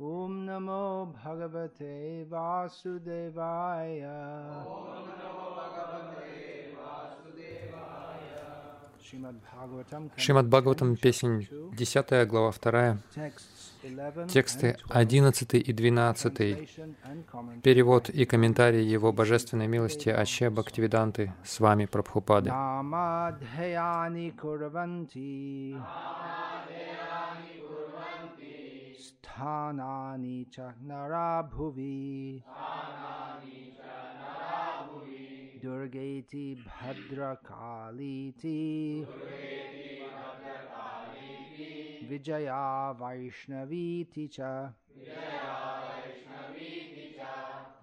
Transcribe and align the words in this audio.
ॐ 0.00 0.32
नमो 0.48 0.84
भगवते 1.24 1.94
वासुदेवाय 2.32 4.00
Шримад 9.10 10.46
Бхагаватам, 10.46 10.96
песень 10.96 11.48
10 11.72 12.28
глава 12.28 12.52
2, 12.52 12.98
тексты 14.28 14.76
11 14.88 15.54
и 15.54 15.72
12, 15.72 16.34
перевод 17.62 18.08
и 18.08 18.24
комментарий 18.24 18.84
Его 18.84 19.12
Божественной 19.12 19.66
милости 19.66 20.10
Аче 20.10 20.50
Бхактивиданты 20.50 21.32
с 21.44 21.58
вами 21.58 21.86
Прабхупады. 21.86 22.50
स्थानानि 29.35 30.45
च 30.53 30.59
नरा 30.59 31.41
भुवि 31.41 32.43
दुर्गेति 35.61 36.65
भद्रकालीति। 36.67 38.53
विजया 42.09 42.91
वैष्णवीति 42.91 44.27
च। 44.27 44.37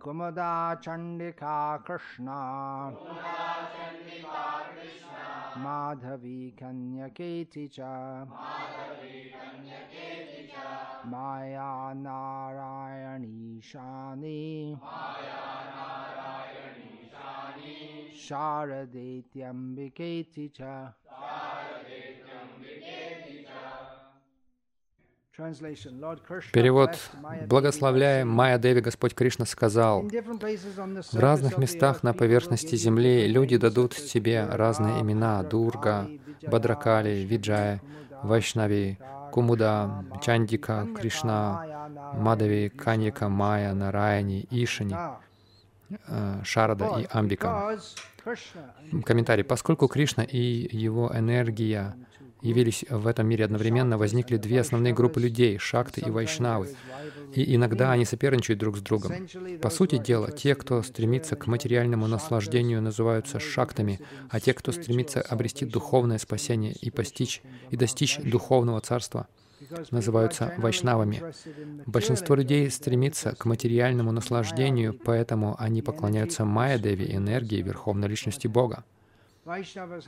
कुमुदा 0.02 0.74
चण्डिका 0.74 1.76
कृष्णा। 1.76 2.40
माधवी 5.56 6.50
कन्यकेति 6.50 7.68
च। 7.68 7.80
माया 11.11 11.71
नारायणी 12.03 13.61
शानि 13.63 14.75
शारदेत्यम्बिकेति 18.27 20.45
च 20.59 20.61
Перевод. 26.51 26.97
Благословляя 27.45 28.25
Майя 28.25 28.57
Деви, 28.57 28.81
Господь 28.81 29.13
Кришна 29.13 29.45
сказал, 29.45 30.01
«В 30.01 31.19
разных 31.19 31.59
местах 31.59 32.01
на 32.01 32.15
поверхности 32.15 32.75
земли 32.75 33.27
люди 33.27 33.57
дадут 33.57 33.93
тебе 33.93 34.47
разные 34.49 34.99
имена — 35.01 35.43
Дурга, 35.43 36.09
Бадракали, 36.41 37.23
Виджая, 37.23 37.83
Вайшнави, 38.23 38.97
Кумуда, 39.32 40.04
Чандика, 40.22 40.86
Кришна, 40.94 41.88
Мадави, 42.14 42.68
Каньяка, 42.68 43.28
Майя, 43.28 43.72
Нараяни, 43.72 44.46
Ишани, 44.50 44.94
э, 46.06 46.40
Шарада 46.44 47.00
и 47.00 47.06
Амбика. 47.10 47.78
Комментарий. 49.04 49.42
Поскольку 49.42 49.88
Кришна 49.88 50.22
и 50.22 50.68
его 50.76 51.10
энергия 51.12 51.96
явились 52.42 52.84
в 52.88 53.06
этом 53.06 53.26
мире 53.28 53.44
одновременно, 53.44 53.96
возникли 53.96 54.36
две 54.36 54.60
основные 54.60 54.92
группы 54.92 55.20
людей— 55.20 55.58
шакты 55.58 56.00
и 56.00 56.10
вайшнавы. 56.10 56.74
И 57.34 57.54
иногда 57.54 57.92
они 57.92 58.04
соперничают 58.04 58.58
друг 58.60 58.76
с 58.76 58.80
другом. 58.80 59.12
По 59.62 59.70
сути 59.70 59.96
дела, 59.96 60.30
те, 60.30 60.54
кто 60.54 60.82
стремится 60.82 61.36
к 61.36 61.46
материальному 61.46 62.06
наслаждению, 62.06 62.82
называются 62.82 63.40
шактами, 63.40 64.00
а 64.28 64.40
те, 64.40 64.52
кто 64.52 64.72
стремится 64.72 65.22
обрести 65.22 65.64
духовное 65.64 66.18
спасение 66.18 66.72
и 66.72 66.90
постичь 66.90 67.42
и 67.70 67.76
достичь 67.76 68.18
духовного 68.18 68.80
царства, 68.80 69.28
называются 69.90 70.52
вайшнавами. 70.58 71.22
Большинство 71.86 72.34
людей 72.34 72.70
стремится 72.70 73.34
к 73.36 73.44
материальному 73.44 74.12
наслаждению, 74.12 74.92
поэтому 74.92 75.56
они 75.58 75.82
поклоняются 75.82 76.44
Майя-деви, 76.44 77.14
энергии 77.14 77.62
Верховной 77.62 78.08
Личности 78.08 78.48
Бога. 78.48 78.84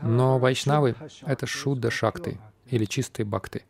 Но 0.02 0.38
вайшнавы— 0.38 0.94
это 1.26 1.46
шудда 1.46 1.90
шакты 1.90 2.38
или 2.66 2.84
чистые 2.84 3.26
бхакты, 3.26 3.62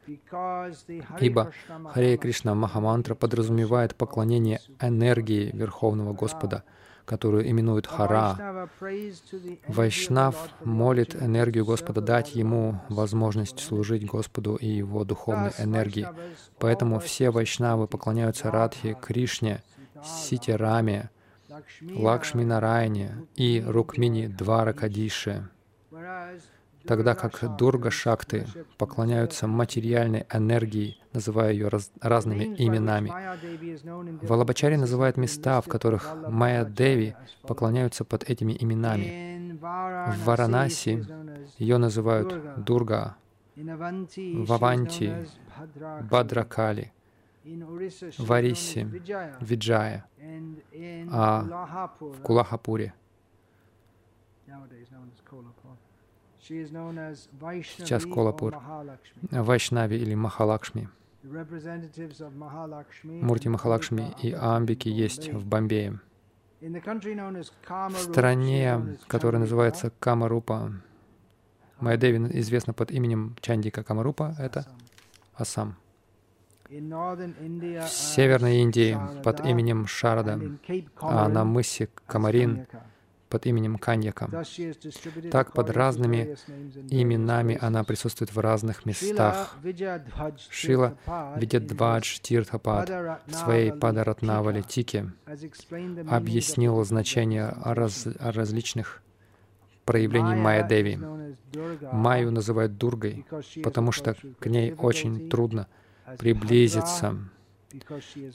ибо 1.21 1.53
Харе 1.93 2.17
Кришна 2.17 2.55
Махамантра 2.55 3.15
подразумевает 3.15 3.95
поклонение 3.95 4.61
энергии 4.81 5.51
Верховного 5.53 6.13
Господа, 6.13 6.65
которую 7.05 7.49
именуют 7.51 7.87
Хара. 7.87 8.69
Вайшнав 9.69 10.37
молит 10.65 11.15
энергию 11.15 11.65
Господа 11.65 12.01
дать 12.01 12.35
ему 12.35 12.81
возможность 12.89 13.61
служить 13.61 14.07
Господу 14.07 14.57
и 14.57 14.69
его 14.69 15.05
духовной 15.05 15.53
энергии. 15.59 16.09
Поэтому 16.59 17.01
все 17.01 17.31
вайшнавы 17.31 17.89
поклоняются 17.89 18.51
Радхе, 18.51 18.97
Кришне, 19.01 19.63
Ситираме, 20.05 21.11
Лакшми 21.81 22.45
Нарайне 22.45 23.27
и 23.37 23.63
Рукмини 23.67 24.27
Дваракадише 24.27 25.49
тогда 26.87 27.15
как 27.15 27.57
Дурга 27.57 27.91
Шакты 27.91 28.47
поклоняются 28.79 29.47
материальной 29.47 30.27
энергии, 30.33 30.97
называя 31.13 31.53
ее 31.53 31.69
раз, 31.69 31.91
разными 32.01 32.55
именами. 32.59 33.13
Валабачари 34.27 34.77
называет 34.77 35.17
места, 35.17 35.61
в 35.61 35.69
которых 35.69 36.15
Майя 36.29 36.65
Деви 36.65 37.17
поклоняются 37.43 38.05
под 38.05 38.25
этими 38.25 38.57
именами. 38.59 39.59
В 39.61 40.25
Варанаси 40.25 41.07
ее 41.59 41.79
называют 41.79 42.65
Дурга, 42.65 43.17
в 43.57 44.53
Аванти— 44.53 45.15
Бадракали, 46.11 46.93
в 48.19 48.33
Арисе— 48.33 48.85
Виджая, 49.41 50.07
а 51.11 51.91
в 52.01 52.21
Кулахапуре 52.23 52.95
сейчас 56.47 58.05
Колапур, 58.05 58.57
Вайшнави 59.31 59.97
или 59.97 60.15
Махалакшми. 60.15 60.89
Мурти 63.03 63.49
Махалакшми 63.49 64.15
и 64.23 64.33
Амбики 64.33 64.89
есть 64.89 65.33
в 65.33 65.47
Бомбее. 65.47 66.01
В 66.61 67.97
стране, 67.97 68.99
которая 69.07 69.41
называется 69.41 69.91
Камарупа, 69.99 70.73
Майадеви 71.81 72.19
известна 72.39 72.73
под 72.73 72.91
именем 72.91 73.37
Чандика 73.41 73.83
Камарупа, 73.83 74.35
это 74.39 74.67
Асам. 75.35 75.77
В 76.69 77.89
Северной 77.89 78.59
Индии 78.59 78.99
под 79.23 79.45
именем 79.47 79.87
Шарада, 79.87 80.41
а 81.01 81.29
на 81.29 81.45
мысе 81.45 81.89
Камарин 82.07 82.67
под 83.35 83.47
именем 83.47 83.79
Каньяка. 83.79 84.31
Так, 85.33 85.53
под 85.55 85.71
разными 85.71 86.37
именами 86.89 87.59
она 87.61 87.83
присутствует 87.83 88.33
в 88.33 88.39
разных 88.39 88.87
местах. 88.87 89.57
Шила 90.51 90.97
Видядвадж 91.35 92.21
Тиртхапад 92.21 92.89
в 93.27 93.35
своей 93.35 93.73
Падаратнавале 93.73 94.63
Тике 94.63 95.11
объяснил 96.09 96.85
значение 96.85 97.53
раз, 97.65 98.07
различных 98.21 99.03
проявлений 99.85 100.37
Майя 100.37 100.63
Деви. 100.63 101.01
Майю 101.91 102.31
называют 102.31 102.79
Дургой, 102.79 103.27
потому 103.65 103.91
что 103.91 104.15
к 104.39 104.47
ней 104.47 104.75
очень 104.75 105.29
трудно 105.29 105.67
приблизиться. 106.19 107.17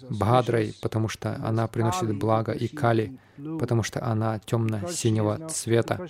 Бхадрой, 0.10 0.74
потому 0.82 1.08
что 1.08 1.36
она 1.44 1.68
приносит 1.68 2.18
благо, 2.18 2.52
и 2.52 2.68
Кали, 2.68 3.18
потому 3.60 3.84
что 3.84 4.04
она 4.04 4.40
темно-синего 4.40 5.48
цвета. 5.50 6.08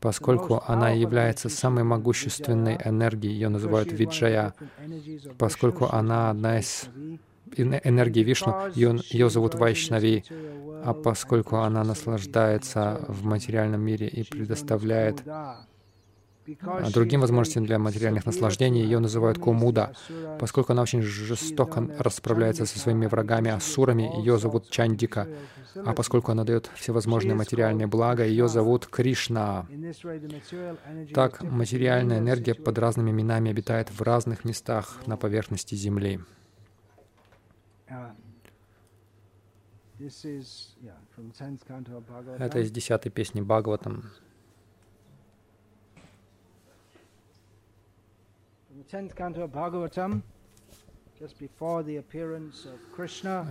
Поскольку 0.00 0.62
она 0.66 0.90
является 0.90 1.48
самой 1.48 1.84
могущественной 1.84 2.78
энергией, 2.84 3.32
ее 3.32 3.48
называют 3.48 3.92
Виджая, 3.92 4.54
поскольку 5.38 5.86
она 5.86 6.30
одна 6.30 6.58
из 6.58 6.88
энергии 7.56 8.22
Вишну, 8.22 8.54
ее, 8.74 9.00
ее 9.10 9.30
зовут 9.30 9.54
Вайшнави, 9.54 10.24
а 10.84 10.92
поскольку 10.92 11.56
она 11.56 11.84
наслаждается 11.84 13.04
в 13.08 13.24
материальном 13.24 13.80
мире 13.80 14.08
и 14.08 14.22
предоставляет 14.22 15.22
другим 16.92 17.20
возможностям 17.20 17.66
для 17.66 17.78
материальных 17.78 18.26
наслаждений 18.26 18.82
ее 18.82 18.98
называют 18.98 19.38
Кумуда. 19.38 19.92
Поскольку 20.38 20.72
она 20.72 20.82
очень 20.82 21.02
жестоко 21.02 21.88
расправляется 21.98 22.66
со 22.66 22.78
своими 22.78 23.06
врагами, 23.06 23.50
асурами, 23.50 24.10
ее 24.18 24.38
зовут 24.38 24.70
Чандика. 24.70 25.28
А 25.84 25.92
поскольку 25.92 26.32
она 26.32 26.44
дает 26.44 26.70
всевозможные 26.74 27.34
материальные 27.34 27.86
блага, 27.86 28.24
ее 28.24 28.48
зовут 28.48 28.86
Кришна. 28.86 29.66
Так, 31.14 31.42
материальная 31.42 32.18
энергия 32.18 32.54
под 32.54 32.78
разными 32.78 33.10
именами 33.10 33.50
обитает 33.50 33.90
в 33.90 34.02
разных 34.02 34.44
местах 34.44 35.00
на 35.06 35.16
поверхности 35.16 35.74
Земли. 35.74 36.20
Это 42.38 42.58
из 42.58 42.70
десятой 42.70 43.10
песни 43.10 43.40
Бхагаватам. 43.40 44.10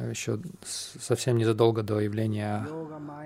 Еще 0.10 0.40
совсем 0.64 1.38
незадолго 1.38 1.84
до 1.84 2.00
явления 2.00 2.68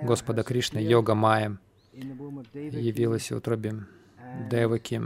Господа 0.04 0.44
Кришны, 0.44 0.80
йога 0.80 1.14
Майя 1.14 1.58
явилась 1.94 3.32
в 3.32 3.36
утробе 3.36 3.86
Деваки. 4.50 5.02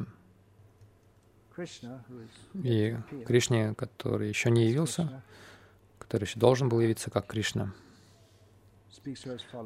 И 2.54 2.98
Кришне, 3.26 3.74
который 3.76 4.30
еще 4.30 4.50
не 4.50 4.68
явился, 4.68 5.24
который 6.00 6.24
еще 6.24 6.40
должен 6.40 6.70
был 6.70 6.80
явиться 6.80 7.10
как 7.12 7.28
Кришна, 7.28 7.74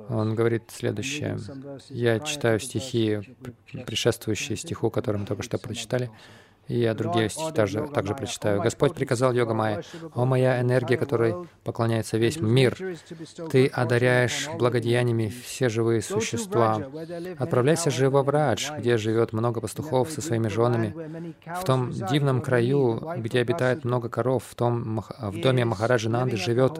он 0.10 0.36
говорит 0.36 0.63
следующее. 0.69 1.38
Я 1.90 2.19
читаю 2.19 2.60
стихи, 2.60 3.19
предшествующие 3.86 4.57
стиху, 4.57 4.90
который 4.90 5.18
мы 5.18 5.25
только 5.25 5.44
что 5.44 5.57
прочитали. 5.57 6.10
И 6.68 6.80
я 6.80 6.94
другие 6.94 7.30
стихи 7.30 7.52
также, 7.52 7.88
также 7.88 8.14
прочитаю. 8.14 8.62
Господь 8.62 8.94
приказал 8.94 9.34
йога 9.34 9.54
Майя, 9.54 9.84
«О 10.14 10.25
моя 10.25 10.60
энергия, 10.62 10.98
которой 10.98 11.36
поклоняется 11.64 12.18
весь 12.18 12.40
мир, 12.40 12.78
Ты 13.52 13.68
одаряешь 13.68 14.50
благодеяниями 14.58 15.30
все 15.30 15.69
живые 15.69 16.02
существа. 16.02 16.81
Отправляйся 17.38 17.90
же 17.90 18.10
во 18.10 18.24
Врадж, 18.24 18.69
где 18.78 18.98
живет 18.98 19.34
много 19.34 19.62
пастухов 19.62 20.12
со 20.12 20.22
своими 20.22 20.48
женами, 20.48 20.94
в 21.46 21.64
том 21.64 21.92
дивном 21.92 22.42
краю, 22.42 23.02
где 23.18 23.40
обитает 23.40 23.86
много 23.86 24.10
коров, 24.10 24.44
в, 24.50 24.56
том, 24.56 25.04
в 25.19 25.42
доме 25.42 25.66
Махараджи 25.66 26.10
Нанды 26.10 26.36
живет 26.38 26.80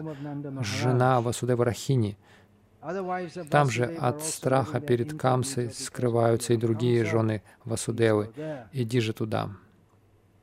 жена 0.60 1.20
Васудева 1.20 1.64
Рахини. 1.64 2.18
Там 3.50 3.70
же 3.70 3.84
от 3.84 4.22
страха 4.22 4.80
перед 4.80 5.18
Камсой 5.18 5.70
скрываются 5.70 6.52
и 6.52 6.56
другие 6.56 7.04
жены 7.04 7.42
Васудевы. 7.64 8.30
Иди 8.72 9.00
же 9.00 9.12
туда. 9.12 9.50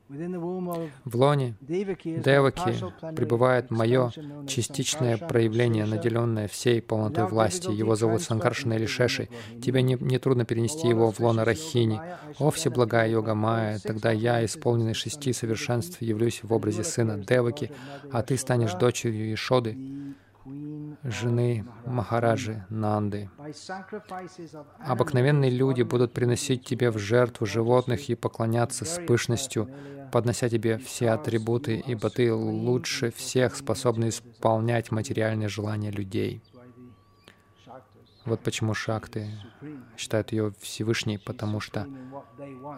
В 0.08 1.16
лоне 1.16 1.54
Деваки 1.60 2.76
пребывает 3.14 3.70
мое 3.70 4.12
частичное 4.46 5.16
проявление, 5.16 5.84
наделенное 5.84 6.46
всей 6.46 6.80
полнотой 6.80 7.26
власти. 7.26 7.70
Его 7.70 7.96
зовут 7.96 8.22
Санкаршина 8.22 8.74
или 8.74 8.86
Шеши. 8.86 9.28
Тебе 9.60 9.82
не, 9.82 9.96
не 10.00 10.18
трудно 10.18 10.44
перенести 10.44 10.86
его 10.86 11.10
в 11.10 11.18
лоно 11.18 11.44
Рахини. 11.44 12.00
О, 12.38 12.50
всеблагая 12.50 13.08
йога 13.08 13.34
Майя, 13.34 13.80
тогда 13.82 14.12
я, 14.12 14.44
исполненный 14.44 14.94
шести 14.94 15.32
совершенств, 15.32 16.00
явлюсь 16.00 16.42
в 16.42 16.52
образе 16.52 16.84
сына 16.84 17.18
Деваки, 17.18 17.72
а 18.12 18.22
ты 18.22 18.36
станешь 18.36 18.74
дочерью 18.74 19.34
Ишоды, 19.34 19.76
жены 21.02 21.64
Махараджи 21.84 22.64
Нанды. 22.68 23.28
Обыкновенные 24.78 25.50
люди 25.50 25.82
будут 25.82 26.12
приносить 26.12 26.64
тебе 26.64 26.90
в 26.90 26.98
жертву 26.98 27.46
животных 27.46 28.08
и 28.08 28.14
поклоняться 28.14 28.84
с 28.84 29.00
пышностью, 29.06 29.68
поднося 30.12 30.48
тебе 30.48 30.78
все 30.78 31.10
атрибуты, 31.10 31.82
ибо 31.86 32.10
ты 32.10 32.32
лучше 32.32 33.10
всех 33.10 33.56
способен 33.56 34.08
исполнять 34.08 34.90
материальные 34.90 35.48
желания 35.48 35.90
людей. 35.90 36.42
Вот 38.24 38.40
почему 38.40 38.74
Шакты 38.74 39.30
считают 39.96 40.32
ее 40.32 40.52
Всевышней, 40.60 41.16
потому 41.18 41.60
что 41.60 41.86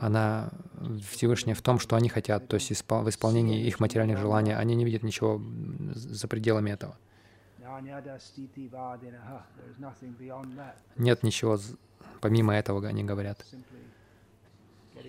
она 0.01 0.51
Всевышняя 1.11 1.55
в 1.55 1.63
том, 1.63 1.79
что 1.79 1.97
они 1.97 2.11
хотят, 2.11 2.49
то 2.49 2.55
есть 2.55 2.71
в 2.71 3.09
исполнении 3.09 3.67
их 3.67 3.81
материальных 3.81 4.19
желаний. 4.19 4.55
Они 4.55 4.75
не 4.75 4.85
видят 4.85 5.03
ничего 5.03 5.41
за 5.95 6.29
пределами 6.29 6.71
этого. 6.71 6.99
Нет 10.97 11.23
ничего 11.23 11.59
помимо 12.21 12.55
этого, 12.55 12.87
они 12.87 13.05
говорят, 13.05 13.45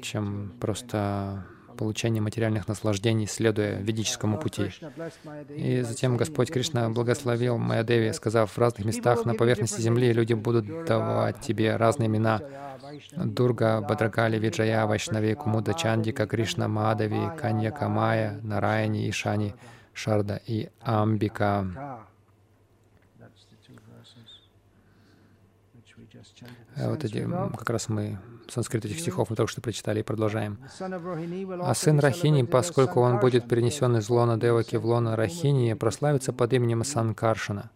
чем 0.02 0.54
просто 0.60 1.46
получение 1.78 2.22
материальных 2.22 2.68
наслаждений, 2.68 3.28
следуя 3.28 3.80
ведическому 3.80 4.38
пути. 4.38 4.72
И 5.50 5.82
затем 5.82 6.18
Господь 6.18 6.52
Кришна 6.52 6.90
благословил 6.90 7.58
Майадеви, 7.58 8.12
сказав, 8.14 8.52
в 8.52 8.58
разных 8.58 8.86
местах 8.86 9.26
на 9.26 9.36
поверхности 9.36 9.82
земли 9.82 10.14
люди 10.14 10.34
будут 10.34 10.86
давать 10.86 11.42
тебе 11.42 11.76
разные 11.76 12.08
имена. 12.08 12.42
Дурга, 13.16 13.82
Бадракали, 13.82 14.40
Виджая, 14.40 14.86
Вайшнави, 14.86 15.36
Кумуда, 15.36 15.74
Чандика, 15.74 16.26
Кришна, 16.26 16.68
Мадави, 16.68 17.30
Канья, 17.40 17.72
Камая, 17.72 18.40
Нараяни, 18.42 19.10
Ишани, 19.10 19.54
Шарда 19.94 20.42
и 20.46 20.70
Амбика. 20.82 22.00
Э, 26.76 26.90
вот 26.90 27.04
эти, 27.04 27.28
как 27.58 27.70
раз 27.70 27.90
мы 27.90 28.18
санскрит 28.52 28.86
этих 28.86 29.00
стихов 29.00 29.30
мы 29.30 29.36
только 29.36 29.52
что 29.52 29.62
прочитали 29.62 30.00
и 30.00 30.04
продолжаем. 30.04 30.60
А 30.80 31.74
сын 31.74 32.00
Рахини, 32.00 32.44
поскольку 32.44 33.02
он 33.02 33.20
будет 33.20 33.48
перенесен 33.48 33.98
из 33.98 34.10
лона 34.10 34.38
Деваки 34.38 34.76
в 34.76 34.86
лона 34.86 35.16
Рахини, 35.16 35.74
прославится 35.74 36.34
под 36.34 36.54
именем 36.54 36.84
Санкаршина. 36.84 37.70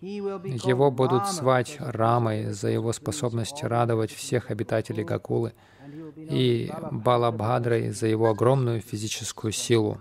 Его 0.00 0.90
будут 0.90 1.26
звать 1.28 1.76
Рамой 1.80 2.52
за 2.52 2.68
его 2.68 2.92
способность 2.92 3.62
радовать 3.62 4.12
всех 4.12 4.50
обитателей 4.50 5.04
Гакулы 5.04 5.52
и 6.16 6.70
Балабхадрой 6.90 7.90
за 7.90 8.06
его 8.06 8.28
огромную 8.28 8.80
физическую 8.80 9.52
силу. 9.52 10.00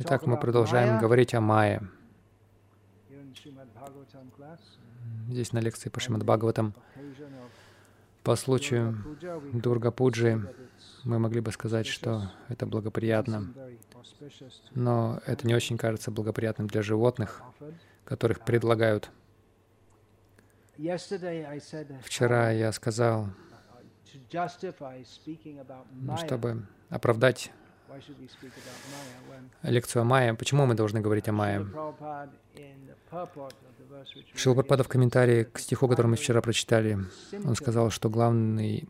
Итак, 0.00 0.26
мы 0.26 0.36
продолжаем 0.36 0.98
говорить 0.98 1.34
о 1.34 1.40
Майе 1.40 1.88
здесь 5.28 5.52
на 5.52 5.58
лекции 5.58 5.88
по 5.88 6.00
Шримад 6.00 6.24
Бхагаватам. 6.24 6.74
По 8.22 8.36
случаю 8.36 8.96
Дурга 9.52 9.90
Пуджи 9.90 10.54
мы 11.04 11.18
могли 11.18 11.40
бы 11.40 11.52
сказать, 11.52 11.86
что 11.86 12.30
это 12.48 12.66
благоприятно, 12.66 13.54
но 14.74 15.20
это 15.26 15.46
не 15.46 15.54
очень 15.54 15.78
кажется 15.78 16.10
благоприятным 16.10 16.66
для 16.66 16.82
животных, 16.82 17.42
которых 18.04 18.44
предлагают. 18.44 19.10
Вчера 22.02 22.50
я 22.50 22.72
сказал, 22.72 23.28
чтобы 26.16 26.66
оправдать 26.88 27.50
лекцию 29.62 30.02
о 30.02 30.04
Майе. 30.04 30.34
Почему 30.34 30.66
мы 30.66 30.74
должны 30.74 31.00
говорить 31.00 31.28
о 31.28 31.32
Майе? 31.32 31.66
Шилпрапада 34.34 34.82
в 34.84 34.88
комментарии 34.88 35.44
к 35.44 35.58
стиху, 35.58 35.88
который 35.88 36.08
мы 36.08 36.16
вчера 36.16 36.40
прочитали, 36.40 36.98
он 37.44 37.54
сказал, 37.54 37.90
что 37.90 38.08
главный 38.08 38.88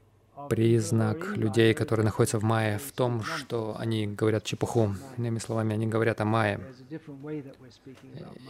признак 0.48 1.36
людей, 1.36 1.74
которые 1.74 2.04
находятся 2.04 2.38
в 2.38 2.44
Майе, 2.44 2.78
в 2.78 2.92
том, 2.92 3.22
что 3.22 3.76
они 3.78 4.06
говорят 4.06 4.44
чепуху. 4.44 4.94
Иными 5.16 5.38
словами, 5.38 5.74
они 5.74 5.86
говорят 5.86 6.20
о 6.20 6.24
Майе. 6.24 6.60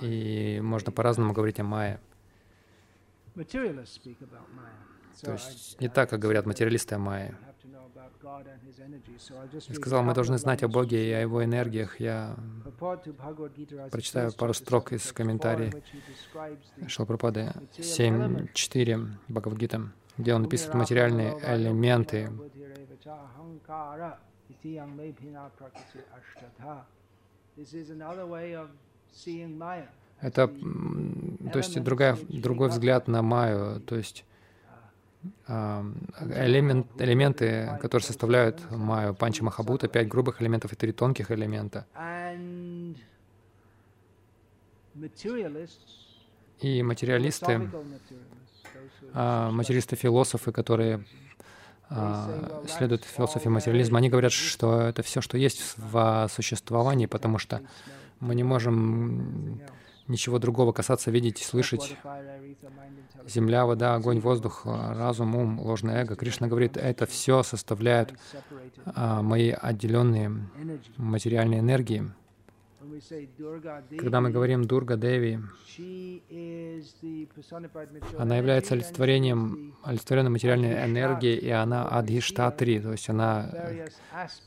И 0.03 0.61
можно 0.63 0.93
по-разному 0.93 1.33
говорить 1.33 1.61
о 1.61 1.65
Майе. 1.65 2.01
То 5.23 5.33
есть 5.33 5.81
не 5.81 5.89
так, 5.89 6.11
как 6.11 6.21
говорят 6.21 6.47
материалисты 6.47 6.95
о 6.95 6.99
Майе. 6.99 7.37
И 9.69 9.75
сказал, 9.75 10.03
мы 10.03 10.15
должны 10.15 10.39
знать 10.39 10.63
о 10.63 10.69
Боге 10.69 11.09
и 11.09 11.13
о 11.13 11.21
Его 11.21 11.45
энергиях. 11.45 12.01
Я 12.01 12.37
прочитаю 13.91 14.33
пару 14.33 14.55
строк 14.55 14.93
из 14.93 15.13
комментариев 15.13 15.75
Шилпрапады 16.87 17.53
7.4 17.77 19.09
Бхагавадгита, 19.29 19.93
где 20.17 20.35
он 20.35 20.45
описывает 20.45 20.75
материальные 20.75 21.39
элементы. 21.43 22.31
Это, 30.21 30.49
то 31.53 31.59
есть, 31.59 31.83
другая, 31.83 32.19
другой 32.29 32.69
взгляд 32.69 33.09
на 33.09 33.23
Майю, 33.23 33.81
то 33.81 33.97
есть 33.97 34.25
элемент, 35.47 36.87
элементы, 36.99 37.79
которые 37.81 38.07
составляют 38.07 38.71
Майю, 38.71 39.15
Панча 39.15 39.45
Махабута, 39.45 39.89
пять 39.89 40.09
грубых 40.09 40.41
элементов 40.41 40.73
и 40.73 40.77
три 40.77 40.93
тонких 40.93 41.31
элемента. 41.31 41.87
И 46.61 46.83
материалисты, 46.83 47.71
а, 49.15 49.51
материалисты-философы, 49.51 50.53
которые 50.53 51.05
а, 51.89 52.65
следуют 52.69 53.05
философии 53.05 53.49
материализма, 53.49 53.99
они 53.99 54.09
говорят, 54.11 54.33
что 54.33 54.81
это 54.81 55.03
все, 55.03 55.21
что 55.21 55.39
есть 55.39 55.75
в 55.77 56.29
существовании, 56.31 57.07
потому 57.07 57.39
что 57.39 57.63
мы 58.21 58.35
не 58.35 58.43
можем 58.43 59.61
ничего 60.09 60.39
другого 60.39 60.73
касаться, 60.73 61.11
видеть, 61.11 61.39
слышать. 61.39 61.97
Земля, 63.27 63.67
вода, 63.67 63.95
огонь, 63.95 64.21
воздух, 64.21 64.63
разум, 64.65 65.37
ум, 65.37 65.61
ложное 65.61 66.03
эго. 66.03 66.17
Кришна 66.17 66.49
говорит, 66.49 66.77
это 66.77 67.07
все 67.07 67.43
составляют 67.43 68.15
а, 68.87 69.23
мои 69.23 69.51
отделенные 69.51 70.31
материальные 70.97 71.61
энергии. 71.61 72.11
Когда 73.99 74.21
мы 74.21 74.31
говорим 74.31 74.65
Дурга 74.65 74.97
Деви, 74.97 75.41
она 78.19 78.37
является 78.37 78.75
олицетворением, 78.75 79.77
олицетворенной 79.83 80.31
материальной 80.31 80.85
энергии, 80.85 81.37
и 81.37 81.51
она 81.51 81.87
адхиштатри, 81.89 82.81
то 82.81 82.93
есть 82.93 83.09
она 83.09 83.51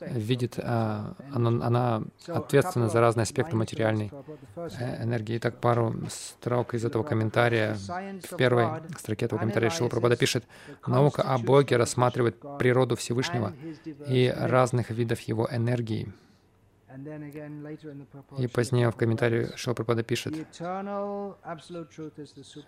видит, 0.01 0.59
а, 0.59 1.13
она, 1.33 1.65
она 1.65 2.03
ответственна 2.27 2.89
за 2.89 2.99
разные 2.99 3.23
аспекты 3.23 3.55
материальной 3.55 4.11
э, 4.55 5.03
энергии. 5.03 5.37
Итак, 5.37 5.59
пару 5.59 5.95
строк 6.09 6.73
из 6.73 6.85
этого 6.85 7.03
комментария. 7.03 7.75
В 7.75 8.35
первой 8.37 8.81
строке 8.97 9.25
этого 9.25 9.39
комментария 9.39 9.69
Шила 9.69 9.89
Прабхада 9.89 10.15
пишет, 10.15 10.45
«Наука 10.85 11.23
о 11.23 11.37
Боге 11.37 11.77
рассматривает 11.77 12.37
природу 12.59 12.95
Всевышнего 12.95 13.53
и 14.07 14.33
разных 14.35 14.89
видов 14.89 15.19
Его 15.21 15.47
энергии». 15.51 16.11
И 18.37 18.47
позднее 18.47 18.89
в 18.91 18.95
комментарии 18.95 19.49
Шилпрапада 19.55 20.03
пишет, 20.03 20.33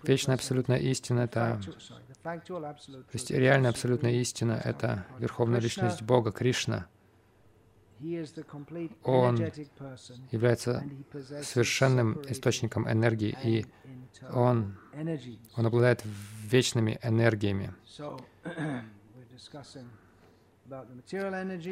«Вечная 0.04 0.36
абсолютная 0.36 0.78
истина— 0.78 1.20
это... 1.22 1.60
То 2.24 3.14
есть 3.14 3.32
реальная 3.32 3.72
абсолютная 3.72 4.12
истина— 4.14 4.62
это 4.64 5.06
Верховная 5.20 5.60
Личность 5.60 6.02
Бога, 6.04 6.32
Кришна. 6.32 6.88
Он 9.04 9.38
является 10.32 10.84
совершенным 11.42 12.22
источником 12.28 12.90
энергии, 12.90 13.38
и 13.44 13.66
он, 14.32 14.78
он 15.56 15.66
обладает 15.66 16.04
вечными 16.46 17.00
энергиями. 17.02 17.74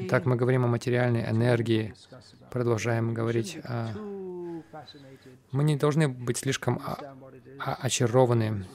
Так 0.10 0.26
мы 0.26 0.36
говорим 0.36 0.66
о 0.66 0.68
материальной 0.68 1.24
энергии, 1.30 1.94
продолжаем 2.50 3.14
говорить 3.14 3.58
о... 3.64 3.94
Мы 5.52 5.64
не 5.64 5.78
должны 5.78 6.08
быть 6.08 6.38
слишком 6.38 6.82
очарованы 7.60 8.66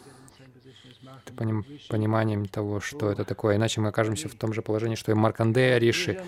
пониманием 1.88 2.46
того, 2.46 2.80
что 2.80 3.10
это 3.10 3.24
такое, 3.24 3.56
иначе 3.56 3.80
мы 3.80 3.88
окажемся 3.88 4.28
в 4.28 4.34
том 4.34 4.52
же 4.52 4.62
положении, 4.62 4.96
что 4.96 5.12
и 5.12 5.14
Маркандея 5.14 5.78
Риши. 5.78 6.22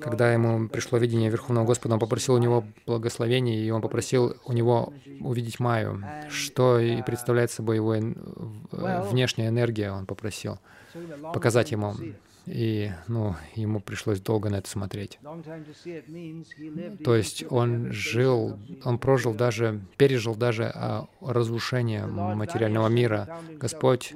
Когда 0.00 0.32
ему 0.32 0.68
пришло 0.68 0.98
видение 0.98 1.30
Верховного 1.30 1.64
Господа, 1.64 1.94
он 1.94 2.00
попросил 2.00 2.34
у 2.34 2.38
него 2.38 2.64
благословения, 2.86 3.56
и 3.56 3.70
он 3.70 3.80
попросил 3.80 4.36
у 4.44 4.52
него 4.52 4.92
увидеть 5.20 5.60
Майю, 5.60 6.02
что 6.28 6.80
и 6.80 7.02
представляет 7.02 7.52
собой 7.52 7.76
его 7.76 7.94
внешняя 8.72 9.48
энергия, 9.48 9.92
он 9.92 10.06
попросил 10.06 10.58
показать 11.32 11.70
ему. 11.70 11.94
И 12.50 12.90
ну, 13.08 13.36
ему 13.54 13.80
пришлось 13.80 14.20
долго 14.20 14.48
на 14.48 14.56
это 14.56 14.70
смотреть. 14.70 15.18
То 17.04 17.14
есть 17.14 17.44
он 17.50 17.92
жил, 17.92 18.58
он 18.84 18.98
прожил 18.98 19.34
даже, 19.34 19.80
пережил 19.96 20.34
даже 20.34 20.70
а, 20.74 21.06
разрушение 21.20 22.06
материального 22.06 22.88
мира. 22.88 23.40
Господь 23.58 24.14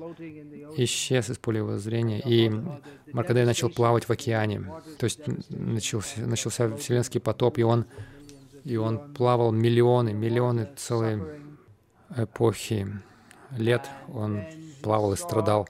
исчез 0.77 1.31
из 1.31 1.39
поля 1.39 1.59
его 1.59 1.79
зрения, 1.79 2.21
и 2.21 2.51
Маркадей 3.13 3.45
начал 3.45 3.69
плавать 3.69 4.05
в 4.05 4.11
океане. 4.11 4.65
То 4.99 5.05
есть 5.05 5.21
начался, 5.51 6.27
начался 6.27 6.75
вселенский 6.77 7.21
потоп, 7.21 7.59
и 7.59 7.63
он, 7.63 7.87
и 8.65 8.77
он 8.77 9.13
плавал 9.13 9.53
миллионы, 9.53 10.15
миллионы 10.15 10.71
целой 10.77 11.21
эпохи 12.17 12.89
лет. 13.57 13.89
Он 14.09 14.43
плавал 14.83 15.13
и 15.13 15.17
страдал. 15.17 15.69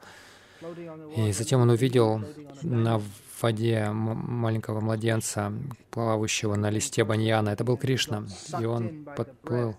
И 1.17 1.33
затем 1.33 1.61
он 1.61 1.71
увидел 1.71 2.23
на 2.63 3.01
воде 3.41 3.91
маленького 3.91 4.81
младенца, 4.81 5.53
плавающего 5.91 6.55
на 6.55 6.71
листе 6.71 7.05
баньяна. 7.05 7.51
Это 7.51 7.65
был 7.65 7.77
Кришна. 7.77 8.25
И 8.61 8.65
он 8.65 9.05
подплыл 9.17 9.77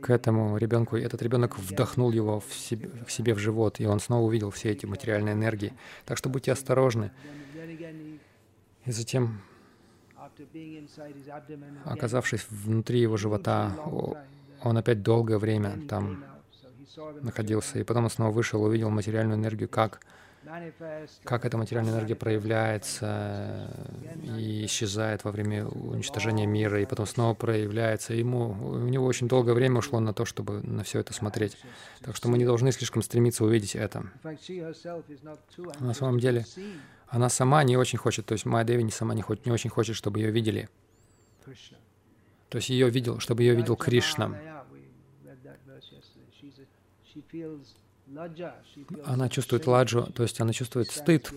к 0.00 0.10
этому 0.10 0.56
ребенку, 0.58 0.96
и 0.96 1.02
этот 1.02 1.22
ребенок 1.22 1.58
вдохнул 1.58 2.10
его 2.10 2.40
в 2.40 2.54
себе, 2.54 2.90
в 3.06 3.12
себе 3.12 3.34
в 3.34 3.38
живот, 3.38 3.80
и 3.80 3.86
он 3.86 3.98
снова 4.00 4.26
увидел 4.26 4.50
все 4.50 4.70
эти 4.70 4.86
материальные 4.86 5.34
энергии. 5.34 5.72
Так 6.04 6.18
что 6.18 6.28
будьте 6.28 6.52
осторожны. 6.52 7.10
И 8.84 8.92
затем, 8.92 9.40
оказавшись 11.84 12.46
внутри 12.50 13.00
его 13.00 13.16
живота, 13.16 13.76
он 14.62 14.76
опять 14.76 15.02
долгое 15.02 15.38
время 15.38 15.78
там 15.88 16.24
находился, 17.22 17.78
и 17.78 17.84
потом 17.84 18.04
он 18.04 18.10
снова 18.10 18.30
вышел, 18.30 18.62
увидел 18.62 18.90
материальную 18.90 19.38
энергию, 19.38 19.68
как, 19.68 20.00
как 21.24 21.44
эта 21.44 21.56
материальная 21.58 21.92
энергия 21.92 22.14
проявляется 22.14 23.70
и 24.38 24.64
исчезает 24.66 25.24
во 25.24 25.30
время 25.30 25.66
уничтожения 25.66 26.46
мира, 26.46 26.80
и 26.80 26.86
потом 26.86 27.06
снова 27.06 27.34
проявляется. 27.34 28.14
Ему, 28.14 28.50
у 28.50 28.88
него 28.88 29.06
очень 29.06 29.28
долгое 29.28 29.54
время 29.54 29.78
ушло 29.78 30.00
на 30.00 30.12
то, 30.14 30.24
чтобы 30.24 30.60
на 30.62 30.84
все 30.84 31.00
это 31.00 31.12
смотреть. 31.12 31.56
Так 32.00 32.16
что 32.16 32.28
мы 32.28 32.38
не 32.38 32.44
должны 32.44 32.70
слишком 32.72 33.02
стремиться 33.02 33.44
увидеть 33.44 33.74
это. 33.74 34.06
На 35.80 35.94
самом 35.94 36.20
деле, 36.20 36.44
она 37.08 37.28
сама 37.28 37.64
не 37.64 37.76
очень 37.76 37.98
хочет, 37.98 38.26
то 38.26 38.32
есть 38.32 38.46
Майя 38.46 38.64
Деви 38.64 38.82
не 38.82 38.90
сама 38.90 39.14
не, 39.14 39.22
хочет, 39.22 39.46
не 39.46 39.52
очень 39.52 39.70
хочет, 39.70 39.96
чтобы 39.96 40.20
ее 40.20 40.30
видели. 40.30 40.68
То 42.48 42.58
есть 42.58 42.68
ее 42.68 42.88
видел, 42.88 43.18
чтобы 43.18 43.42
ее 43.42 43.54
видел 43.54 43.76
Кришна. 43.76 44.55
Она 49.04 49.28
чувствует 49.28 49.66
ладжу, 49.66 50.04
то 50.12 50.22
есть 50.22 50.40
она 50.40 50.52
чувствует 50.52 50.90
стыд. 50.90 51.32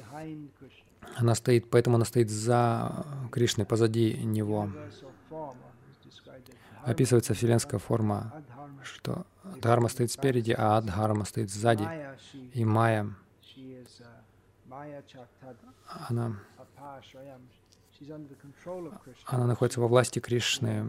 Она 1.16 1.36
стоит, 1.36 1.70
поэтому 1.70 1.96
она 1.96 2.06
стоит 2.06 2.30
за 2.30 3.06
Кришной, 3.32 3.66
позади 3.66 4.14
него. 4.24 4.70
Описывается 6.84 7.34
вселенская 7.34 7.80
форма, 7.80 8.44
что 8.84 9.26
Дхарма 9.44 9.90
стоит 9.90 10.12
спереди, 10.12 10.56
а 10.58 10.78
Адхарма 10.78 11.26
стоит 11.26 11.50
сзади. 11.50 11.88
И 12.54 12.64
Майя, 12.64 13.14
она, 16.08 16.40
она 19.26 19.48
находится 19.48 19.82
во 19.82 19.88
власти 19.88 20.20
Кришны, 20.20 20.86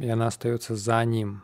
и 0.00 0.08
она 0.08 0.26
остается 0.26 0.74
за 0.74 1.04
ним. 1.04 1.42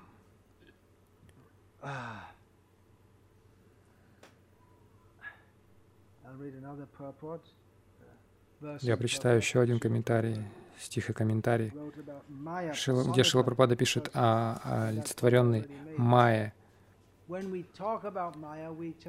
Я 8.81 8.97
прочитаю 8.97 9.37
еще 9.39 9.61
один 9.61 9.79
комментарий, 9.79 10.37
стих 10.79 11.11
и 11.11 11.13
комментарий, 11.13 11.73
где 13.11 13.23
Шила 13.23 13.43
Прабхада 13.43 13.77
пишет 13.77 14.11
о 14.15 14.89
олицетворенной 14.89 15.69
Майе. 15.97 16.53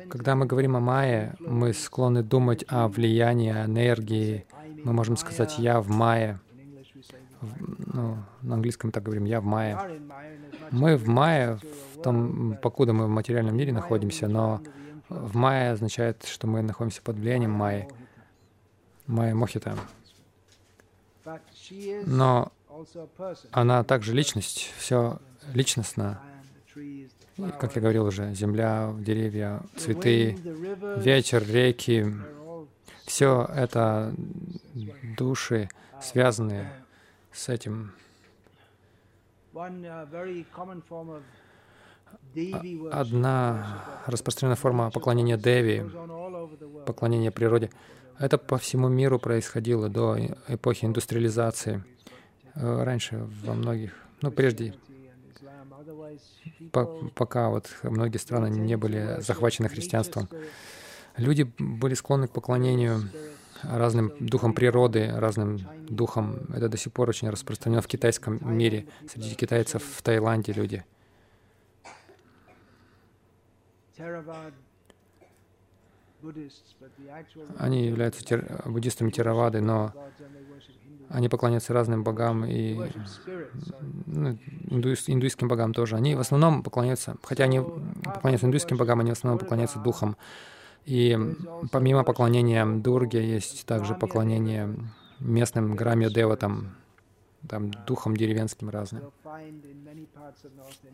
Когда 0.10 0.36
мы 0.36 0.46
говорим 0.46 0.76
о 0.76 0.80
Майе, 0.80 1.36
мы 1.40 1.74
склонны 1.74 2.22
думать 2.22 2.66
о 2.68 2.88
влиянии 2.88 3.52
энергии. 3.52 4.46
Мы 4.84 4.94
можем 4.94 5.16
сказать 5.16 5.58
«я 5.58 5.80
в 5.80 5.90
Майе». 5.90 6.40
Ну, 7.42 8.18
на 8.42 8.56
английском 8.56 8.92
так 8.92 9.04
говорим 9.04 9.24
«я 9.26 9.40
в 9.40 9.46
Майе». 9.46 9.78
Мы 10.72 10.98
в 10.98 11.08
Майе, 11.08 11.60
в 11.96 12.02
том, 12.02 12.58
покуда 12.62 12.92
мы 12.92 13.06
в 13.06 13.10
материальном 13.10 13.56
мире 13.56 13.72
находимся, 13.72 14.28
но 14.28 14.62
в 15.10 15.36
мае 15.36 15.72
означает, 15.72 16.26
что 16.26 16.48
мы 16.48 16.62
находимся 16.62 17.02
под 17.02 17.18
влиянием 17.18 17.52
майи, 17.52 17.88
майя 19.08 19.36
Мохита. 19.36 19.78
Но 22.06 22.52
она 23.52 23.84
также 23.84 24.14
личность, 24.14 24.72
все 24.78 25.20
личностно. 25.54 26.22
как 27.60 27.76
я 27.76 27.82
говорил 27.82 28.06
уже, 28.06 28.34
земля, 28.34 28.94
деревья, 29.00 29.62
цветы, 29.76 30.38
ветер, 30.98 31.44
реки, 31.48 32.06
все 33.06 33.50
это 33.54 34.14
души, 35.18 35.70
связанные 36.02 36.72
с 37.32 37.50
этим. 37.50 37.92
Одна 42.92 43.84
распространенная 44.06 44.56
форма 44.56 44.92
поклонения 44.92 45.38
Деви, 45.38 45.90
поклонения 46.86 47.32
природе, 47.32 47.70
это 48.18 48.38
по 48.38 48.58
всему 48.58 48.88
миру 48.88 49.20
происходило 49.20 49.90
до 49.90 50.18
эпохи 50.48 50.86
индустриализации. 50.86 51.84
Э, 52.56 52.84
раньше 52.84 53.28
во 53.44 53.54
многих, 53.54 53.94
ну 54.22 54.32
прежде, 54.32 54.76
по, 56.72 56.86
пока 57.16 57.50
вот 57.50 57.70
многие 57.84 58.18
страны 58.18 58.50
не 58.50 58.76
были 58.78 59.18
захвачены 59.20 59.70
христианством, 59.70 60.28
люди 61.18 61.50
были 61.58 61.94
склонны 61.94 62.28
к 62.28 62.32
поклонению 62.32 63.10
разным 63.64 64.12
духам 64.20 64.54
природы, 64.54 65.12
разным 65.16 65.60
духам. 65.88 66.40
Это 66.54 66.70
до 66.70 66.78
сих 66.78 66.94
пор 66.94 67.10
очень 67.10 67.30
распространено 67.30 67.82
в 67.82 67.88
китайском 67.88 68.40
мире. 68.42 68.88
Среди 69.12 69.36
китайцев 69.36 69.84
в 69.84 70.02
Таиланде 70.02 70.54
люди— 70.54 70.84
они 77.58 77.86
являются 77.86 78.24
тер... 78.24 78.62
буддистами 78.66 79.10
Теравады, 79.10 79.62
но 79.62 79.94
Они 81.10 81.30
поклоняются 81.30 81.74
разным 81.74 82.04
богам 82.04 82.46
и 82.46 82.76
ну, 84.06 84.38
индуис, 84.70 85.06
индуистским 85.08 85.48
богам 85.48 85.74
тоже. 85.74 85.96
Они 85.96 86.16
в 86.16 86.20
основном 86.20 86.62
поклоняются, 86.62 87.16
хотя 87.24 87.46
они 87.46 87.62
поклоняются 88.04 88.48
индуистским 88.48 88.78
богам, 88.78 89.00
они 89.00 89.12
в 89.12 89.14
основном 89.14 89.40
поклоняются 89.40 89.80
духам. 89.80 90.18
И 90.86 91.18
помимо 91.72 92.04
поклонения 92.04 92.66
Дурге 92.66 93.28
есть 93.28 93.66
также 93.66 93.96
поклонение 93.96 94.76
местным 95.20 95.76
грамью 95.76 96.10
деватам, 96.10 96.76
там 97.48 97.72
духом 97.72 98.18
деревенским 98.18 98.70
разным. 98.70 99.12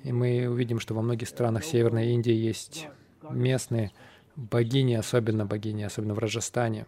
И 0.03 0.11
мы 0.11 0.47
увидим, 0.47 0.79
что 0.79 0.93
во 0.93 1.01
многих 1.01 1.27
странах 1.27 1.63
Северной 1.63 2.11
Индии 2.11 2.33
есть 2.33 2.87
местные 3.29 3.91
богини, 4.35 4.95
особенно 4.95 5.45
богини, 5.45 5.83
особенно 5.83 6.13
в 6.13 6.19
Раджастане. 6.19 6.85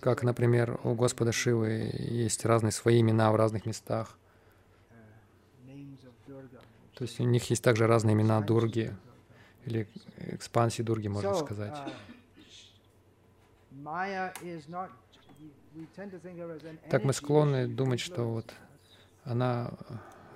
Как, 0.00 0.22
например, 0.22 0.80
у 0.84 0.94
Господа 0.94 1.32
Шивы 1.32 1.90
есть 1.94 2.44
разные 2.44 2.72
свои 2.72 3.00
имена 3.00 3.30
в 3.30 3.36
разных 3.36 3.64
местах. 3.66 4.16
То 6.94 7.04
есть 7.04 7.20
у 7.20 7.24
них 7.24 7.48
есть 7.48 7.64
также 7.64 7.86
разные 7.86 8.14
имена 8.14 8.40
Дурги, 8.40 8.94
или 9.64 9.88
экспансии 10.18 10.82
Дурги, 10.82 11.08
можно 11.08 11.34
сказать. 11.34 11.76
Так 16.90 17.04
мы 17.04 17.12
склонны 17.12 17.68
думать, 17.68 18.00
что 18.00 18.24
вот 18.24 18.54
она 19.24 19.72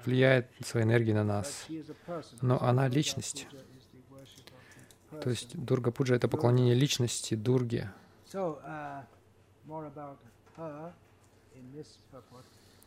влияет 0.04 0.46
своей 0.64 0.86
энергией 0.86 1.14
на 1.14 1.24
нас, 1.24 1.66
но 2.40 2.60
она 2.62 2.88
личность. 2.88 3.46
То 5.22 5.30
есть 5.30 5.56
Дурга 5.56 5.90
Пуджа— 5.90 6.14
это 6.16 6.28
поклонение 6.28 6.74
личности 6.74 7.34
Дурги. 7.34 7.88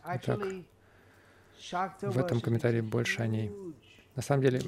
Итак, 0.05 0.39
в 2.01 2.17
этом 2.17 2.41
комментарии 2.41 2.81
больше 2.81 3.21
о 3.21 3.27
ней. 3.27 3.51
На 4.17 4.23
самом 4.23 4.41
деле, 4.41 4.59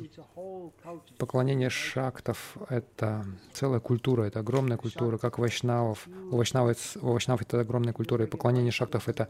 поклонение 1.17 1.71
шактов— 1.71 2.55
это 2.69 3.25
целая 3.51 3.79
культура, 3.79 4.21
это 4.21 4.41
огромная 4.41 4.77
культура, 4.77 5.17
как 5.17 5.39
вайшнавов. 5.39 6.07
У 6.31 6.37
вайшнавов, 6.37 6.77
у 7.01 7.13
вайшнавов 7.13 7.41
это 7.41 7.59
огромная 7.59 7.91
культура, 7.91 8.25
и 8.25 8.27
поклонение 8.27 8.71
шактов— 8.71 9.07
это 9.09 9.27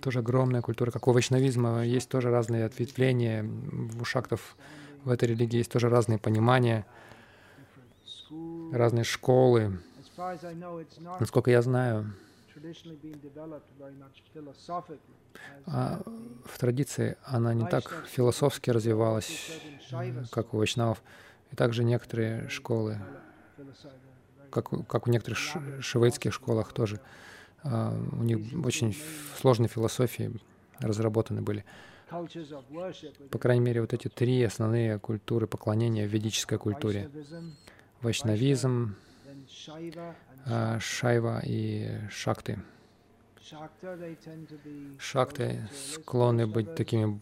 тоже 0.00 0.20
огромная 0.20 0.62
культура. 0.62 0.92
Как 0.92 1.08
у 1.08 1.12
вайшнавизма 1.12 1.84
есть 1.84 2.08
тоже 2.08 2.30
разные 2.30 2.64
ответвления. 2.64 3.44
У 4.00 4.04
шактов 4.04 4.56
в 5.02 5.10
этой 5.10 5.30
религии 5.30 5.56
есть 5.56 5.72
тоже 5.72 5.88
разные 5.88 6.18
понимания, 6.18 6.86
разные 8.72 9.02
школы. 9.02 9.80
Насколько 11.18 11.50
я 11.50 11.62
знаю, 11.62 12.12
а 15.66 16.02
в 16.44 16.58
традиции 16.58 17.16
она 17.24 17.54
не 17.54 17.66
так 17.66 18.06
философски 18.08 18.70
развивалась, 18.70 19.60
как 20.30 20.54
у 20.54 20.58
вайшнавов. 20.58 21.02
И 21.52 21.56
также 21.56 21.82
некоторые 21.84 22.48
школы, 22.48 22.98
как, 24.50 24.70
как 24.86 25.06
у 25.06 25.10
некоторых 25.10 25.38
шведских 25.80 26.32
школах 26.32 26.72
тоже, 26.72 27.00
а, 27.62 27.92
у 28.12 28.22
них 28.22 28.38
очень 28.64 28.96
сложные 29.36 29.68
философии 29.68 30.32
разработаны 30.78 31.42
были. 31.42 31.64
По 33.30 33.38
крайней 33.38 33.64
мере, 33.64 33.80
вот 33.80 33.92
эти 33.92 34.08
три 34.08 34.42
основные 34.42 34.98
культуры 34.98 35.46
поклонения 35.46 36.06
в 36.06 36.10
ведической 36.10 36.58
культуре. 36.58 37.10
Вайшнавизм, 38.00 38.96
шайва 40.80 41.40
и 41.44 41.88
шакты. 42.10 42.58
Шакты 44.98 45.68
склонны 45.72 46.46
быть 46.46 46.74
такими 46.74 47.20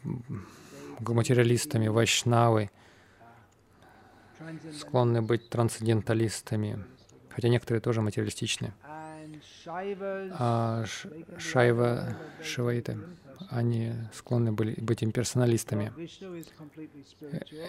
материалистами, 1.01 1.89
вайшнавы, 1.89 2.71
склонны 4.79 5.23
быть 5.23 5.49
трансценденталистами, 5.49 6.85
хотя 7.31 7.49
некоторые 7.49 7.81
тоже 7.81 8.03
материалистичны. 8.03 8.73
А 9.67 10.85
шайва, 11.39 12.17
шиваиты, 12.43 12.99
они 13.51 13.95
склонны 14.13 14.53
были 14.53 14.75
быть 14.81 15.03
имперсоналистами. 15.03 15.93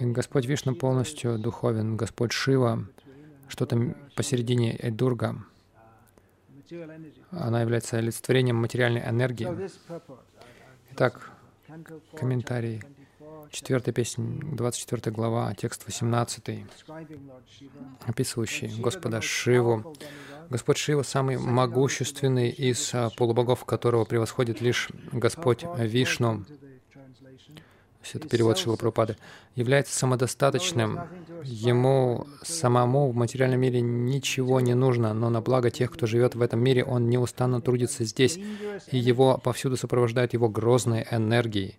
Господь 0.01 0.45
Вишну 0.45 0.75
полностью 0.75 1.37
духовен, 1.37 1.97
Господь 1.97 2.31
Шива 2.31 2.85
что-то 3.49 3.95
посередине 4.15 4.75
Эдурга, 4.77 5.35
она 7.31 7.61
является 7.61 7.97
олицетворением 7.97 8.55
материальной 8.55 9.01
энергии. 9.01 9.47
Итак, 10.91 11.31
комментарий. 12.15 12.81
Четвертая 13.51 13.93
песня, 13.93 14.25
24 14.43 15.11
глава, 15.11 15.53
текст 15.55 15.83
18, 15.85 16.65
описывающий 18.05 18.79
Господа 18.79 19.21
Шиву. 19.21 19.95
Господь 20.51 20.77
Шива 20.77 21.01
самый 21.01 21.37
могущественный 21.37 22.49
из 22.49 22.91
полубогов, 23.17 23.65
которого 23.65 24.05
превосходит 24.05 24.61
лишь 24.61 24.89
Господь 25.11 25.65
Вишну 25.77 26.45
это 28.17 28.27
перевод 28.27 28.57
Шила 28.57 28.75
Прабхупады, 28.75 29.17
является 29.55 29.97
самодостаточным. 29.97 30.99
Ему 31.43 32.27
самому 32.41 33.09
в 33.11 33.15
материальном 33.15 33.59
мире 33.59 33.81
ничего 33.81 34.59
не 34.59 34.73
нужно, 34.73 35.13
но 35.13 35.29
на 35.29 35.41
благо 35.41 35.69
тех, 35.69 35.91
кто 35.91 36.05
живет 36.05 36.35
в 36.35 36.41
этом 36.41 36.59
мире, 36.61 36.83
он 36.83 37.09
неустанно 37.09 37.61
трудится 37.61 38.03
здесь, 38.03 38.39
и 38.91 38.97
его 38.97 39.37
повсюду 39.37 39.77
сопровождают 39.77 40.33
его 40.33 40.49
грозные 40.49 41.07
энергии, 41.11 41.77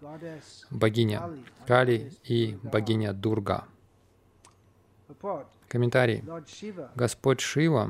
богиня 0.70 1.30
Кали 1.66 2.12
и 2.24 2.58
богиня 2.62 3.12
Дурга. 3.12 3.64
Комментарий. 5.70 6.24
Господь 6.96 7.40
Шива, 7.40 7.88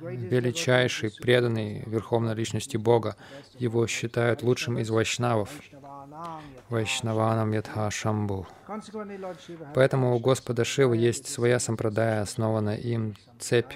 величайший, 0.00 1.12
преданный 1.12 1.84
Верховной 1.86 2.34
Личности 2.34 2.76
Бога, 2.76 3.14
его 3.56 3.86
считают 3.86 4.42
лучшим 4.42 4.78
из 4.80 4.90
вайшнавов. 4.90 5.48
Вайшнаванам 6.70 7.52
Ядха 7.52 7.88
Шамбу. 7.92 8.48
Поэтому 9.74 10.16
у 10.16 10.18
Господа 10.18 10.64
Шивы 10.64 10.96
есть 10.96 11.28
своя 11.28 11.60
сампрадая, 11.60 12.20
основанная 12.20 12.78
им 12.78 13.14
цепь 13.38 13.74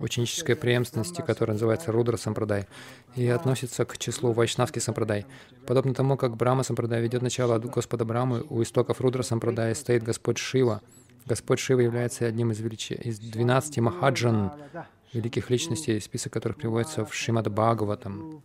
ученической 0.00 0.56
преемственности, 0.56 1.22
которая 1.22 1.54
называется 1.54 1.92
Рудра 1.92 2.16
Сампрадай, 2.16 2.66
и 3.14 3.28
относится 3.28 3.84
к 3.84 3.96
числу 3.96 4.32
Вайшнавский 4.32 4.80
Сампрадай. 4.80 5.24
Подобно 5.68 5.94
тому, 5.94 6.16
как 6.16 6.36
Брама 6.36 6.64
Сампрадай 6.64 7.00
ведет 7.00 7.22
начало 7.22 7.54
от 7.54 7.64
Господа 7.64 8.04
Брамы, 8.04 8.44
у 8.50 8.60
истоков 8.60 9.00
Рудра 9.00 9.22
Сампрадая 9.22 9.72
стоит 9.74 10.02
Господь 10.02 10.38
Шива. 10.38 10.82
Господь 11.26 11.58
Шива 11.58 11.80
является 11.80 12.26
одним 12.26 12.52
из, 12.52 12.60
велич... 12.60 12.92
из 12.92 13.18
12 13.18 13.78
Махаджан, 13.78 14.52
великих 15.12 15.50
личностей, 15.50 16.00
список 16.00 16.32
которых 16.32 16.56
приводится 16.56 17.04
в 17.04 17.12
Шримад 17.12 17.50
Бхагаватам. 17.50 18.42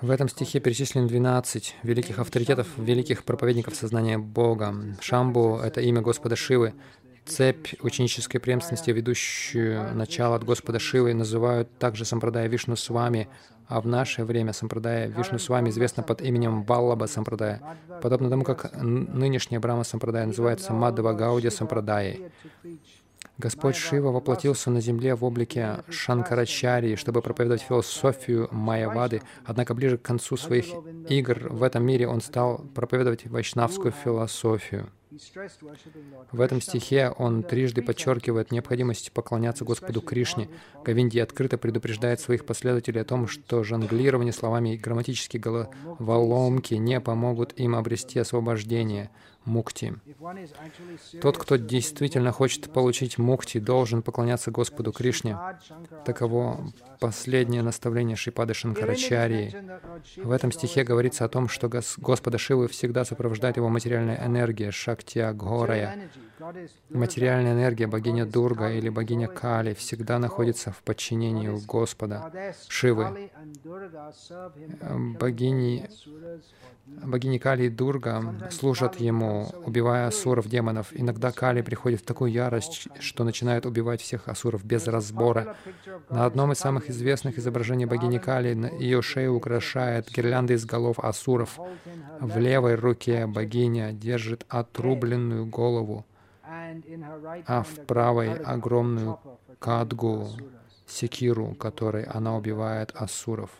В 0.00 0.10
этом 0.10 0.28
стихе 0.28 0.60
перечислены 0.60 1.06
12 1.06 1.76
великих 1.82 2.18
авторитетов, 2.18 2.78
великих 2.78 3.24
проповедников 3.24 3.74
сознания 3.74 4.16
Бога. 4.18 4.74
Шамбу— 5.00 5.58
это 5.62 5.82
имя 5.82 6.00
Господа 6.00 6.34
Шивы. 6.34 6.72
Цепь 7.24 7.74
ученической 7.80 8.40
преемственности, 8.40 8.90
ведущую 8.90 9.94
начало 9.94 10.36
от 10.36 10.44
Господа 10.44 10.78
Шивы, 10.78 11.14
называют 11.14 11.68
также 11.78 12.04
Сампрадая 12.04 12.48
Вишну 12.48 12.74
Свами, 12.74 13.28
а 13.68 13.80
в 13.80 13.86
наше 13.86 14.24
время 14.24 14.52
Сампрадая 14.52 15.06
Вишну 15.06 15.38
Свами 15.38 15.70
известна 15.70 16.02
под 16.02 16.20
именем 16.20 16.64
Баллаба 16.64 17.06
Сампрадая, 17.06 17.62
подобно 18.02 18.28
тому, 18.28 18.44
как 18.44 18.72
нынешняя 18.82 19.60
Брама 19.60 19.84
Сампрадая 19.84 20.26
называется 20.26 20.72
Мадава 20.72 21.12
Гауди 21.12 21.48
Сампрадаей. 21.48 22.26
Господь 23.38 23.76
Шива 23.76 24.10
воплотился 24.10 24.70
на 24.70 24.80
земле 24.80 25.14
в 25.14 25.24
облике 25.24 25.78
Шанкарачари, 25.88 26.96
чтобы 26.96 27.22
проповедовать 27.22 27.62
философию 27.62 28.48
Майявады, 28.50 29.22
однако 29.44 29.74
ближе 29.74 29.96
к 29.96 30.02
концу 30.02 30.36
своих 30.36 30.66
игр 31.08 31.48
в 31.50 31.62
этом 31.62 31.84
мире 31.84 32.08
он 32.08 32.20
стал 32.20 32.58
проповедовать 32.74 33.26
вайшнавскую 33.26 33.92
философию. 33.92 34.90
В 36.32 36.40
этом 36.40 36.60
стихе 36.60 37.10
он 37.10 37.42
трижды 37.42 37.82
подчеркивает 37.82 38.50
необходимость 38.50 39.12
поклоняться 39.12 39.64
Господу 39.64 40.00
Кришне. 40.00 40.48
Говинди 40.84 41.18
открыто 41.18 41.58
предупреждает 41.58 42.20
своих 42.20 42.46
последователей 42.46 43.02
о 43.02 43.04
том, 43.04 43.28
что 43.28 43.62
жонглирование 43.62 44.32
словами 44.32 44.74
и 44.74 44.78
грамматические 44.78 45.40
головоломки 45.40 46.74
не 46.74 47.00
помогут 47.00 47.52
им 47.58 47.74
обрести 47.74 48.18
освобождение— 48.18 49.10
мукти. 49.44 49.94
Тот, 51.20 51.38
кто 51.38 51.56
действительно 51.56 52.32
хочет 52.32 52.72
получить 52.72 53.18
мукти, 53.18 53.58
должен 53.58 54.02
поклоняться 54.02 54.50
Господу 54.50 54.92
Кришне. 54.92 55.36
Таково 56.04 56.72
последнее 57.00 57.62
наставление 57.62 58.16
Шипады 58.16 58.54
Шанкарачарии. 58.54 59.54
В 60.16 60.30
этом 60.30 60.52
стихе 60.52 60.84
говорится 60.84 61.24
о 61.24 61.28
том, 61.28 61.48
что 61.48 61.68
Господа 61.68 62.38
Шивы 62.38 62.68
всегда 62.68 63.04
сопровождает 63.04 63.56
его 63.56 63.68
материальная 63.68 64.24
энергия, 64.24 64.70
Шактия 64.70 65.32
Горая. 65.32 66.10
Материальная 66.90 67.52
энергия 67.52 67.86
богиня 67.86 68.26
Дурга 68.26 68.70
или 68.70 68.88
богиня 68.88 69.28
Кали 69.28 69.74
всегда 69.74 70.18
находится 70.18 70.72
в 70.72 70.82
подчинении 70.82 71.48
у 71.48 71.58
Господа 71.58 72.32
Шивы. 72.68 73.30
Богини 75.20 75.88
Богини 76.86 77.38
Кали 77.38 77.64
и 77.64 77.68
Дурга 77.68 78.48
служат 78.50 78.96
ему, 78.96 79.31
убивая 79.64 80.06
асуров, 80.06 80.48
демонов. 80.48 80.88
Иногда 80.92 81.32
Кали 81.32 81.62
приходит 81.62 82.00
в 82.00 82.04
такую 82.04 82.30
ярость, 82.32 82.88
что 83.00 83.24
начинает 83.24 83.66
убивать 83.66 84.00
всех 84.00 84.28
асуров 84.28 84.64
без 84.64 84.86
разбора. 84.86 85.56
На 86.10 86.26
одном 86.26 86.52
из 86.52 86.58
самых 86.58 86.90
известных 86.90 87.38
изображений 87.38 87.86
богини 87.86 88.18
Кали 88.18 88.52
ее 88.78 89.02
шею 89.02 89.34
украшает 89.34 90.10
гирлянда 90.10 90.54
из 90.54 90.64
голов 90.64 90.98
асуров. 90.98 91.58
В 92.20 92.38
левой 92.38 92.74
руке 92.74 93.26
богиня 93.26 93.92
держит 93.92 94.44
отрубленную 94.48 95.46
голову, 95.46 96.04
а 97.46 97.62
в 97.62 97.86
правой— 97.86 98.34
огромную 98.54 99.18
кадгу, 99.58 100.28
секиру, 100.86 101.54
которой 101.54 102.04
она 102.04 102.36
убивает 102.36 102.92
асуров. 102.94 103.50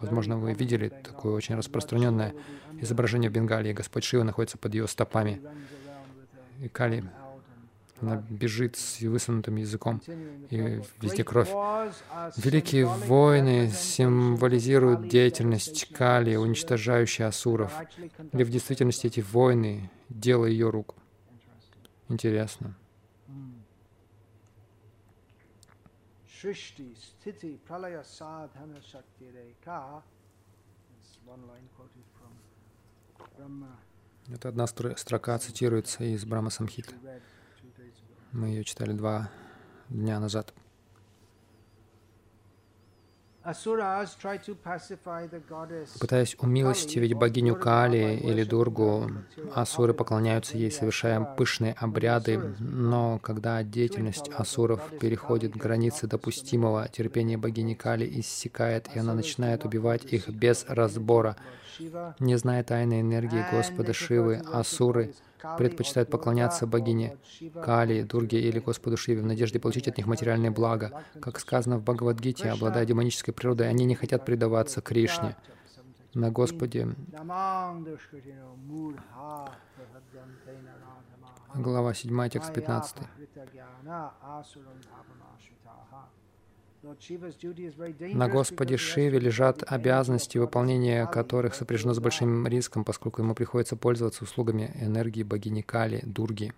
Возможно, 0.00 0.36
вы 0.36 0.52
видели 0.52 0.88
такое 0.88 1.32
очень 1.32 1.54
распространенное 1.54 2.34
изображение 2.80 3.30
Бенгалии. 3.30 3.72
Господь 3.72 4.04
Шива 4.04 4.22
находится 4.22 4.58
под 4.58 4.74
ее 4.74 4.86
стопами. 4.86 5.40
И 6.62 6.68
Кали, 6.68 7.04
она 8.00 8.22
бежит 8.28 8.76
с 8.76 9.00
высунутым 9.00 9.56
языком, 9.56 10.02
и 10.50 10.80
везде 11.00 11.24
кровь. 11.24 11.50
Великие 12.36 12.86
войны 12.86 13.70
символизируют 13.70 15.08
деятельность 15.08 15.92
Кали, 15.92 16.36
уничтожающей 16.36 17.24
асуров. 17.24 17.72
Или 18.32 18.44
в 18.44 18.50
действительности 18.50 19.06
эти 19.06 19.20
войны— 19.20 19.90
дело 20.08 20.44
ее 20.44 20.70
рук? 20.70 20.94
Интересно. 22.08 22.74
Shrishti 26.36 26.94
Sthiti 26.94 27.58
Pralaya 27.66 28.04
Sadhana 28.04 28.80
Shakti 28.82 29.26
Brahma. 33.38 33.78
Это 34.28 34.48
одна 34.48 34.66
строка 34.66 35.38
цитируется 35.38 36.04
из 36.04 36.24
Брахма 36.26 36.50
Самхиты. 36.50 36.94
Мы 38.32 38.48
ее 38.48 38.64
читали 38.64 38.92
два 38.92 39.30
дня 39.88 40.20
назад. 40.20 40.52
Пытаясь 46.00 46.36
умилостивить 46.40 47.14
богиню 47.14 47.54
Кали 47.54 48.16
или 48.16 48.42
Дургу, 48.42 49.10
асуры 49.54 49.94
поклоняются 49.94 50.58
ей, 50.58 50.72
совершая 50.72 51.20
пышные 51.20 51.74
обряды, 51.74 52.38
но 52.58 53.20
когда 53.20 53.62
деятельность 53.62 54.30
асуров 54.36 54.80
переходит 55.00 55.54
границы 55.54 56.08
допустимого, 56.08 56.88
терпение 56.88 57.38
богини 57.38 57.74
Кали 57.74 58.20
иссякает, 58.20 58.88
и 58.94 58.98
она 58.98 59.14
начинает 59.14 59.64
убивать 59.64 60.04
их 60.04 60.28
без 60.28 60.64
разбора. 60.68 61.36
Не 62.18 62.36
зная 62.38 62.64
тайной 62.64 63.02
энергии 63.02 63.44
Господа 63.52 63.92
Шивы, 63.92 64.42
асуры 64.52 65.14
предпочитают 65.58 66.10
поклоняться 66.10 66.66
богине 66.66 67.16
Кали, 67.62 68.02
Дурге 68.02 68.40
или 68.40 68.58
Господу 68.58 68.96
Шиве 68.96 69.22
в 69.22 69.26
надежде 69.26 69.58
получить 69.58 69.88
от 69.88 69.96
них 69.96 70.06
материальные 70.06 70.50
блага. 70.50 71.02
Как 71.20 71.38
сказано 71.40 71.78
в 71.78 71.82
Бхагавадгите, 71.82 72.50
обладая 72.50 72.84
демонической 72.84 73.32
природой, 73.32 73.68
они 73.68 73.84
не 73.84 73.94
хотят 73.94 74.24
предаваться 74.24 74.80
Кришне. 74.80 75.36
На 76.14 76.30
Господе 76.30 76.94
Глава 81.54 81.94
7, 81.94 82.28
текст 82.28 82.52
15. 82.52 82.96
На 88.14 88.28
Господе 88.28 88.76
Шиве 88.76 89.18
лежат 89.18 89.62
обязанности, 89.66 90.38
выполнения 90.38 91.06
которых 91.06 91.54
сопряжено 91.54 91.94
с 91.94 91.98
большим 91.98 92.46
риском, 92.46 92.84
поскольку 92.84 93.22
ему 93.22 93.34
приходится 93.34 93.76
пользоваться 93.76 94.24
услугами 94.24 94.70
энергии 94.80 95.22
богини 95.22 95.62
Кали, 95.62 96.00
Дурги. 96.04 96.52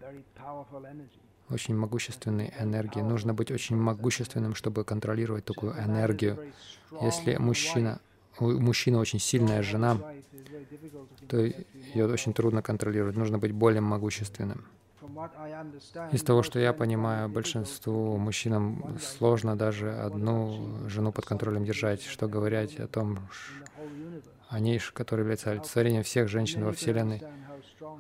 Очень 1.51 1.77
могущественной 1.77 2.53
энергии. 2.59 3.01
Нужно 3.01 3.33
быть 3.33 3.51
очень 3.51 3.77
могущественным, 3.77 4.55
чтобы 4.55 4.85
контролировать 4.85 5.45
такую 5.45 5.73
энергию. 5.73 6.53
Если 7.01 7.37
мужчина, 7.37 8.01
у 8.39 8.51
мужчины 8.53 8.99
очень 8.99 9.19
сильная 9.19 9.63
жена, 9.63 9.99
то 11.29 11.39
ее 11.39 12.07
очень 12.07 12.35
трудно 12.35 12.63
контролировать. 12.63 13.17
Нужно 13.17 13.39
быть 13.39 13.53
более 13.53 13.81
могущественным. 13.81 14.67
Из 16.13 16.23
того, 16.23 16.43
что 16.43 16.59
я 16.59 16.73
понимаю, 16.73 17.29
большинству 17.29 18.17
мужчинам 18.17 18.99
сложно 19.01 19.57
даже 19.57 19.93
одну 19.93 20.89
жену 20.89 21.13
под 21.13 21.27
контролем 21.27 21.65
держать, 21.65 22.03
что 22.03 22.29
говорить 22.29 22.79
о 22.79 22.87
том, 22.87 23.19
о 24.49 24.61
ней, 24.61 24.81
который 24.93 25.21
является 25.21 25.51
олицетворением 25.51 26.03
всех 26.03 26.29
женщин 26.29 26.65
во 26.65 26.73
Вселенной. 26.73 27.23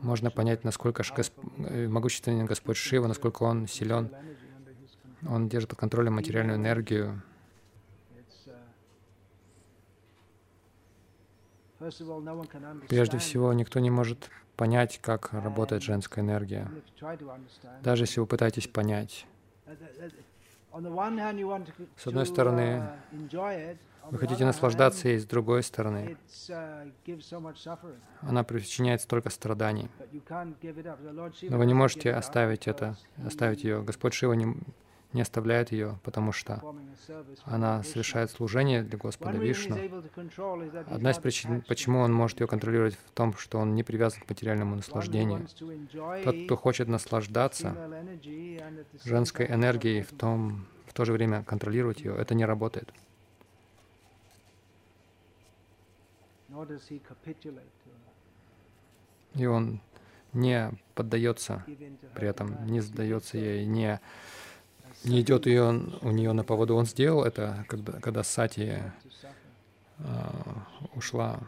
Можно 0.02 0.30
понять, 0.30 0.64
насколько 0.64 1.02
Госп... 1.16 1.34
Э, 1.58 1.88
могущественен 1.88 2.46
Господь 2.46 2.76
Шива, 2.76 3.06
насколько 3.06 3.42
Он 3.44 3.66
силен. 3.66 4.10
Он 5.28 5.48
держит 5.48 5.70
под 5.70 5.78
контролем 5.78 6.14
материальную 6.14 6.56
энергию. 6.56 7.22
Прежде 12.88 13.18
всего, 13.18 13.52
никто 13.52 13.78
не 13.78 13.90
может 13.90 14.30
понять, 14.58 14.98
как 15.00 15.32
работает 15.32 15.82
женская 15.82 16.20
энергия. 16.20 16.68
Даже 17.80 18.02
если 18.02 18.20
вы 18.20 18.26
пытаетесь 18.26 18.66
понять. 18.66 19.24
С 21.96 22.06
одной 22.06 22.26
стороны, 22.26 22.82
вы 24.10 24.18
хотите 24.18 24.44
наслаждаться 24.44 25.08
ей, 25.08 25.18
с 25.18 25.26
другой 25.26 25.62
стороны, 25.62 26.16
она 28.20 28.42
причиняет 28.42 29.00
столько 29.00 29.30
страданий. 29.30 29.88
Но 31.42 31.58
вы 31.58 31.66
не 31.66 31.74
можете 31.74 32.12
оставить 32.12 32.66
это, 32.66 32.96
оставить 33.24 33.62
ее. 33.64 33.82
Господь 33.82 34.14
Шива 34.14 34.32
не, 34.32 34.56
не 35.12 35.22
оставляет 35.22 35.72
ее, 35.72 35.98
потому 36.02 36.32
что 36.32 36.62
она 37.44 37.82
совершает 37.82 38.30
служение 38.30 38.82
для 38.82 38.98
Господа 38.98 39.38
Вишну. 39.38 39.76
Одна 40.86 41.12
из 41.12 41.18
причин, 41.18 41.62
почему 41.62 42.00
он 42.00 42.12
может 42.12 42.40
ее 42.40 42.46
контролировать, 42.46 42.94
в 42.94 43.10
том, 43.12 43.34
что 43.34 43.58
он 43.58 43.74
не 43.74 43.82
привязан 43.82 44.20
к 44.20 44.28
материальному 44.28 44.76
наслаждению. 44.76 45.46
Тот, 46.24 46.36
кто 46.44 46.56
хочет 46.56 46.88
наслаждаться 46.88 47.74
женской 49.04 49.46
энергией, 49.46 50.02
в, 50.02 50.12
том, 50.12 50.66
в 50.86 50.92
то 50.92 51.04
же 51.04 51.12
время 51.12 51.42
контролировать 51.42 52.00
ее, 52.00 52.14
это 52.14 52.34
не 52.34 52.44
работает. 52.44 52.92
И 59.34 59.46
он 59.46 59.80
не 60.32 60.72
поддается 60.94 61.64
при 62.14 62.28
этом, 62.28 62.66
не 62.66 62.80
сдается 62.80 63.38
ей, 63.38 63.64
не 63.64 64.00
не 65.04 65.20
идет 65.20 65.46
ее, 65.46 65.82
у 66.02 66.10
нее 66.10 66.32
на 66.32 66.44
поводу. 66.44 66.76
Он 66.76 66.86
сделал 66.86 67.24
это, 67.24 67.64
когда, 67.68 67.92
когда 68.00 68.22
Сати 68.22 68.78
э, 69.98 70.02
ушла, 70.94 71.40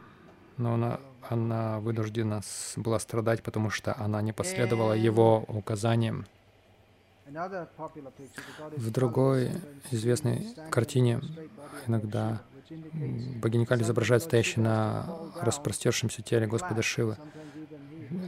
но 0.57 0.75
она, 0.75 1.01
она 1.29 1.81
вынуждена 1.81 2.43
была 2.77 2.99
страдать, 2.99 3.43
потому 3.43 3.71
что 3.71 3.97
она 3.99 4.23
не 4.23 4.33
последовала 4.33 4.93
его 4.93 5.45
указаниям. 5.49 6.27
В 8.77 8.91
другой 8.91 9.53
известной 9.93 10.49
картине 10.71 11.21
иногда 11.87 12.43
богиня 13.37 13.67
Кали 13.67 13.83
изображает 13.83 14.25
стоящий 14.25 14.61
на 14.61 15.07
распростершемся 15.41 16.23
теле 16.23 16.47
Господа 16.47 16.83
Шивы. 16.83 17.17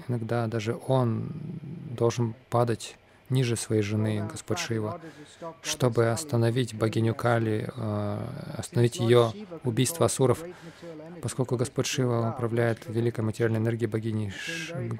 Иногда 0.07 0.47
даже 0.47 0.79
он 0.87 1.33
должен 1.97 2.35
падать 2.49 2.97
ниже 3.33 3.57
своей 3.57 3.83
жены, 3.83 4.29
Господь 4.31 4.59
Шива, 4.59 5.01
чтобы 5.63 6.11
остановить 6.11 6.75
богиню 6.75 7.15
Кали, 7.15 7.69
э, 7.75 8.19
остановить 8.57 8.97
ее 8.97 9.33
убийство 9.65 10.07
асуров, 10.07 10.45
поскольку 11.23 11.57
Господь 11.57 11.87
Шива 11.87 12.33
управляет 12.35 12.87
великой 12.87 13.25
материальной 13.25 13.59
энергией 13.59 13.89
богини 13.89 14.33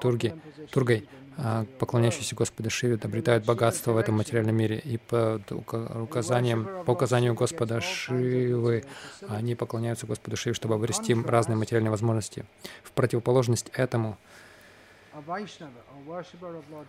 Дурги, 0.01 0.35
Тургой, 0.71 1.07
а 1.37 1.65
поклоняющиеся 1.79 2.35
Господу 2.35 2.69
Шиве 2.69 2.99
обретают 3.01 3.45
богатство 3.45 3.93
в 3.93 3.97
этом 3.97 4.15
материальном 4.15 4.55
мире. 4.55 4.77
И 4.77 4.97
по 4.97 5.41
указаниям, 5.49 6.67
по 6.85 6.91
указанию 6.91 7.33
Господа 7.33 7.81
Шивы 7.81 8.83
они 9.27 9.55
поклоняются 9.55 10.05
Господу 10.05 10.37
Шиве, 10.37 10.53
чтобы 10.53 10.75
обрести 10.75 11.15
разные 11.15 11.55
материальные 11.55 11.91
возможности. 11.91 12.45
В 12.83 12.91
противоположность 12.91 13.69
этому 13.73 14.17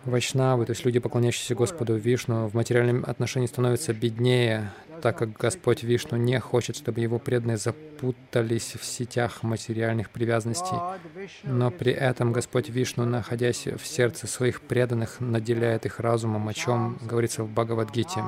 Вайшнавы, 0.05 0.65
то 0.65 0.71
есть 0.71 0.83
люди, 0.83 0.99
поклоняющиеся 0.99 1.53
Господу 1.53 1.95
Вишну, 1.95 2.47
в 2.47 2.55
материальном 2.55 3.03
отношении 3.05 3.45
становятся 3.45 3.93
беднее, 3.93 4.71
так 5.01 5.17
как 5.17 5.33
Господь 5.33 5.83
Вишну 5.83 6.17
не 6.17 6.39
хочет, 6.39 6.75
чтобы 6.75 7.01
его 7.01 7.19
преданные 7.19 7.57
запутались 7.57 8.75
в 8.75 8.83
сетях 8.83 9.43
материальных 9.43 10.09
привязанностей. 10.09 10.77
Но 11.43 11.69
при 11.69 11.91
этом 11.91 12.33
Господь 12.33 12.69
Вишну, 12.69 13.05
находясь 13.05 13.67
в 13.67 13.85
сердце 13.85 14.25
своих 14.27 14.61
преданных, 14.61 15.19
наделяет 15.19 15.85
их 15.85 15.99
разумом, 15.99 16.47
о 16.47 16.53
чем 16.53 16.97
говорится 17.01 17.43
в 17.43 17.51
Бхагавадгите. 17.51 18.23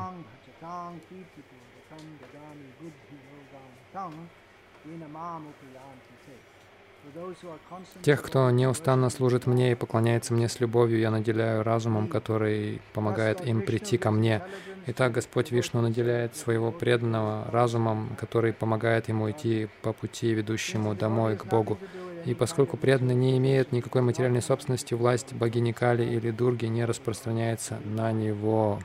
Тех, 8.01 8.21
кто 8.21 8.49
неустанно 8.51 9.09
служит 9.09 9.47
мне 9.47 9.71
и 9.71 9.75
поклоняется 9.75 10.33
мне 10.33 10.47
с 10.49 10.59
любовью, 10.59 10.99
я 10.99 11.11
наделяю 11.11 11.63
разумом, 11.63 12.07
который 12.07 12.81
помогает 12.93 13.45
им 13.45 13.61
прийти 13.61 13.97
ко 13.97 14.11
мне. 14.11 14.41
Итак, 14.87 15.11
Господь 15.11 15.51
Вишну 15.51 15.81
наделяет 15.81 16.35
своего 16.35 16.71
преданного 16.71 17.49
разумом, 17.51 18.15
который 18.19 18.53
помогает 18.53 19.09
ему 19.09 19.29
идти 19.29 19.67
по 19.81 19.93
пути, 19.93 20.33
ведущему 20.33 20.95
домой 20.95 21.35
к 21.35 21.45
Богу. 21.45 21.77
И 22.25 22.33
поскольку 22.33 22.77
преданный 22.77 23.15
не 23.15 23.37
имеет 23.37 23.71
никакой 23.71 24.01
материальной 24.01 24.41
собственности, 24.41 24.93
власть 24.93 25.33
богини 25.33 25.71
Кали 25.71 26.03
или 26.03 26.31
Дурги 26.31 26.65
не 26.65 26.85
распространяется 26.85 27.79
на 27.85 28.11
него. 28.11 28.79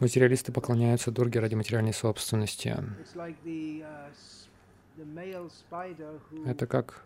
Материалисты 0.00 0.52
поклоняются 0.52 1.10
Дурге 1.10 1.40
ради 1.40 1.54
материальной 1.54 1.94
собственности. 1.94 2.76
Это 6.46 6.66
как 6.66 7.04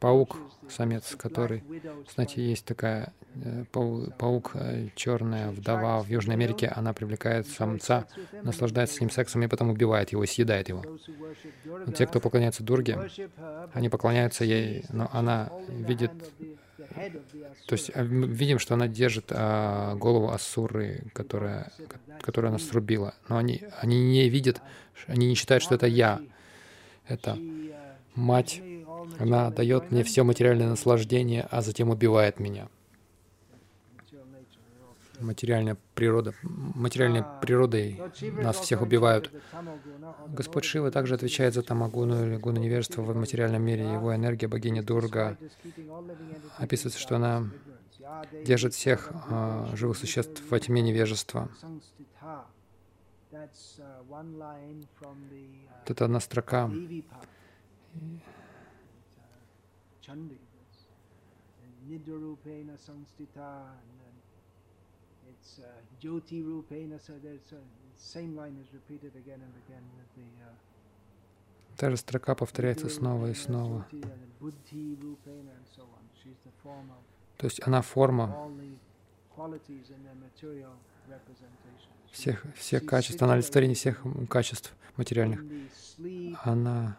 паук, 0.00 0.36
самец, 0.68 1.14
который, 1.16 1.62
знаете, 2.14 2.42
есть 2.42 2.64
такая 2.64 3.12
э, 3.34 3.64
паук, 3.72 4.52
э, 4.54 4.88
черная 4.94 5.50
вдова 5.50 6.00
в 6.02 6.08
Южной 6.08 6.36
Америке, 6.36 6.68
она 6.74 6.92
привлекает 6.92 7.46
самца, 7.48 8.06
наслаждается 8.42 8.96
с 8.96 9.00
ним 9.00 9.10
сексом 9.10 9.42
и 9.42 9.48
потом 9.48 9.70
убивает 9.70 10.10
его, 10.10 10.24
съедает 10.24 10.68
его. 10.68 10.84
Но 11.64 11.92
те, 11.92 12.06
кто 12.06 12.20
поклоняется 12.20 12.62
Дурге, 12.62 13.10
они 13.72 13.88
поклоняются 13.88 14.44
ей, 14.44 14.84
но 14.90 15.08
она 15.12 15.50
видит 15.68 16.12
то 17.66 17.72
есть 17.72 17.90
э, 17.92 18.04
видим, 18.04 18.58
что 18.58 18.74
она 18.74 18.88
держит 18.88 19.26
а, 19.30 19.94
голову 19.96 20.30
Асуры, 20.30 21.04
которая, 21.12 21.72
которую 22.20 22.50
она 22.50 22.58
срубила. 22.58 23.14
Но 23.28 23.36
они, 23.36 23.62
они 23.80 24.00
не 24.00 24.28
видят, 24.28 24.62
они 25.06 25.26
не 25.26 25.34
считают, 25.34 25.62
что 25.62 25.74
это 25.74 25.86
я. 25.86 26.20
Это 27.06 27.38
мать. 28.14 28.62
Она 29.18 29.50
дает 29.50 29.90
мне 29.90 30.04
все 30.04 30.22
материальное 30.22 30.68
наслаждение, 30.68 31.46
а 31.50 31.62
затем 31.62 31.90
убивает 31.90 32.38
меня 32.38 32.68
материальная 35.20 35.76
природа, 35.94 36.34
материальной 36.42 37.24
природой 37.40 38.00
нас 38.42 38.58
всех 38.58 38.82
убивают. 38.82 39.32
Господь 40.28 40.64
Шива 40.64 40.90
также 40.90 41.14
отвечает 41.14 41.54
за 41.54 41.62
тамагуну 41.62 42.26
или 42.26 42.36
гуну 42.36 42.60
невежества 42.60 43.02
в 43.02 43.16
материальном 43.16 43.62
мире. 43.62 43.84
Его 43.84 44.14
энергия, 44.14 44.48
богиня 44.48 44.82
Дурга, 44.82 45.36
описывается, 46.58 47.00
что 47.00 47.16
она 47.16 47.48
держит 48.44 48.74
всех 48.74 49.10
а, 49.30 49.68
живых 49.74 49.96
существ 49.96 50.42
во 50.50 50.58
тьме 50.58 50.82
невежества. 50.82 51.48
Это 55.86 56.04
одна 56.04 56.20
строка. 56.20 56.70
Nidharupena 61.88 62.76
samstita 62.76 63.64
it's 65.40 65.58
uh, 65.58 65.64
Jyoti 66.00 66.42
Rupena, 66.42 67.00
so 67.00 67.12
there's 67.22 67.52
uh, 67.52 67.56
same 67.96 68.36
line 68.36 68.56
is 68.62 68.72
repeated 68.72 69.12
again 69.16 69.40
and 69.46 69.54
again 69.64 69.84
with 69.96 70.10
the 70.16 70.28
uh, 70.44 70.54
Та 71.76 71.90
же 71.90 71.96
строка 71.96 72.34
повторяется 72.34 72.88
снова 72.88 73.30
и 73.30 73.34
снова. 73.34 73.86
То 77.36 77.46
есть 77.46 77.60
она 77.64 77.82
форма 77.82 78.50
всех, 82.10 82.44
всех 82.56 82.84
качеств, 82.84 83.22
она 83.22 83.34
олицетворение 83.34 83.76
всех 83.76 84.02
качеств 84.28 84.74
материальных. 84.96 85.40
Она 86.42 86.98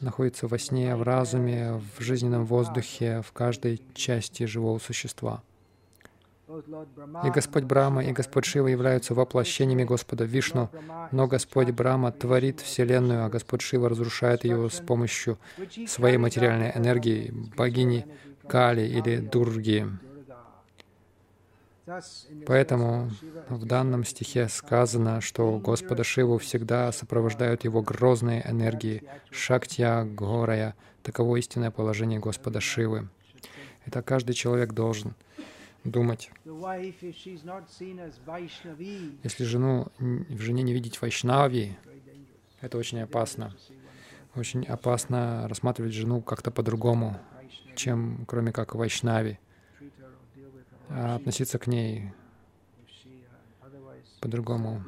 находится 0.00 0.48
во 0.48 0.58
сне, 0.58 0.96
в 0.96 1.02
разуме, 1.02 1.80
в 1.96 2.00
жизненном 2.00 2.44
воздухе, 2.44 3.22
в 3.22 3.32
каждой 3.32 3.80
части 3.94 4.44
живого 4.46 4.78
существа. 4.80 5.44
И 7.24 7.30
Господь 7.30 7.64
Брама, 7.64 8.02
и 8.02 8.12
Господь 8.12 8.46
Шива 8.46 8.68
являются 8.68 9.12
воплощениями 9.12 9.84
Господа 9.84 10.24
Вишну, 10.24 10.70
но 11.12 11.26
Господь 11.26 11.70
Брама 11.72 12.10
творит 12.10 12.60
Вселенную, 12.60 13.26
а 13.26 13.28
Господь 13.28 13.60
Шива 13.60 13.90
разрушает 13.90 14.44
ее 14.44 14.70
с 14.70 14.80
помощью 14.80 15.38
своей 15.86 16.16
материальной 16.16 16.72
энергии, 16.74 17.34
богини 17.54 18.06
Кали 18.46 18.86
или 18.86 19.18
Дурги. 19.18 19.86
Поэтому 22.46 23.10
в 23.50 23.66
данном 23.66 24.04
стихе 24.04 24.48
сказано, 24.48 25.20
что 25.20 25.58
Господа 25.58 26.02
Шиву 26.02 26.38
всегда 26.38 26.92
сопровождают 26.92 27.64
его 27.64 27.82
грозные 27.82 28.42
энергии, 28.48 29.02
шактья, 29.30 30.04
горая. 30.04 30.74
Таково 31.02 31.36
истинное 31.36 31.70
положение 31.70 32.20
Господа 32.20 32.60
Шивы. 32.60 33.08
Это 33.84 34.02
каждый 34.02 34.34
человек 34.34 34.72
должен— 34.72 35.14
думать. 35.88 36.30
Если 39.24 39.44
жену, 39.44 39.86
в 39.98 40.40
жене 40.40 40.62
не 40.62 40.72
видеть 40.72 41.00
вайшнави, 41.00 41.76
это 42.60 42.78
очень 42.78 43.00
опасно. 43.00 43.54
Очень 44.34 44.64
опасно 44.64 45.48
рассматривать 45.48 45.92
жену 45.92 46.20
как-то 46.22 46.50
по-другому, 46.50 47.18
чем 47.74 48.24
кроме 48.26 48.52
как 48.52 48.74
вайшнави. 48.74 49.38
А 50.90 51.16
относиться 51.16 51.58
к 51.58 51.66
ней 51.66 52.12
по-другому. 54.20 54.84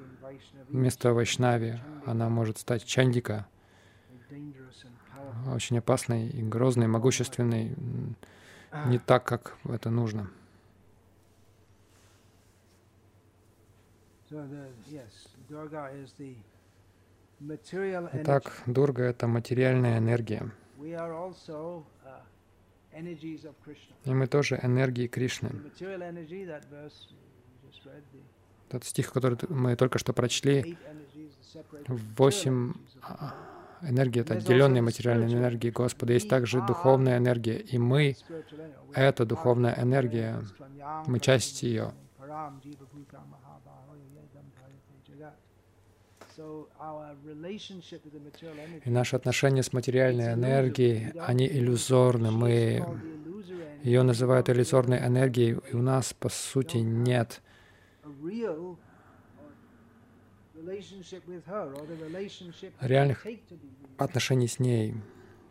Вместо 0.69 1.13
вайшнави 1.13 1.81
она 2.07 2.29
может 2.29 2.59
стать 2.59 2.85
чандика, 2.85 3.47
очень 5.53 5.79
опасной 5.79 6.29
и 6.29 6.43
грозной, 6.43 6.87
могущественной, 6.87 7.75
не 8.87 8.99
так, 8.99 9.25
как 9.25 9.57
это 9.65 9.91
нужно. 9.91 10.31
Итак, 18.13 18.63
Дурга— 18.67 19.03
это 19.05 19.27
материальная 19.27 19.99
энергия. 19.99 20.53
Uh, 20.79 21.85
И 24.05 24.15
мы 24.15 24.27
тоже 24.29 24.61
энергии 24.63 25.09
Кришны. 25.09 25.51
Тот 28.69 28.85
стих, 28.85 29.13
который 29.13 29.39
мы 29.49 29.75
только 29.75 29.99
что 29.99 30.13
прочли, 30.13 30.79
восемь 31.89 32.75
а, 33.03 33.35
энергии— 33.83 34.21
это 34.23 34.35
отделенные 34.35 34.83
материальные 34.83 35.37
энергии 35.37 35.71
Господа. 35.71 36.13
Есть 36.13 36.29
также 36.29 36.65
духовная 36.65 37.19
энергия, 37.19 37.59
и 37.59 37.79
мы— 37.79 38.17
это 38.95 39.27
духовная 39.27 39.75
энергия, 39.77 40.41
мы 41.07 41.19
часть 41.19 41.65
ее. 41.65 41.93
И 48.85 48.91
наши 48.91 49.17
отношения 49.17 49.63
с 49.63 49.73
материальной 49.73 50.33
энергией, 50.35 51.13
они 51.21 51.47
иллюзорны. 51.47 52.31
Мы 52.31 52.85
ее 53.83 54.03
называют 54.03 54.49
иллюзорной 54.49 54.99
энергией, 54.99 55.59
и 55.71 55.75
у 55.75 55.83
нас, 55.83 56.13
по 56.13 56.29
сути, 56.29 56.79
нет. 56.79 57.41
реальных 62.81 63.27
отношений 63.99 64.49
с 64.49 64.59
ней. 64.59 64.95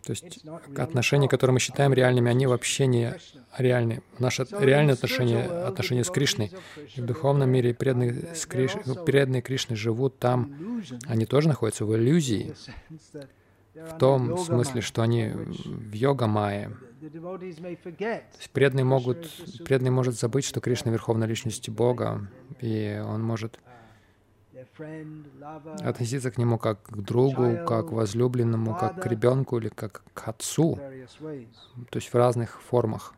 То 0.03 0.11
есть 0.11 0.45
отношения, 0.77 1.27
которые 1.27 1.53
мы 1.53 1.59
считаем 1.59 1.93
реальными, 1.93 2.29
они 2.31 2.47
вообще 2.47 2.87
не 2.87 3.15
реальны. 3.57 4.01
Наши 4.17 4.45
реальные 4.51 4.93
отношения, 4.93 5.43
отношения 5.43 6.03
с 6.03 6.09
Кришной. 6.09 6.51
И 6.95 7.01
в 7.01 7.05
духовном 7.05 7.49
мире 7.49 7.73
преданные, 7.73 8.33
с 8.35 8.45
Криш... 8.45 8.71
преданные 9.05 9.41
Кришны 9.41 9.75
живут 9.75 10.17
там. 10.19 10.81
Они 11.07 11.25
тоже 11.25 11.47
находятся 11.47 11.85
в 11.85 11.95
иллюзии. 11.95 12.55
В 13.73 13.97
том 13.97 14.37
смысле, 14.37 14.81
что 14.81 15.01
они 15.01 15.29
в 15.29 15.93
йога-майе. 15.93 16.71
Преданный, 18.51 18.83
могут, 18.83 19.29
преданный 19.63 19.91
может 19.91 20.19
забыть, 20.19 20.43
что 20.43 20.59
Кришна— 20.59 20.91
Верховная 20.93 21.27
Личность 21.27 21.69
Бога, 21.69 22.27
и 22.59 23.01
он 23.05 23.23
может 23.23 23.59
относиться 25.83 26.31
к 26.31 26.37
нему 26.37 26.57
как 26.57 26.81
к 26.83 26.97
другу, 26.97 27.65
как 27.67 27.89
к 27.89 27.91
возлюбленному, 27.91 28.75
как 28.75 29.01
к 29.01 29.05
ребенку 29.05 29.57
или 29.57 29.69
как 29.69 30.03
к 30.13 30.27
отцу, 30.27 30.79
то 31.89 31.97
есть 31.97 32.11
в 32.13 32.15
разных 32.15 32.61
формах. 32.61 33.13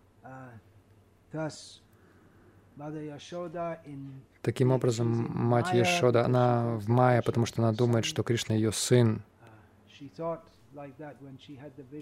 Таким 4.42 4.72
образом, 4.72 5.08
мать 5.30 5.74
Яшода, 5.74 6.26
она 6.26 6.78
в 6.78 6.88
Майя, 6.90 7.22
потому 7.22 7.46
что 7.46 7.62
она 7.62 7.72
думает, 7.74 8.06
что 8.06 8.24
Кришна 8.24 8.56
ее 8.56 8.72
сын. 8.72 9.22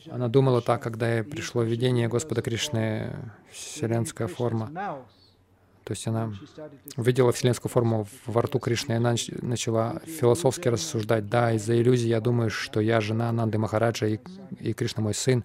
Она 0.10 0.28
думала 0.28 0.62
так, 0.62 0.82
когда 0.82 1.16
ей 1.16 1.24
пришло 1.24 1.64
видение 1.64 2.08
Господа 2.08 2.42
Кришны, 2.42 3.32
вселенская 3.52 4.28
форма. 4.28 4.70
То 5.90 5.94
есть 5.94 6.06
она 6.06 6.32
увидела 6.98 7.32
вселенскую 7.32 7.72
форму 7.72 8.08
во 8.28 8.44
рту 8.44 8.60
Кришны, 8.60 8.94
и 8.94 8.96
она 8.98 9.16
начала 9.42 10.00
философски 10.06 10.68
рассуждать. 10.68 11.28
Да, 11.30 11.52
из-за 11.54 11.82
иллюзии 11.82 12.08
я 12.08 12.22
думаю, 12.22 12.52
что 12.52 12.80
я 12.80 13.02
жена 13.02 13.32
Нанды 13.32 13.58
Махараджа, 13.58 14.06
и, 14.06 14.20
и 14.60 14.74
Кришна 14.74 15.02
мой 15.02 15.16
сын. 15.16 15.44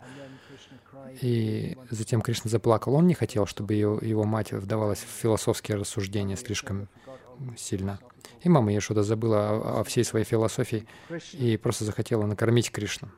И 1.23 1.79
затем 1.89 2.21
Кришна 2.21 2.51
заплакал. 2.51 2.93
Он 2.93 3.07
не 3.07 3.15
хотел, 3.15 3.47
чтобы 3.47 3.73
его, 3.73 3.99
его 4.03 4.25
мать 4.25 4.53
вдавалась 4.53 4.99
в 4.99 5.09
философские 5.23 5.79
рассуждения 5.79 6.37
слишком 6.37 6.89
сильно. 7.57 7.99
И 8.43 8.51
мама 8.51 8.71
Яшуда 8.71 9.03
забыла 9.03 9.49
о, 9.49 9.81
о 9.81 9.85
всей 9.85 10.05
своей 10.05 10.27
философии 10.27 10.87
и 11.33 11.57
просто 11.57 11.85
захотела 11.87 12.27
накормить 12.27 12.71
Кришну. 12.71 13.09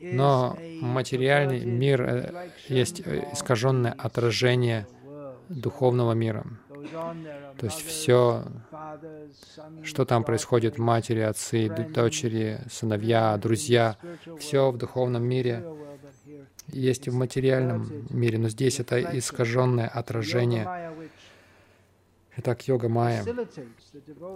Но 0.00 0.56
материальный 0.80 1.66
мир 1.66 2.02
э, 2.02 2.48
есть 2.68 3.02
э, 3.04 3.28
искаженное 3.34 3.92
отражение 3.92 4.86
духовного 5.48 6.12
мира. 6.12 6.44
То 7.58 7.66
есть 7.66 7.84
все, 7.86 8.44
что 9.82 10.04
там 10.04 10.24
происходит, 10.24 10.78
матери, 10.78 11.20
отцы, 11.20 11.68
дочери, 11.68 12.60
сыновья, 12.70 13.36
друзья, 13.38 13.96
все 14.38 14.70
в 14.70 14.76
духовном 14.76 15.24
мире 15.24 15.64
есть 16.68 17.06
и 17.06 17.10
в 17.10 17.14
материальном 17.14 18.06
мире, 18.10 18.38
но 18.38 18.48
здесь 18.48 18.80
это 18.80 19.00
искаженное 19.18 19.88
отражение. 19.88 20.92
Итак, 22.36 22.66
йога 22.66 22.88
майя, 22.88 23.24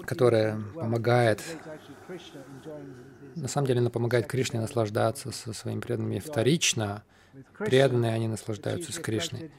которая 0.06 0.60
помогает, 0.74 1.42
на 3.34 3.48
самом 3.48 3.66
деле 3.66 3.80
она 3.80 3.90
помогает 3.90 4.26
Кришне 4.26 4.60
наслаждаться 4.60 5.32
со 5.32 5.52
своими 5.52 5.80
преданными 5.80 6.20
вторично. 6.20 7.02
Преданные, 7.58 8.14
они 8.14 8.28
наслаждаются 8.28 8.92
с 8.92 8.98
Кришной. 8.98 9.50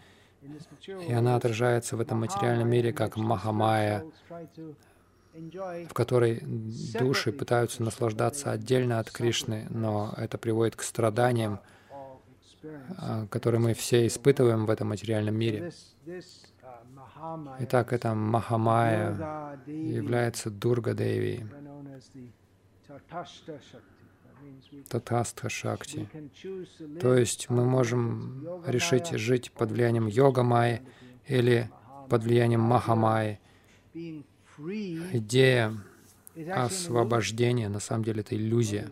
И 1.08 1.12
она 1.12 1.36
отражается 1.36 1.97
в 1.97 2.02
этом 2.02 2.21
материальном 2.21 2.69
мире 2.69 2.93
как 2.93 3.17
Махамая, 3.17 4.06
в 5.34 5.93
которой 5.93 6.41
души 6.41 7.32
пытаются 7.32 7.84
наслаждаться 7.84 8.52
отдельно 8.52 8.99
от 8.99 9.12
Кришны, 9.12 9.67
но 9.69 10.13
это 10.17 10.38
приводит 10.38 10.75
к 10.75 10.82
страданиям, 10.82 11.60
а, 12.97 13.28
которые 13.28 13.62
мы 13.62 13.73
все 13.73 14.08
испытываем 14.08 14.65
в 14.65 14.69
этом 14.69 14.89
материальном 14.89 15.36
мире. 15.36 15.71
Итак, 17.60 17.93
это 17.93 18.13
Махамая 18.13 19.58
является 19.67 20.49
Дурга 20.49 20.93
Деви, 20.93 21.45
Татастха 24.89 25.49
Шакти. 25.49 26.08
То 26.99 27.15
есть 27.15 27.49
мы 27.49 27.65
можем 27.65 28.45
решить 28.65 29.10
жить 29.12 29.52
под 29.52 29.71
влиянием 29.71 30.08
йога 30.08 30.43
Майи 30.43 30.82
или 31.28 31.69
под 32.10 32.23
влиянием 32.23 32.62
Маха 32.62 32.95
Майи. 32.95 33.39
Идея 34.58 35.73
освобождения, 36.52 37.69
на 37.69 37.80
самом 37.80 38.04
деле, 38.04 38.21
это 38.21 38.36
иллюзия. 38.36 38.91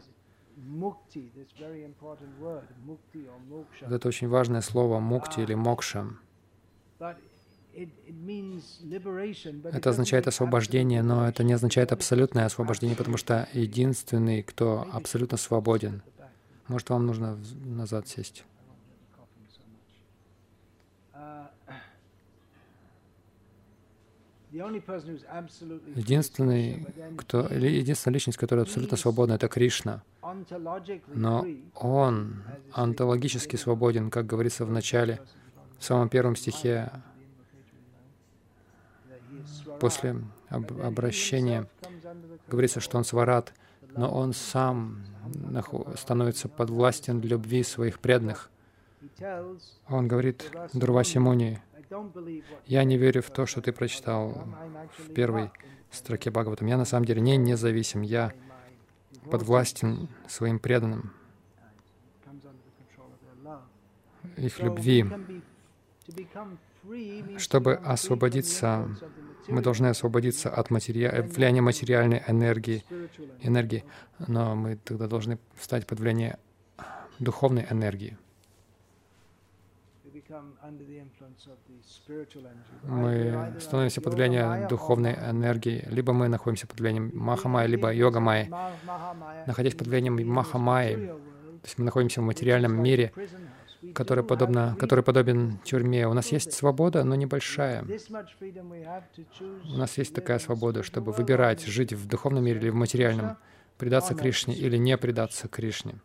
Это 3.82 4.08
очень 4.08 4.28
важное 4.28 4.62
слово 4.62 5.00
мукти 5.00 5.40
или 5.42 5.54
мокша. 5.54 6.08
Это 9.72 9.90
означает 9.92 10.28
освобождение, 10.28 11.04
но 11.04 11.28
это 11.28 11.44
не 11.44 11.54
означает 11.54 11.92
абсолютное 11.92 12.46
освобождение, 12.46 12.98
потому 12.98 13.18
что 13.18 13.48
единственный, 13.54 14.42
кто 14.42 14.88
абсолютно 14.92 15.38
свободен. 15.38 16.02
Может, 16.68 16.90
вам 16.90 17.06
нужно 17.06 17.38
назад 17.63 18.08
сесть? 18.08 18.46
Единственный, 25.96 26.88
кто, 27.18 27.42
единственная 27.48 28.13
личность, 28.13 28.40
которая 28.40 28.63
абсолютно 28.66 28.98
свободна, 28.98 29.34
это 29.34 29.48
Кришна. 29.50 30.02
Но 31.13 31.46
Он 31.76 32.44
онтологически 32.72 33.56
свободен, 33.56 34.10
как 34.10 34.26
говорится 34.26 34.66
в 34.66 34.72
начале, 34.72 35.22
в 35.78 35.84
самом 35.84 36.10
первом 36.10 36.36
стихе 36.36 36.92
после 39.80 40.18
об 40.50 40.80
обращения 40.82 41.68
говорится, 42.48 42.80
что 42.80 42.98
он 42.98 43.04
сварат, 43.04 43.54
но 43.96 44.12
он 44.12 44.34
сам 44.34 45.04
становится 45.96 46.48
подвластен 46.50 47.22
любви 47.22 47.63
своих 47.63 48.00
преданных. 48.00 48.50
Он 49.88 50.08
говорит 50.08 50.52
Дурваси 50.74 51.20
Муни, 51.20 51.60
«Я 52.66 52.84
не 52.84 52.98
верю 52.98 53.22
в 53.22 53.30
то, 53.30 53.46
что 53.46 53.62
ты 53.62 53.72
прочитал 53.72 54.44
в 54.98 55.13
первой 55.13 55.52
строке 55.92 56.30
Бхагаватам. 56.30 56.68
Я 56.68 56.78
на 56.78 56.86
самом 56.86 57.06
деле 57.06 57.22
не 57.22 57.38
независим, 57.38 58.02
я 58.02 58.34
подвластен 59.32 60.10
своим 60.28 60.60
преданным, 60.60 61.13
их 64.38 64.60
любви. 64.60 65.06
Чтобы 67.38 67.74
освободиться 67.76 68.88
мы 69.48 69.62
должны 69.62 69.88
освободиться 69.88 70.50
от 70.50 70.70
материя... 70.70 71.22
влияния 71.22 71.62
материальной 71.62 72.24
энергии, 72.28 72.84
энергии, 73.42 73.84
но 74.28 74.56
мы 74.56 74.78
тогда 74.78 75.08
должны 75.08 75.38
встать 75.56 75.86
под 75.88 76.00
влияние 76.00 76.38
духовной 77.20 77.66
энергии. 77.70 78.18
Мы 82.84 83.54
становимся 83.60 84.02
под 84.02 84.14
влиянием 84.14 84.68
духовной 84.68 85.14
энергии. 85.14 85.86
Либо 85.90 86.14
мы 86.14 86.28
находимся 86.28 86.68
под 86.68 86.80
влиянием 86.80 87.12
Махамая, 87.14 87.66
либо 87.68 87.94
йога 87.94 88.20
Майи. 88.20 88.52
Находясь 89.46 89.76
под 89.76 89.88
влиянием 89.88 90.16
Махамайи, 90.28 90.96
то 90.98 91.64
есть 91.64 91.78
мы 91.78 91.86
находимся 91.86 92.22
в 92.22 92.26
материальном 92.26 92.82
мире, 92.82 93.14
который, 93.98 94.24
подобно, 94.24 94.78
который 94.80 95.04
подобен 95.04 95.58
тюрьме. 95.64 96.08
У 96.08 96.14
нас 96.14 96.32
есть 96.32 96.54
свобода, 96.54 97.04
но 97.04 97.16
небольшая. 97.16 97.84
У 99.74 99.78
нас 99.78 99.98
есть 99.98 100.14
такая 100.14 100.38
свобода, 100.38 100.84
чтобы 100.84 101.12
выбирать, 101.12 101.66
жить 101.66 101.94
в 101.94 102.08
духовном 102.08 102.44
мире 102.46 102.60
или 102.60 102.70
в 102.70 102.76
материальном, 102.76 103.38
предаться 103.80 104.14
Кришне 104.14 104.54
или 104.54 104.78
не 104.78 104.96
предаться 104.98 105.48
Кришне. 105.48 105.96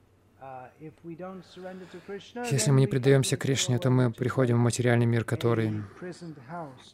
Если 2.50 2.70
мы 2.70 2.80
не 2.80 2.86
предаемся 2.86 3.36
Кришне, 3.36 3.78
то 3.78 3.90
мы 3.90 4.10
приходим 4.10 4.56
в 4.56 4.60
материальный 4.60 5.06
мир, 5.06 5.24
который 5.24 5.84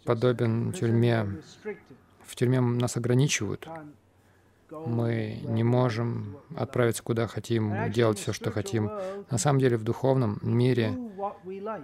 подобен 0.05 0.73
тюрьме. 0.73 1.27
В 2.27 2.35
тюрьме 2.35 2.61
нас 2.61 2.97
ограничивают 2.97 3.69
мы 4.71 5.41
не 5.45 5.65
можем 5.65 6.39
отправиться 6.57 7.03
куда 7.03 7.27
хотим, 7.27 7.91
делать 7.91 8.19
все, 8.19 8.33
что 8.33 8.51
хотим. 8.51 8.91
На 9.31 9.39
самом 9.39 9.61
деле 9.61 9.77
в 9.77 9.85
духовном 9.85 10.39
мире 10.43 10.97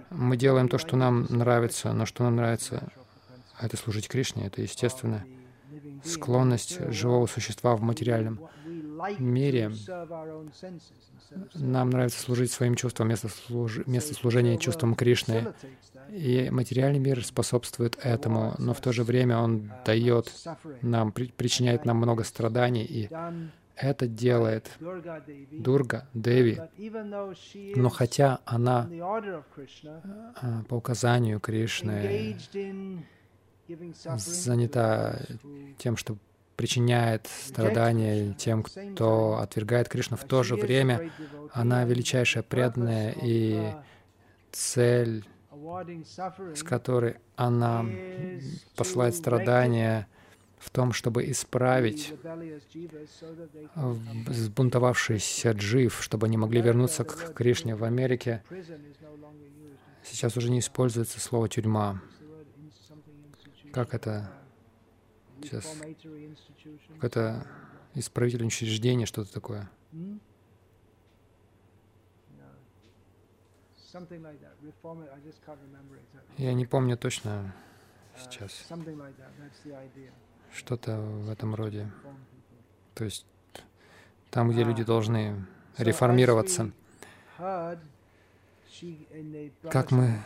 мы 0.09 0.37
делаем 0.37 0.67
то, 0.67 0.77
что 0.77 0.95
нам 0.95 1.25
нравится, 1.29 1.93
но 1.93 2.05
что 2.05 2.23
нам 2.23 2.35
нравится, 2.35 2.91
это 3.59 3.77
служить 3.77 4.07
Кришне, 4.07 4.47
это 4.47 4.61
естественно. 4.61 5.25
Склонность 6.03 6.79
живого 6.91 7.25
существа 7.25 7.75
в 7.75 7.81
материальном 7.81 8.39
мире. 9.19 9.71
Нам 11.53 11.89
нравится 11.89 12.19
служить 12.19 12.51
своим 12.51 12.75
чувствам 12.75 13.07
вместо, 13.07 13.29
служ... 13.29 13.77
вместо 13.77 14.13
служения 14.13 14.57
чувствам 14.57 14.95
Кришны. 14.95 15.53
И 16.09 16.49
материальный 16.51 16.99
мир 16.99 17.25
способствует 17.25 17.97
этому, 18.01 18.55
но 18.57 18.73
в 18.73 18.81
то 18.81 18.91
же 18.91 19.03
время 19.03 19.39
он 19.39 19.71
дает 19.85 20.31
нам, 20.81 21.11
причиняет 21.11 21.85
нам 21.85 21.97
много 21.97 22.23
страданий, 22.23 22.83
и 22.83 23.09
это 23.75 24.07
делает 24.07 24.71
Дурга 25.51 26.07
Деви. 26.13 26.61
Но 27.75 27.89
хотя 27.89 28.39
она 28.45 28.89
а, 30.41 30.63
по 30.69 30.75
указанию 30.75 31.39
Кришны 31.39 32.37
занята 34.17 35.19
тем, 35.77 35.97
что 35.97 36.17
причиняет 36.55 37.27
страдания 37.27 38.33
тем, 38.33 38.63
кто 38.63 39.37
отвергает 39.37 39.89
Кришну, 39.89 40.17
в 40.17 40.23
то 40.23 40.43
же 40.43 40.55
время 40.55 41.11
она 41.51 41.83
величайшая 41.83 42.43
преданная 42.43 43.15
и 43.21 43.73
цель, 44.51 45.25
с 46.53 46.63
которой 46.63 47.17
она 47.35 47.85
посылает 48.75 49.15
страдания, 49.15 50.07
в 50.65 50.71
том, 50.71 50.93
чтобы 50.93 51.29
исправить 51.29 52.13
сбунтовавшийся 54.27 55.51
джив, 55.51 56.01
чтобы 56.01 56.25
они 56.25 56.37
могли 56.37 56.61
вернуться 56.61 57.03
к 57.03 57.33
Кришне 57.33 57.75
в 57.75 57.83
Америке. 57.83 58.43
Сейчас 60.03 60.37
уже 60.37 60.49
не 60.49 60.59
используется 60.59 61.19
слово 61.19 61.49
«тюрьма». 61.49 62.01
Как 63.71 63.93
это 63.93 64.31
сейчас? 65.45 65.65
Как 66.95 67.03
это 67.03 67.47
исправительное 67.93 68.47
учреждение, 68.47 69.05
что-то 69.05 69.31
такое? 69.33 69.69
Я 76.37 76.53
не 76.53 76.65
помню 76.65 76.97
точно 76.97 77.55
сейчас 78.17 78.67
что-то 80.53 80.97
в 80.99 81.29
этом 81.29 81.55
роде. 81.55 81.91
То 82.93 83.03
есть 83.03 83.25
там, 84.31 84.51
где 84.51 84.63
люди 84.63 84.83
должны 84.83 85.45
реформироваться. 85.77 86.71
Как 89.69 89.91
мы 89.91 90.23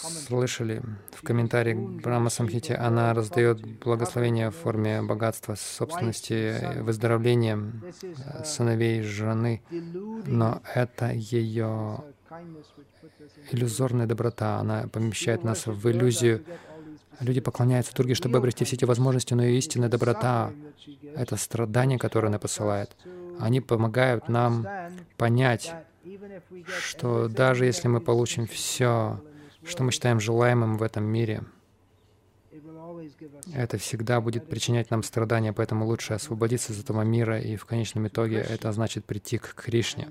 слышали 0.00 0.82
в 1.12 1.22
комментарии 1.22 1.74
к 1.74 2.02
Брахма 2.02 2.30
Самхите, 2.30 2.74
она 2.74 3.12
раздает 3.14 3.60
благословение 3.78 4.50
в 4.50 4.56
форме 4.56 5.02
богатства, 5.02 5.54
собственности, 5.54 6.80
выздоровления 6.80 7.58
э, 8.02 8.44
сыновей 8.44 9.02
жены, 9.02 9.62
но 10.26 10.62
это 10.74 11.12
ее 11.12 12.04
иллюзорная 13.50 14.06
доброта, 14.06 14.58
она 14.58 14.88
помещает 14.92 15.44
нас 15.44 15.66
в 15.66 15.90
иллюзию. 15.90 16.44
Люди 17.20 17.40
поклоняются 17.40 17.94
Дурге, 17.94 18.14
чтобы 18.14 18.38
обрести 18.38 18.64
все 18.64 18.76
эти 18.76 18.84
возможности, 18.84 19.34
но 19.34 19.44
ее 19.44 19.58
истинная 19.58 19.88
доброта— 19.88 20.52
это 21.16 21.36
страдания, 21.36 21.98
которые 21.98 22.28
она 22.28 22.38
посылает. 22.38 22.96
Они 23.38 23.60
помогают 23.60 24.28
нам 24.28 24.66
понять, 25.16 25.74
что 26.66 27.28
даже 27.28 27.66
если 27.66 27.88
мы 27.88 28.00
получим 28.00 28.46
все, 28.46 29.20
что 29.70 29.84
мы 29.84 29.92
считаем 29.92 30.20
желаемым 30.20 30.76
в 30.76 30.82
этом 30.82 31.04
мире, 31.04 31.42
это 33.54 33.78
всегда 33.78 34.20
будет 34.20 34.46
причинять 34.46 34.90
нам 34.90 35.02
страдания, 35.02 35.52
поэтому 35.52 35.86
лучше 35.86 36.14
освободиться 36.14 36.72
из 36.72 36.80
этого 36.80 37.02
мира, 37.02 37.40
и 37.40 37.56
в 37.56 37.64
конечном 37.64 38.08
итоге 38.08 38.36
это 38.36 38.72
значит 38.72 39.04
прийти 39.04 39.38
к 39.38 39.54
Кришне. 39.54 40.08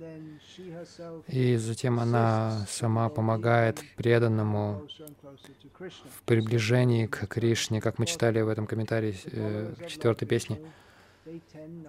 И 1.27 1.57
затем 1.57 1.99
она 1.99 2.65
сама 2.69 3.09
помогает 3.09 3.83
преданному 3.95 4.87
в 5.79 6.21
приближении 6.25 7.05
к 7.05 7.27
Кришне, 7.27 7.81
как 7.81 7.99
мы 7.99 8.05
читали 8.05 8.41
в 8.41 8.49
этом 8.49 8.67
комментарии 8.67 9.15
э, 9.25 9.73
четвертой 9.87 10.27
песни. 10.27 10.59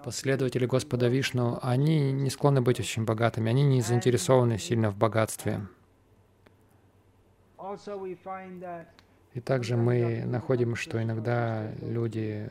Последователи 0.03 0.65
Господа 0.65 1.07
Вишну, 1.07 1.59
они 1.61 2.11
не 2.11 2.29
склонны 2.29 2.61
быть 2.61 2.79
очень 2.79 3.05
богатыми, 3.05 3.49
они 3.49 3.63
не 3.63 3.81
заинтересованы 3.81 4.57
сильно 4.57 4.91
в 4.91 4.97
богатстве. 4.97 5.61
И 9.33 9.39
также 9.39 9.77
мы 9.77 10.23
находим, 10.25 10.75
что 10.75 11.01
иногда 11.01 11.71
люди, 11.81 12.49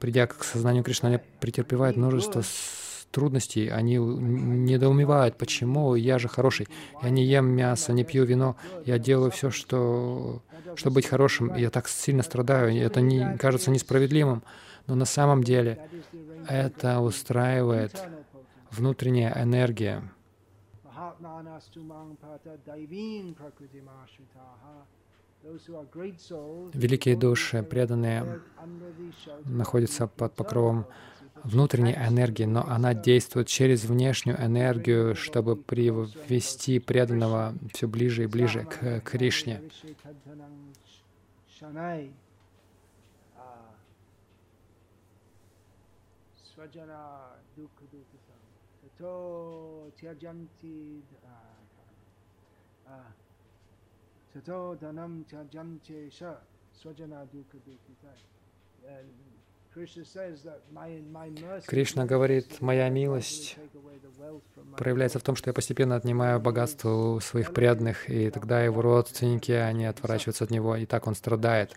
придя 0.00 0.26
к 0.26 0.44
сознанию 0.44 0.84
Кришны, 0.84 1.06
они 1.06 1.18
претерпевают 1.40 1.96
множество 1.96 2.42
трудностей, 3.10 3.68
они 3.68 3.96
недоумевают, 3.96 5.38
почему 5.38 5.94
я 5.94 6.18
же 6.18 6.28
хороший. 6.28 6.68
Я 7.02 7.08
не 7.08 7.24
ем 7.24 7.46
мясо, 7.46 7.94
не 7.94 8.04
пью 8.04 8.24
вино, 8.24 8.56
я 8.84 8.98
делаю 8.98 9.30
все, 9.30 9.50
что, 9.50 10.42
чтобы 10.74 10.96
быть 10.96 11.06
хорошим, 11.06 11.54
и 11.54 11.62
я 11.62 11.70
так 11.70 11.88
сильно 11.88 12.22
страдаю, 12.22 12.72
и 12.72 12.76
это 12.76 13.00
не, 13.00 13.38
кажется 13.38 13.70
несправедливым. 13.70 14.42
Но 14.86 14.94
на 14.94 15.06
самом 15.06 15.42
деле 15.42 15.88
это 16.46 17.00
устраивает 17.00 17.98
внутренняя 18.70 19.42
энергия. 19.42 20.02
Великие 26.74 27.16
души, 27.16 27.62
преданные, 27.62 28.40
находятся 29.44 30.06
под 30.06 30.34
покровом 30.34 30.86
внутренней 31.44 31.94
энергии, 31.94 32.44
но 32.44 32.64
она 32.66 32.94
действует 32.94 33.46
через 33.46 33.84
внешнюю 33.84 34.42
энергию, 34.44 35.14
чтобы 35.14 35.56
привести 35.56 36.78
преданного 36.80 37.54
все 37.72 37.86
ближе 37.86 38.24
и 38.24 38.26
ближе 38.26 38.64
к 38.64 39.00
Кришне. 39.00 39.62
Tato 54.32 54.76
dhanam 54.80 55.24
tyajanche 55.24 56.10
sha 56.10 56.40
swajana 56.72 57.24
dukkha 57.32 57.58
dukkita. 57.66 58.12
Кришна 61.66 62.06
говорит, 62.06 62.62
моя 62.62 62.88
милость 62.88 63.56
проявляется 64.78 65.18
в 65.18 65.22
том, 65.22 65.36
что 65.36 65.50
я 65.50 65.54
постепенно 65.54 65.96
отнимаю 65.96 66.40
богатство 66.40 67.16
у 67.16 67.20
своих 67.20 67.52
преданных, 67.52 68.08
и 68.08 68.30
тогда 68.30 68.62
его 68.62 68.80
родственники, 68.80 69.52
они 69.52 69.84
отворачиваются 69.84 70.44
от 70.44 70.50
него, 70.50 70.76
и 70.76 70.86
так 70.86 71.06
он 71.06 71.14
страдает. 71.14 71.76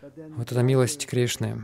Вот 0.00 0.52
эта 0.52 0.62
милость 0.62 1.08
Кришны, 1.08 1.60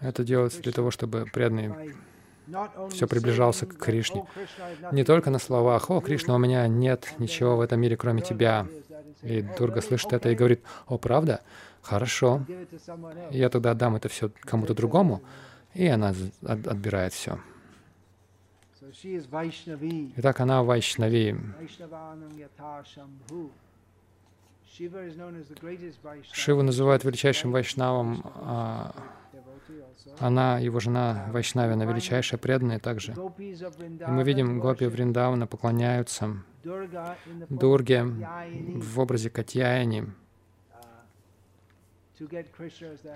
это 0.00 0.24
делается 0.24 0.60
для 0.60 0.72
того, 0.72 0.90
чтобы 0.90 1.26
преданный 1.32 1.94
все 2.90 3.06
приближался 3.06 3.66
к 3.66 3.76
Кришне. 3.76 4.26
Не 4.92 5.04
только 5.04 5.30
на 5.30 5.38
словах, 5.38 5.90
«О, 5.90 6.00
Кришна, 6.00 6.34
у 6.34 6.38
меня 6.38 6.66
нет 6.66 7.14
ничего 7.18 7.56
в 7.56 7.60
этом 7.60 7.80
мире, 7.80 7.96
кроме 7.96 8.22
тебя». 8.22 8.66
И 9.22 9.42
Дурга 9.42 9.80
слышит 9.80 10.12
это 10.12 10.30
и 10.30 10.34
говорит, 10.34 10.62
«О, 10.86 10.98
правда? 10.98 11.40
Хорошо. 11.82 12.42
Я 13.30 13.48
тогда 13.48 13.72
отдам 13.72 13.96
это 13.96 14.08
все 14.08 14.30
кому-то 14.40 14.74
другому». 14.74 15.22
И 15.74 15.86
она 15.86 16.14
отбирает 16.42 17.12
все. 17.12 17.38
Итак, 20.16 20.40
она 20.40 20.62
Вайшнави. 20.62 21.36
Шиву 26.32 26.62
называют 26.62 27.04
величайшим 27.04 27.52
вайшнавом, 27.52 28.22
а 28.34 28.94
она, 30.18 30.58
его 30.58 30.80
жена 30.80 31.26
Вайшнави, 31.30 31.72
она 31.72 31.84
величайшая 31.84 32.38
преданная 32.38 32.78
также. 32.78 33.12
И 33.12 34.10
мы 34.10 34.22
видим, 34.22 34.60
гопи 34.60 34.86
Вриндавана 34.86 35.46
поклоняются 35.46 36.42
Дурге 37.48 38.04
в 38.04 39.00
образе 39.00 39.30
Катьяяни, 39.30 40.06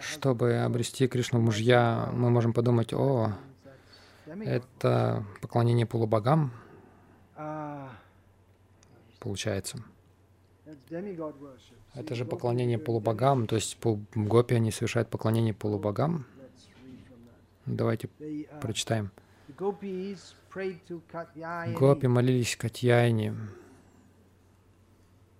чтобы 0.00 0.56
обрести 0.58 1.08
Кришну 1.08 1.40
мужья, 1.40 2.10
мы 2.12 2.30
можем 2.30 2.52
подумать, 2.52 2.92
о, 2.92 3.32
это 4.26 5.24
поклонение 5.40 5.86
полубогам, 5.86 6.52
получается. 9.18 9.82
Это 11.94 12.14
же 12.14 12.24
поклонение 12.24 12.78
полубогам, 12.78 13.46
то 13.46 13.56
есть 13.56 13.78
гопи, 14.14 14.54
они 14.54 14.70
совершают 14.70 15.08
поклонение 15.08 15.54
полубогам. 15.54 16.26
Давайте 17.66 18.08
прочитаем. 18.60 19.10
Гопи 19.58 20.16
молились 22.06 22.56
Катьяйне. 22.56 23.34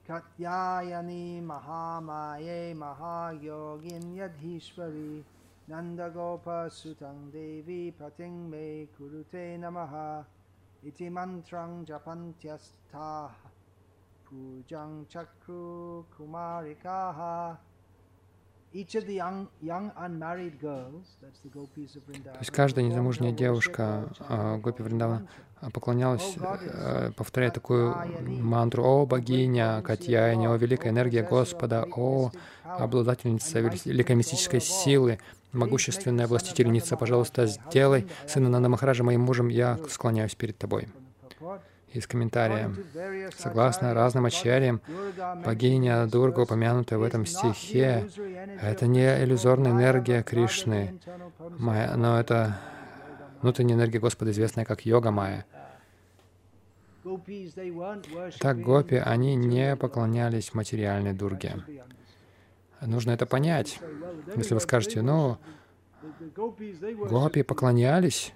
Катьяяни 0.07 1.41
Махамае 1.41 2.75
Махайогин 2.75 4.13
Ядхишвари 4.13 5.25
Нандагопа 5.69 6.69
Сутang 6.73 7.31
Деви 7.31 7.95
Патинг 7.97 8.51
Ме 8.51 8.89
Куруте 8.99 9.57
Намаха 9.57 10.27
Ити 10.83 11.09
Мантрang 11.09 11.87
Japantyastaha 11.87 13.50
Pujang 14.31 15.07
Chakru 15.09 16.07
Kumarikaha 16.17 17.59
То 18.73 18.79
есть 22.39 22.51
каждая 22.53 22.85
незамужняя 22.85 23.33
девушка 23.33 24.09
а, 24.21 24.59
Гопи 24.59 24.85
Вриндавана 24.85 25.27
поклонялась, 25.73 26.37
э, 26.39 27.11
повторяя 27.17 27.51
такую 27.51 27.97
мантру. 28.41 28.85
«О 28.85 29.07
богиня 29.07 29.83
Катьяйни, 29.83 30.47
о 30.47 30.57
великая 30.57 30.91
энергия 30.91 31.25
Господа, 31.25 31.85
о 31.97 32.31
обладательница 32.63 33.59
великой 33.59 34.15
мистической 34.15 34.61
силы, 34.61 35.19
могущественная 35.53 36.29
властительница, 36.29 36.97
пожалуйста, 36.97 37.47
сделай 37.47 38.07
сына 38.29 38.49
Нанда 38.49 38.69
Махараджа 38.69 39.03
моим 39.03 39.23
мужем, 39.23 39.49
я 39.49 39.81
склоняюсь 39.89 40.37
перед 40.37 40.57
тобой» 40.57 40.87
из 41.93 42.07
комментария. 42.07 42.73
Согласно 43.37 43.95
разным 43.95 44.27
ачарьям, 44.27 44.81
богиня 45.45 46.07
Дурга, 46.07 46.41
упомянутая 46.41 46.99
в 46.99 47.03
этом 47.03 47.27
стихе, 47.27 48.09
это 48.61 48.87
не 48.87 49.23
иллюзорная 49.23 49.73
энергия 49.73 50.23
Кришны, 50.23 51.01
но 51.59 52.21
это 52.21 52.59
внутренняя 53.43 53.77
энергия 53.77 53.99
Господа, 53.99 54.31
известная 54.31 54.65
как 54.65 54.87
йога 54.87 55.11
Майя. 55.11 55.45
Так 58.41 58.61
гопи, 58.61 58.97
они 58.97 59.35
не 59.35 59.75
поклонялись 59.75 60.53
материальной 60.53 61.15
Дурге. 61.15 61.57
Нужно 62.81 63.13
это 63.13 63.27
понять. 63.27 63.81
Если 64.37 64.55
вы 64.55 64.61
скажете, 64.61 65.03
ну, 65.03 65.39
гопи 67.09 67.43
поклонялись 67.43 68.33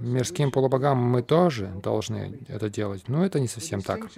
мирским 0.00 0.50
полубогам 0.50 0.98
мы 0.98 1.22
тоже 1.22 1.72
должны 1.82 2.40
это 2.48 2.70
делать. 2.70 3.08
Но 3.08 3.24
это 3.24 3.40
не 3.40 3.48
совсем 3.48 3.82
так. 3.82 4.08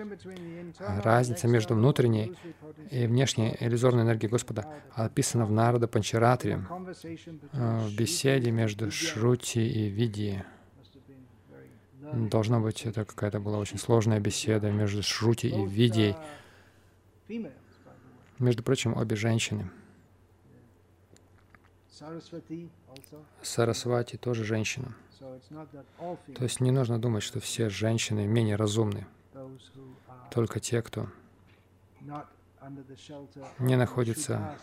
Разница 0.79 1.49
между 1.49 1.75
внутренней 1.75 2.35
и 2.91 3.07
внешней 3.07 3.57
иллюзорной 3.61 4.03
энергией 4.03 4.31
Господа 4.31 4.67
описана 4.93 5.47
в 5.47 5.51
Нарада 5.53 5.89
Панчаратре, 5.89 6.65
э, 7.53 7.79
в 7.81 7.97
беседе 7.97 8.51
между 8.51 8.91
Шрути 8.91 9.67
и 9.67 9.89
Види. 9.89 10.45
Должно 12.13 12.61
быть, 12.61 12.85
это 12.85 13.05
какая-то 13.05 13.41
была 13.41 13.59
очень 13.59 13.79
сложная 13.79 14.21
беседа 14.21 14.71
между 14.71 15.03
Шрути 15.03 15.49
и 15.49 15.67
Видией. 15.67 16.17
Между 18.39 18.63
прочим, 18.63 18.97
обе 18.97 19.17
женщины. 19.17 19.71
Сарасвати 23.43 24.17
тоже 24.17 24.45
женщина. 24.45 24.95
То 26.35 26.45
есть 26.45 26.61
не 26.61 26.71
нужно 26.71 26.99
думать, 26.99 27.23
что 27.23 27.41
все 27.41 27.69
женщины 27.69 28.27
менее 28.27 28.57
разумны. 28.57 29.07
Только 30.31 30.61
те, 30.61 30.83
кто 30.83 31.09
не 33.59 33.77
находится 33.77 34.59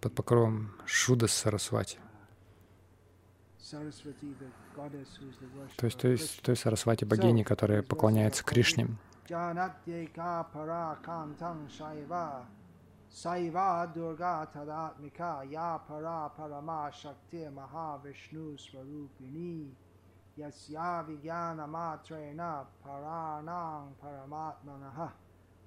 под 0.00 0.14
покровом 0.14 0.74
Шуда 0.86 1.28
Сарасвати. 1.28 1.98
То 5.76 5.86
есть, 5.86 5.98
то 5.98 6.08
есть 6.08 6.42
той 6.42 6.56
Сарасвати 6.56 7.04
богини, 7.04 7.44
которая 7.44 7.82
поклоняется 7.82 8.44
Кришне. 8.44 8.88
सैवा 13.18 13.68
दुर्गा 13.94 14.34
तदात्मिका 14.54 15.32
या 15.52 15.76
परा 15.88 16.18
परमा 16.38 16.80
शक्ति 16.94 17.48
महाविष्णुस्वरूपिणी 17.56 19.54
यस्या 20.38 20.90
विज्ञानमात्रेण 21.08 22.40
पराणां 22.84 23.80
परमात्मनः 24.02 24.98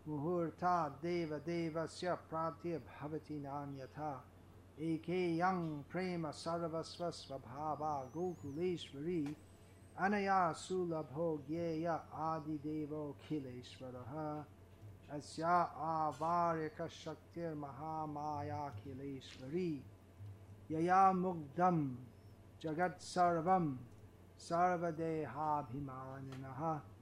मुहूर्तात् 0.07 1.01
देवदेवस्य 1.03 2.13
प्राप्तिर्भवति 2.29 3.37
नान्यथा 3.43 4.11
एकेयं 4.91 5.59
प्रेम 5.91 6.23
सर्वस्वस्वभावा 6.45 7.93
गोकुलेश्वरी 8.15 9.21
अनया 10.05 10.41
सुलभो 10.63 11.27
ज्ञेय 11.47 11.87
आदिदेवोऽखिलेश्वरः 12.27 14.13
Asya 15.13 15.69
avarika 15.77 16.89
shaktir 16.89 17.53
mahamaya 17.55 18.71
kileshvari 18.81 19.81
yaya 20.69 21.13
mugdam 21.13 21.97
jagat 22.59 23.01
sarvam 23.01 23.77
sarvadehabhimaninaha. 24.37 26.81
Mm-hmm. 26.81 26.93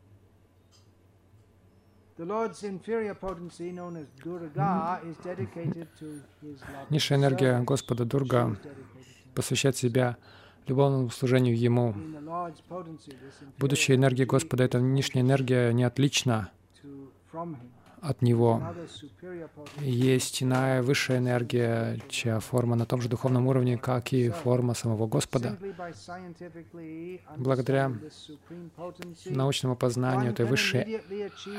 Низшая 6.90 7.18
энергия 7.18 7.60
Господа 7.62 8.06
Дурга 8.06 8.58
посвящает 9.34 9.78
себя 9.78 10.18
любовному 10.68 11.10
служению 11.10 11.58
Ему. 11.58 11.96
Будущая 13.58 13.96
энергия 13.96 14.26
Господа— 14.26 14.64
это 14.66 14.80
нижняя 14.80 15.24
энергия, 15.24 15.74
не 15.74 15.84
отлична 15.84 16.52
от 18.02 18.22
Него. 18.22 18.62
Есть 19.80 20.42
иная 20.44 20.82
высшая 20.82 21.20
энергия, 21.20 22.00
чья 22.10 22.40
форма 22.40 22.76
на 22.76 22.86
том 22.86 23.02
же 23.02 23.10
духовном 23.10 23.48
уровне, 23.48 23.78
как 23.78 24.12
и 24.12 24.30
форма 24.30 24.74
самого 24.74 25.08
Господа. 25.08 25.58
Благодаря 27.38 27.92
научному 29.26 29.76
познанию 29.76 30.32
этой 30.32 30.46
высшей 30.46 30.84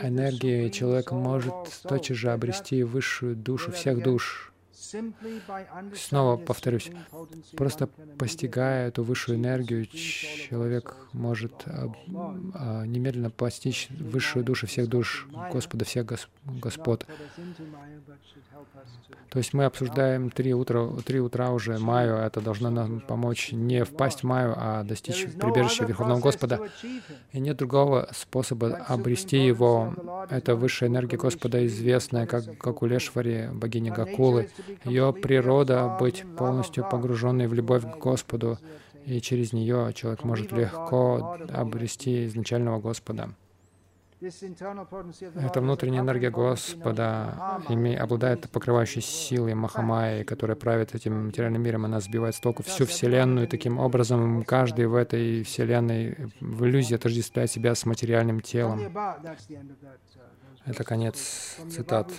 энергии 0.03 0.69
человек 0.69 1.13
может 1.13 1.55
тотчас 1.83 2.17
же 2.17 2.33
обрести 2.33 2.83
высшую 2.83 3.37
душу 3.37 3.71
всех 3.73 4.03
душ, 4.03 4.52
Снова 5.97 6.37
повторюсь, 6.37 6.91
просто 7.57 7.89
постигая 8.19 8.89
эту 8.89 9.03
высшую 9.03 9.39
энергию, 9.39 9.87
человек 9.87 10.97
может 11.13 11.65
а, 11.67 12.85
немедленно 12.87 13.31
постичь 13.31 13.89
высшую 13.91 14.45
душу 14.45 14.67
всех 14.67 14.89
душ 14.89 15.27
Господа, 15.53 15.85
всех 15.85 16.07
Господ. 16.45 17.07
То 19.33 19.39
есть 19.39 19.55
мы 19.55 19.65
обсуждаем 19.65 20.31
три 20.31 20.53
утра, 20.53 20.89
три 21.07 21.19
утра 21.19 21.53
уже 21.53 21.79
Маю, 21.79 22.17
это 22.17 22.43
должно 22.43 22.69
нам 22.69 23.01
помочь 23.01 23.51
не 23.53 23.83
впасть 23.83 24.21
в 24.21 24.25
Маю, 24.25 24.55
а 24.57 24.85
достичь 24.85 25.25
прибежища 25.25 25.85
Верховного 25.87 26.21
Господа. 26.21 26.61
И 27.33 27.41
нет 27.41 27.57
другого 27.57 28.11
способа 28.13 28.77
обрести 28.89 29.39
его. 29.39 29.95
Это 30.29 30.55
высшая 30.55 30.91
энергия 30.91 31.17
Господа, 31.17 31.67
известная 31.67 32.27
как 32.27 32.45
Гакулешвари, 32.59 33.49
богиня 33.55 33.91
Гакулы. 33.91 34.51
Ее 34.85 35.13
природа— 35.13 35.97
быть 36.01 36.25
полностью 36.37 36.89
погруженной 36.89 37.47
в 37.47 37.55
любовь 37.55 37.83
к 37.83 37.97
Господу, 37.99 38.59
и 39.05 39.21
через 39.21 39.53
нее 39.53 39.93
человек 39.95 40.25
может 40.25 40.53
легко 40.53 41.39
обрести 41.53 42.27
изначального 42.27 42.81
Господа. 42.81 43.31
Эта 44.21 45.61
внутренняя 45.61 46.01
энергия 46.01 46.31
Господа 46.31 47.59
обладает 47.99 48.49
покрывающей 48.51 49.01
силой 49.01 49.55
Махамайи, 49.55 50.23
которая 50.23 50.57
правит 50.57 50.95
этим 50.95 51.27
материальным 51.27 51.61
миром. 51.63 51.87
Она 51.87 51.99
сбивает 51.99 52.37
с 52.37 52.41
толку 52.41 52.63
всю 52.63 52.87
Вселенную. 52.87 53.49
Таким 53.49 53.79
образом, 53.79 54.45
каждый 54.45 54.87
в 54.87 54.95
этой 54.95 55.43
Вселенной 55.43 56.17
в 56.41 56.65
иллюзии 56.65 56.95
отождествляет 56.95 57.51
себя 57.51 57.75
с 57.75 57.85
материальным 57.85 58.41
телом. 58.41 58.81
Это 60.65 60.85
конец 60.85 61.57
цитат. 61.71 62.13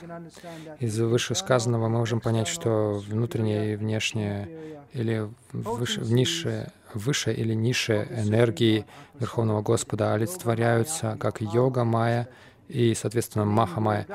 Из 0.79 0.99
вышесказанного 0.99 1.87
мы 1.87 1.99
можем 1.99 2.19
понять, 2.19 2.47
что 2.47 3.01
внутреннее 3.07 3.73
и 3.73 3.75
внешнее 3.75 4.49
или 4.91 5.29
выше, 5.53 6.01
низшее, 6.01 6.71
выше 6.93 7.33
или 7.33 7.53
низшие 7.53 8.05
энергии 8.11 8.85
Верховного 9.19 9.61
Господа 9.61 10.13
олицетворяются 10.13 11.17
как 11.19 11.41
йога, 11.41 11.83
майя 11.83 12.27
и, 12.67 12.93
соответственно, 12.93 13.45
Махамая. 13.45 14.07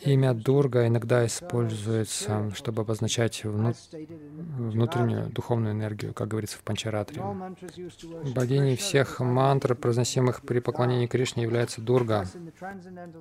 Имя 0.00 0.34
Дурга 0.34 0.86
иногда 0.86 1.26
используется, 1.26 2.50
чтобы 2.54 2.82
обозначать 2.82 3.44
вну... 3.44 3.72
внутреннюю 3.92 5.30
духовную 5.30 5.72
энергию, 5.72 6.14
как 6.14 6.28
говорится 6.28 6.58
в 6.58 6.62
Панчаратре. 6.62 7.22
Богиней 8.34 8.76
всех 8.76 9.20
мантр, 9.20 9.74
произносимых 9.74 10.42
при 10.42 10.60
поклонении 10.60 11.06
Кришне, 11.06 11.42
является 11.42 11.80
Дурга. 11.80 12.26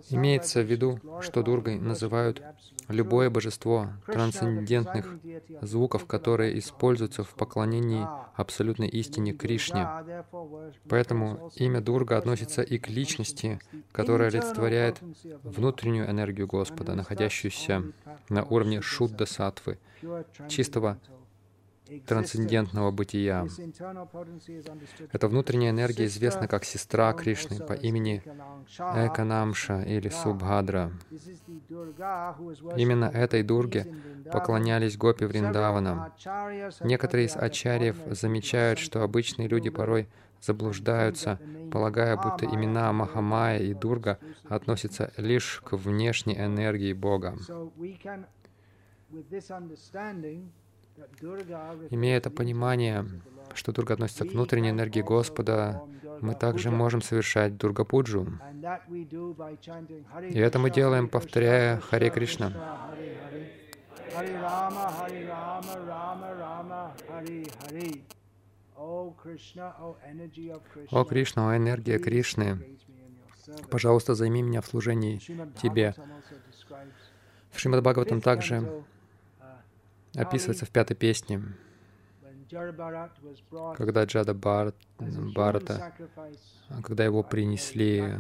Имеется 0.10 0.62
в 0.62 0.66
виду, 0.66 1.00
что 1.22 1.44
Дургой 1.44 1.80
называют 1.80 2.42
любое 2.88 3.30
божество 3.30 3.90
трансцендентных 4.06 5.08
звуков, 5.62 6.06
которые 6.06 6.58
используются 6.60 7.24
в 7.24 7.30
поклонении 7.30 8.06
абсолютной 8.36 8.88
истине 8.90 9.34
Кришне. 9.34 9.88
Поэтому 10.90 11.52
имя 11.56 11.82
Дурга 11.82 12.18
относится 12.18 12.62
и 12.62 12.78
к 12.78 12.90
личности, 12.90 13.60
которая 13.92 14.30
олицетворяет 14.52 15.02
внутреннюю 15.44 16.10
энергию 16.10 16.48
Господа, 16.48 16.96
находящуюся 16.96 17.84
на 18.30 18.44
уровне 18.44 18.82
Шудда 18.82 19.26
Сатвы, 19.26 19.78
чистого 20.48 20.98
трансцендентного 22.08 22.90
бытия. 22.92 23.46
Эта 25.12 25.28
внутренняя 25.28 25.72
энергия 25.72 26.06
известна 26.06 26.48
как 26.48 26.64
сестра 26.64 27.12
Кришны 27.12 27.60
по 27.60 27.74
имени 27.74 28.24
Эканамша 28.78 29.82
или 29.82 30.08
Субхадра. 30.08 30.92
Именно 32.78 33.06
этой 33.06 33.44
Дурге 33.44 33.94
поклонялись 34.32 34.96
гопи 34.96 35.26
Вриндаванам. 35.26 36.14
Некоторые 36.80 37.28
из 37.28 37.36
ачарьев 37.36 37.98
замечают, 38.12 38.80
что 38.80 39.04
обычные 39.04 39.50
люди 39.50 39.70
порой 39.70 40.08
заблуждаются, 40.42 41.40
полагая, 41.72 42.18
будто 42.18 42.46
имена 42.46 42.92
Махамая 42.92 43.60
и 43.60 43.74
Дурга 43.74 44.20
относятся 44.50 45.12
лишь 45.18 45.62
к 45.64 45.74
внешней 45.74 46.38
энергии 46.38 46.94
Бога. 46.94 47.36
Имея 51.90 52.18
это 52.18 52.30
понимание, 52.30 53.06
что 53.54 53.72
Дурга 53.72 53.94
относится 53.94 54.26
к 54.26 54.32
внутренней 54.32 54.70
энергии 54.70 55.02
Господа, 55.02 55.82
мы 56.22 56.36
также 56.36 56.70
можем 56.70 57.02
совершать 57.02 57.58
Дургапуджу. 57.58 58.28
И 60.30 60.40
это 60.40 60.60
мы 60.60 60.70
делаем, 60.70 61.08
повторяя 61.08 61.80
Харе 61.80 62.10
Кришна. 62.10 62.52
Харе 64.14 64.42
Рама, 64.42 64.92
Харе 64.92 65.28
Рама, 65.28 65.76
Рама 65.88 66.36
Рама, 66.36 66.96
Харе 67.08 67.46
Харе. 67.62 68.02
О 68.82 69.14
Кришна, 69.14 69.76
о 71.50 71.58
энергия 71.58 72.00
Кришны, 72.00 72.78
пожалуйста, 73.70 74.16
займи 74.16 74.42
меня 74.42 74.62
в 74.62 74.66
служении 74.66 75.20
Тебе. 75.62 75.94
В 77.52 77.60
Шримад 77.60 77.84
Бхагаватам 77.84 78.22
также 78.22 78.84
описывается 80.16 80.66
в 80.66 80.72
пятой 80.72 80.96
песне, 80.96 81.44
когда 83.78 84.04
Джада 84.06 84.34
Барат, 84.34 84.76
Барата, 85.00 85.94
когда 86.84 87.06
его 87.06 87.22
принесли 87.24 88.16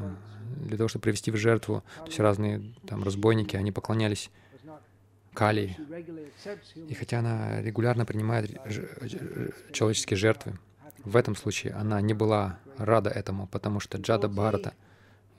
для 0.57 0.78
того, 0.78 0.89
чтобы 0.89 1.03
привести 1.03 1.32
в 1.32 1.38
жертву, 1.38 1.84
то 1.97 2.05
есть 2.05 2.20
разные 2.20 2.74
там 2.88 3.03
разбойники, 3.03 3.55
они 3.55 3.72
поклонялись 3.72 4.30
Кали. 5.34 5.78
И 6.90 6.94
хотя 6.94 7.20
она 7.20 7.62
регулярно 7.62 8.06
принимает 8.06 8.52
человеческие 9.72 10.18
жертвы, 10.18 10.60
в 11.04 11.16
этом 11.16 11.36
случае 11.36 11.74
она 11.74 12.02
не 12.02 12.14
была 12.14 12.60
рада 12.78 13.10
этому, 13.10 13.48
потому 13.48 13.80
что 13.80 13.98
Джада 13.98 14.28
Бхарата 14.28 14.74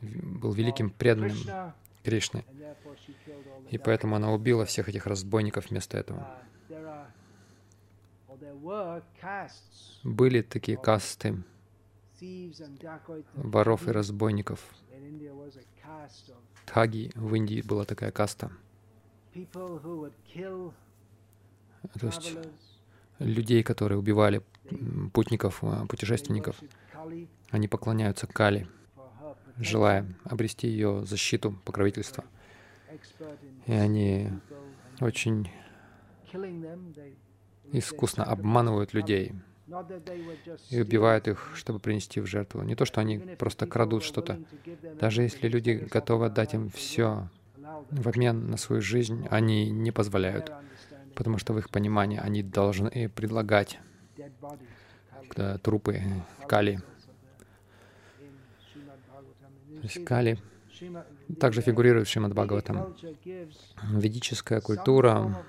был 0.01 0.53
великим 0.53 0.90
преданным 0.90 1.36
Кришны. 2.03 2.45
И 3.70 3.78
поэтому 3.78 4.16
она 4.16 4.32
убила 4.32 4.64
всех 4.64 4.88
этих 4.88 5.07
разбойников 5.07 5.70
вместо 5.70 5.99
этого. 5.99 6.26
Были 10.03 10.43
такие 10.43 10.76
касты 10.76 11.43
воров 13.34 13.88
и 13.88 13.90
разбойников. 13.90 14.61
Тхаги 16.66 17.11
в 17.14 17.34
Индии 17.34 17.62
была 17.62 17.84
такая 17.84 18.11
каста. 18.11 18.51
То 21.99 22.07
есть 22.07 22.37
людей, 23.18 23.62
которые 23.62 23.99
убивали 23.99 24.43
путников, 25.12 25.59
а, 25.62 25.87
путешественников. 25.87 26.57
Они 27.51 27.68
поклоняются 27.68 28.26
Кали, 28.26 28.68
желая 29.59 30.07
обрести 30.24 30.68
ее 30.68 31.05
защиту, 31.05 31.53
покровительство. 31.64 32.24
И 33.66 33.72
они 33.72 34.30
очень 35.01 35.51
искусно 37.72 38.24
обманывают 38.24 38.93
людей 38.93 39.33
и 40.70 40.80
убивают 40.80 41.28
их, 41.28 41.53
чтобы 41.55 41.78
принести 41.78 42.20
в 42.20 42.26
жертву. 42.26 42.62
Не 42.62 42.74
то, 42.74 42.85
что 42.85 43.01
они 43.01 43.18
просто 43.18 43.66
крадут 43.66 44.05
что-то. 44.05 44.39
Даже 45.01 45.22
если 45.22 45.49
люди 45.49 45.89
готовы 45.91 46.26
отдать 46.26 46.55
им 46.55 46.68
все 46.68 47.28
в 47.91 48.09
обмен 48.09 48.51
на 48.51 48.57
свою 48.57 48.83
жизнь, 48.83 49.26
они 49.30 49.70
не 49.70 49.91
позволяют, 49.91 50.53
потому 51.14 51.39
что 51.39 51.53
в 51.53 51.59
их 51.59 51.70
понимании 51.70 52.18
они 52.18 52.43
должны 52.43 53.11
предлагать 53.14 53.78
трупы 55.62 56.03
Кали. 56.47 56.80
То 59.80 59.83
есть 59.83 60.05
Кали 60.05 60.39
также 61.41 61.61
фигурирует 61.62 62.07
в 62.07 62.11
Шримад 62.11 62.33
Бхагаватам. 62.35 62.95
Ведическая 63.91 64.61
культура 64.61 65.45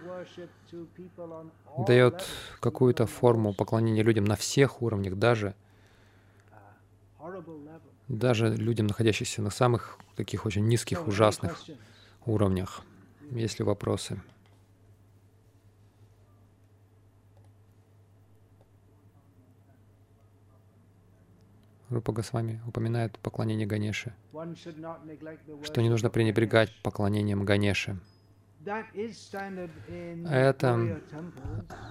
дает 1.87 2.23
какую-то 2.59 3.05
форму 3.05 3.53
поклонения 3.53 4.03
людям 4.03 4.25
на 4.25 4.35
всех 4.35 4.81
уровнях, 4.81 5.15
даже, 5.15 5.55
даже 8.07 8.55
людям, 8.55 8.87
находящимся 8.87 9.41
на 9.41 9.49
самых 9.49 9.97
таких 10.15 10.45
очень 10.45 10.65
низких, 10.67 11.07
ужасных 11.07 11.63
уровнях. 12.25 12.83
Есть 13.31 13.59
ли 13.59 13.65
вопросы? 13.65 14.21
Рупа 21.89 22.11
Госвами 22.11 22.59
упоминает 22.65 23.19
поклонение 23.19 23.67
Ганеше, 23.67 24.13
что 25.63 25.81
не 25.81 25.89
нужно 25.89 26.09
пренебрегать 26.09 26.71
поклонением 26.81 27.45
Ганеше. 27.45 27.99
Это 30.25 31.01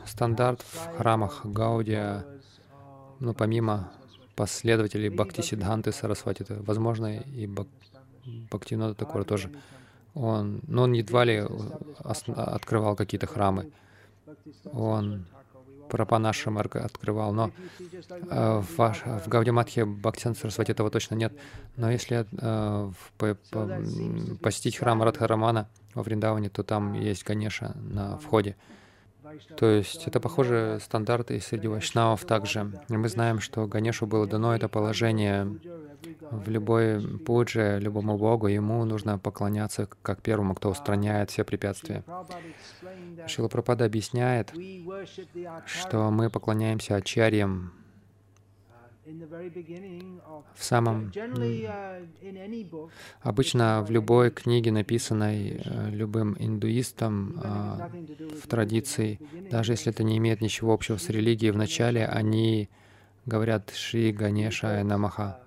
стандарт 0.06 0.62
в 0.62 0.96
храмах 0.96 1.44
Гаудия, 1.44 2.24
но 3.20 3.28
ну, 3.28 3.34
помимо 3.34 3.92
последователей 4.34 5.08
Бхакти 5.08 5.42
Сиддханты 5.42 5.92
Сарасвати, 5.92 6.44
возможно 6.48 7.18
и. 7.18 7.48
Бхактинода 8.50 8.94
Такура 8.94 9.24
тоже. 9.24 9.50
Он, 10.14 10.60
но 10.66 10.82
он 10.82 10.92
едва 10.92 11.24
ли 11.24 11.44
открывал 12.36 12.96
какие-то 12.96 13.26
храмы. 13.26 13.70
Он 14.72 15.24
Прапанашам 15.92 16.56
открывал, 16.56 17.34
но 17.34 17.50
э, 18.30 18.62
в, 18.62 18.78
ваш, 18.78 19.02
в 19.04 19.28
Гаудиматхе 19.28 19.84
Бхактисан 19.84 20.34
Сарасвати 20.34 20.72
этого 20.72 20.90
точно 20.90 21.16
нет. 21.16 21.34
Но 21.76 21.90
если 21.90 22.24
э, 22.30 22.90
по, 23.18 23.36
по, 23.50 23.82
посетить 24.40 24.78
храм 24.78 25.02
Радхарамана 25.02 25.68
во 25.94 26.02
Вриндаване, 26.02 26.48
то 26.48 26.62
там 26.62 26.94
есть 26.94 27.26
Ганеша 27.26 27.76
на 27.76 28.16
входе. 28.16 28.56
То 29.56 29.66
есть 29.66 30.06
это 30.06 30.20
похоже 30.20 30.78
стандарты 30.82 31.40
среди 31.40 31.68
вайшнавов 31.68 32.24
также. 32.24 32.72
И 32.88 32.96
мы 32.96 33.08
знаем, 33.08 33.40
что 33.40 33.66
Ганешу 33.66 34.06
было 34.06 34.26
дано 34.26 34.54
это 34.54 34.68
положение 34.68 35.58
в 36.30 36.48
любой 36.48 37.00
пудже, 37.18 37.78
любому 37.80 38.16
богу, 38.16 38.46
ему 38.46 38.84
нужно 38.84 39.18
поклоняться 39.18 39.88
как 40.02 40.20
первому, 40.22 40.54
кто 40.54 40.70
устраняет 40.70 41.30
все 41.30 41.44
препятствия. 41.44 42.04
Шила 43.26 43.48
Пропада 43.48 43.84
объясняет, 43.84 44.52
что 45.66 46.10
мы 46.10 46.30
поклоняемся 46.30 46.96
ачарьям 46.96 47.72
в 49.04 50.64
самом... 50.64 51.10
Обычно 53.20 53.82
в 53.82 53.90
любой 53.90 54.30
книге, 54.30 54.70
написанной 54.70 55.60
э, 55.64 55.90
любым 55.90 56.36
индуистом 56.38 57.40
а, 57.42 57.90
в 58.40 58.46
традиции, 58.46 59.18
даже 59.50 59.72
если 59.72 59.92
это 59.92 60.04
не 60.04 60.18
имеет 60.18 60.40
ничего 60.40 60.72
общего 60.72 60.98
с 60.98 61.08
религией, 61.08 61.50
вначале 61.50 62.06
они 62.06 62.68
говорят 63.26 63.70
«Шри 63.74 64.12
Ганеша 64.12 64.82
Намаха». 64.84 65.40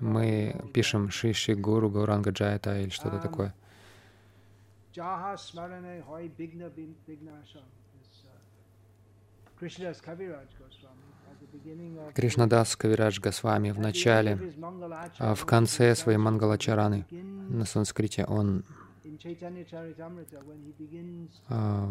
Мы 0.00 0.60
пишем 0.72 1.10
«Шри 1.10 1.32
Шри 1.34 1.54
Гуру 1.54 1.88
Гауранга 1.88 2.30
Джайта» 2.30 2.80
или 2.80 2.90
что-то 2.90 3.20
такое. 3.20 3.54
Krishnadas 9.56 10.00
Kaviraj 10.02 10.48
Goswami 10.58 10.83
Кришнадас 12.14 12.76
Кавирадж 12.76 13.20
Госвами 13.20 13.70
в 13.70 13.78
начале, 13.78 14.38
а 15.18 15.34
в 15.34 15.44
конце 15.44 15.94
своей 15.94 16.18
Мангалачараны. 16.18 17.06
На 17.48 17.64
санскрите 17.64 18.24
он 18.24 18.64
а, 21.48 21.88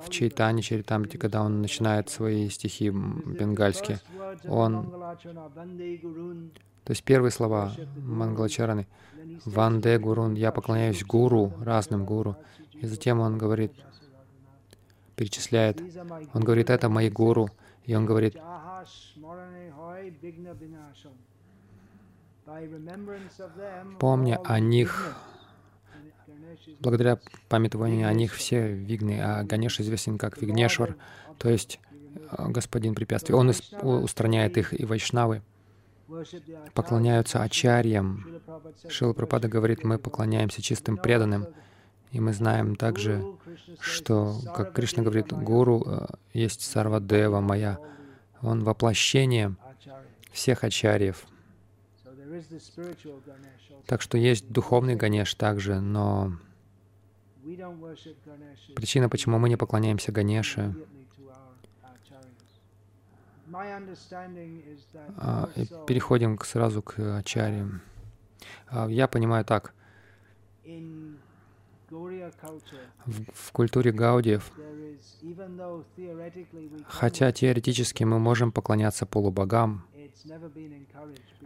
в 0.00 0.10
Чайтане 0.10 0.62
Чаритамрите, 0.62 1.18
когда 1.18 1.42
он 1.42 1.62
начинает 1.62 2.08
свои 2.08 2.48
стихи 2.48 2.90
бенгальские, 2.90 4.00
он, 4.46 4.90
то 4.90 6.90
есть 6.90 7.02
первые 7.02 7.30
слова 7.30 7.72
Мангалачараны, 7.96 8.86
Ванде 9.44 9.98
Гурун, 9.98 10.34
я 10.34 10.52
поклоняюсь 10.52 11.04
гуру, 11.04 11.52
разным 11.60 12.04
гуру, 12.04 12.36
и 12.74 12.86
затем 12.86 13.20
он 13.20 13.38
говорит, 13.38 13.72
перечисляет, 15.14 15.80
он 16.34 16.42
говорит, 16.42 16.70
это 16.70 16.88
мои 16.88 17.10
гуру, 17.10 17.50
и 17.86 17.94
он 17.94 18.04
говорит, 18.04 18.36
Помня 23.98 24.40
о 24.44 24.60
них, 24.60 25.16
благодаря 26.80 27.18
памятованию 27.48 28.08
о 28.08 28.12
них 28.12 28.34
все 28.34 28.72
вигны, 28.72 29.20
а 29.20 29.44
Ганеш 29.44 29.80
известен 29.80 30.18
как 30.18 30.40
Вигнешвар, 30.40 30.96
то 31.38 31.48
есть 31.48 31.80
э, 32.14 32.48
господин 32.48 32.94
препятствий. 32.94 33.34
Он 33.34 33.52
устраняет 33.82 34.56
их, 34.56 34.78
и 34.78 34.84
вайшнавы 34.84 35.42
поклоняются 36.74 37.42
ачарьям. 37.42 38.40
Шила 38.88 39.12
Прабхада 39.12 39.48
говорит, 39.48 39.84
мы 39.84 39.98
поклоняемся 39.98 40.62
чистым 40.62 40.96
преданным. 40.96 41.46
И 42.16 42.20
мы 42.20 42.32
знаем 42.32 42.76
также, 42.76 43.22
что, 43.78 44.40
как 44.54 44.72
Кришна 44.72 45.02
говорит, 45.02 45.34
Гуру 45.34 45.82
э, 45.86 46.06
есть 46.32 46.62
Сарвадева 46.62 47.40
моя. 47.40 47.78
Он 48.40 48.64
воплощение 48.64 49.54
всех 50.32 50.64
ачарьев. 50.64 51.26
Так 53.84 54.00
что 54.00 54.16
есть 54.16 54.50
духовный 54.50 54.96
Ганеш 54.96 55.34
также, 55.34 55.78
но 55.80 56.38
причина, 58.74 59.10
почему 59.10 59.38
мы 59.38 59.50
не 59.50 59.56
поклоняемся 59.56 60.10
Ганеше, 60.10 60.74
а, 65.18 65.50
переходим 65.86 66.38
сразу 66.38 66.80
к 66.80 67.18
ачарьям. 67.18 67.82
А, 68.68 68.88
я 68.88 69.06
понимаю 69.06 69.44
так. 69.44 69.74
В, 71.88 73.52
культуре 73.52 73.92
гаудиев, 73.92 74.50
хотя 76.86 77.32
теоретически 77.32 78.04
мы 78.04 78.18
можем 78.18 78.52
поклоняться 78.52 79.06
полубогам, 79.06 79.84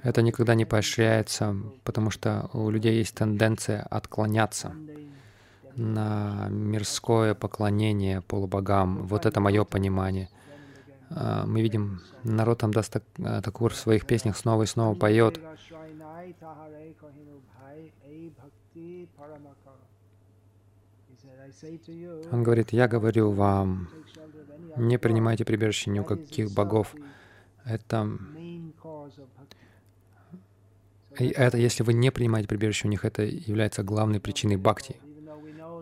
это 0.03 0.23
никогда 0.23 0.55
не 0.55 0.65
поощряется, 0.65 1.57
потому 1.85 2.11
что 2.11 2.49
у 2.53 2.71
людей 2.71 2.99
есть 2.99 3.15
тенденция 3.15 3.83
отклоняться 3.83 4.75
на 5.77 6.49
мирское 6.49 7.35
поклонение 7.35 8.23
полубогам. 8.23 9.07
Вот 9.07 9.27
это 9.27 9.41
мое 9.41 9.65
понимание. 9.65 10.29
А, 11.11 11.45
мы 11.47 11.63
видим, 11.63 12.01
народ 12.23 12.59
там 12.59 12.73
даст 12.73 12.97
Такур 13.43 13.73
в 13.73 13.77
своих 13.77 14.07
песнях 14.07 14.37
снова 14.37 14.63
и 14.63 14.67
снова 14.67 14.95
поет. 14.95 15.41
Он 22.33 22.43
говорит, 22.43 22.73
я 22.73 22.89
говорю 22.89 23.31
вам, 23.31 23.89
не 24.77 24.99
принимайте 24.99 25.45
прибежище 25.45 25.91
ни 25.91 25.99
у 26.01 26.05
каких 26.05 26.53
богов. 26.53 26.95
Это, 27.65 28.19
это, 31.17 31.59
если 31.59 31.83
вы 31.83 31.93
не 31.93 32.11
принимаете 32.11 32.49
прибежище 32.49 32.89
у 32.89 32.91
них, 32.91 33.05
это 33.05 33.23
является 33.23 33.83
главной 33.83 34.21
причиной 34.21 34.57
бхакти. 34.57 34.97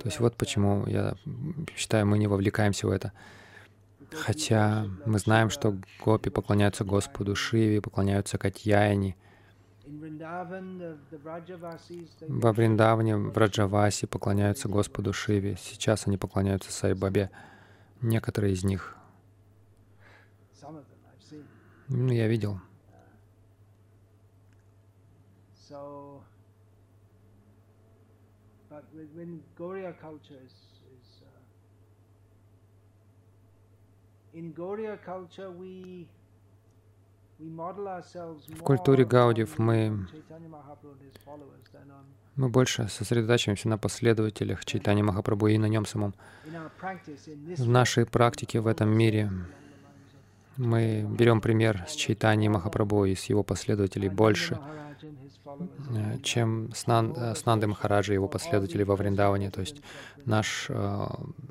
То 0.01 0.07
есть 0.07 0.21
вот 0.21 0.37
почему 0.37 0.87
я 0.87 1.17
считаю, 1.77 2.07
мы 2.07 2.19
не 2.19 2.27
вовлекаемся 2.27 2.87
в 2.87 2.91
это. 2.91 3.13
Хотя 4.11 4.87
мы 5.05 5.19
знаем, 5.19 5.51
что 5.51 5.77
гопи 6.05 6.31
поклоняются 6.31 6.85
Господу 6.85 7.35
Шиве, 7.35 7.83
поклоняются 7.83 8.39
Катьяйне— 8.39 9.17
во 12.29 12.53
Вриндаване, 12.53 13.17
в 13.17 13.37
Раджавасе 13.37 14.07
поклоняются 14.07 14.69
Господу 14.69 15.13
Шиве. 15.13 15.57
Сейчас 15.59 16.07
они 16.07 16.19
поклоняются 16.19 16.73
Сайбабе. 16.73 17.31
Некоторые 18.01 18.53
из 18.53 18.65
них. 18.65 18.97
Ну, 21.89 22.13
я 22.13 22.29
видел. 22.29 22.61
In 34.35 34.53
Gauriya 34.53 34.99
culture, 35.05 35.51
we 35.51 36.07
в 37.39 38.63
культуре 38.63 39.05
Гаудиев 39.05 39.59
мы, 39.59 40.09
мы 42.35 42.49
больше 42.49 42.89
сосредотачиваемся 42.89 43.69
на 43.69 43.79
последователях 43.79 44.65
Чайтани 44.65 45.03
Махапрабху 45.03 45.47
и 45.47 45.59
на 45.59 45.67
нем 45.67 45.87
самом. 45.87 46.15
В 46.45 47.69
нашей 47.69 48.07
практике 48.07 48.59
в 48.61 48.67
этом 48.67 48.91
мире 48.91 49.31
мы 50.57 51.07
берем 51.09 51.41
пример 51.41 51.85
с 51.89 51.93
Чайтани 51.93 52.49
Махапрабху 52.49 53.05
и 53.05 53.15
с 53.15 53.25
его 53.27 53.45
последователей 53.45 54.09
больше, 54.09 54.59
чем 56.25 56.73
с, 56.75 56.89
Нан, 56.89 57.15
э, 57.17 57.35
с 57.37 57.47
Нанды 57.47 57.69
Махараджи 57.69 58.13
и 58.13 58.15
его 58.15 58.29
последователей 58.29 58.85
во 58.85 58.97
Вриндаване. 58.97 59.51
То 59.51 59.61
есть 59.61 59.81
наш, 60.25 60.67
э, 60.69 61.07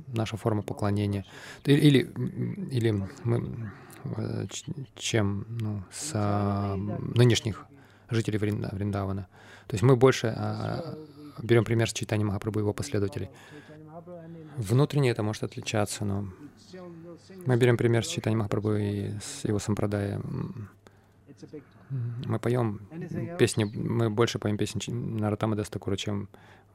наша 0.08 0.38
форма 0.38 0.62
поклонения. 0.62 1.26
Или, 1.66 2.12
или 2.70 2.92
мы 3.24 3.72
чем 4.96 5.46
ну, 5.50 5.84
с 5.92 6.12
а, 6.14 6.76
нынешних 6.76 7.66
жителей 8.10 8.38
Вриндавана. 8.38 9.28
То 9.68 9.74
есть 9.74 9.84
мы 9.84 9.96
больше 9.96 10.34
а, 10.36 10.98
берем 11.42 11.66
пример 11.66 11.90
с 11.90 11.94
Чайтани 11.94 12.24
Махапрабху 12.24 12.60
и 12.60 12.62
его 12.64 12.74
последователей. 12.74 13.30
Внутренне 14.58 15.12
это 15.12 15.24
может 15.24 15.44
отличаться, 15.44 16.06
но 16.06 16.28
мы 17.46 17.58
берем 17.58 17.78
пример 17.78 18.06
с 18.06 18.08
Чайтани 18.08 18.36
Махапрабху 18.36 18.74
и 18.74 19.12
с 19.20 19.44
его 19.44 19.60
сампрадая. 19.60 20.22
Мы 22.26 22.40
поем 22.40 22.82
песни, 23.40 23.64
мы 23.64 24.10
больше 24.10 24.40
поем 24.40 24.58
песни 24.58 24.92
Наратама 24.92 25.56
Дастакура, 25.56 25.96
чем 25.96 26.28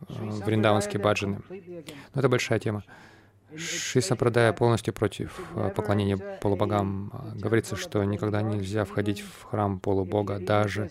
э, 0.09 0.15
вриндаванские 0.47 1.03
баджаны. 1.03 1.43
Но 2.15 2.21
это 2.21 2.29
большая 2.31 2.59
тема. 2.59 2.83
Шиса 3.57 4.17
Прадая 4.17 4.53
полностью 4.53 4.95
против 4.95 5.41
э, 5.55 5.71
поклонения 5.75 6.17
полубогам. 6.17 7.13
Говорится, 7.35 7.77
что 7.77 8.03
никогда 8.05 8.43
нельзя 8.43 8.85
входить 8.85 9.21
в 9.21 9.45
храм 9.45 9.79
полубога, 9.79 10.39
даже, 10.39 10.91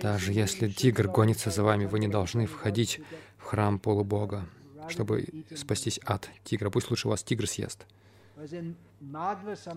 даже 0.00 0.32
если 0.32 0.68
тигр 0.68 1.08
гонится 1.08 1.50
за 1.50 1.62
вами, 1.62 1.86
вы 1.86 1.98
не 1.98 2.08
должны 2.08 2.46
входить 2.46 3.00
в 3.38 3.44
храм 3.44 3.78
полубога, 3.78 4.46
чтобы 4.88 5.26
спастись 5.54 5.98
от 6.04 6.28
тигра. 6.44 6.70
Пусть 6.70 6.90
лучше 6.90 7.08
вас 7.08 7.22
тигр 7.22 7.46
съест. 7.46 7.86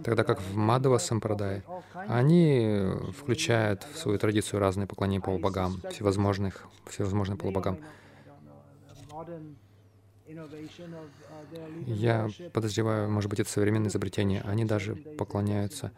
Тогда 0.03 0.23
как 0.23 0.41
в 0.41 0.55
Мадава 0.55 0.97
Сампрадае, 0.97 1.63
они 1.93 2.87
включают 3.17 3.85
в 3.93 3.97
свою 3.97 4.17
традицию 4.17 4.59
разные 4.59 4.87
поклонения 4.87 5.21
полубогам, 5.21 5.81
всевозможных, 5.91 6.67
всевозможным 6.87 7.37
полубогам. 7.37 7.79
Я 11.85 12.29
подозреваю, 12.51 13.09
может 13.09 13.29
быть, 13.29 13.39
это 13.39 13.49
современное 13.49 13.89
изобретение. 13.89 14.41
Они 14.41 14.65
даже 14.65 14.95
поклоняются, 14.95 15.91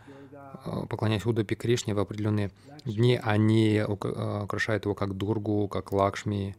э, 0.66 0.86
поклоняясь 0.90 1.26
Удупи 1.26 1.56
Кришне 1.56 1.94
в 1.94 2.00
определенные 2.00 2.52
дни, 2.84 3.20
они 3.24 3.76
э, 3.76 3.86
украшают 3.86 4.84
его 4.84 4.96
как 4.96 5.16
Дургу, 5.16 5.70
как 5.70 5.94
Лакшми. 5.94 6.58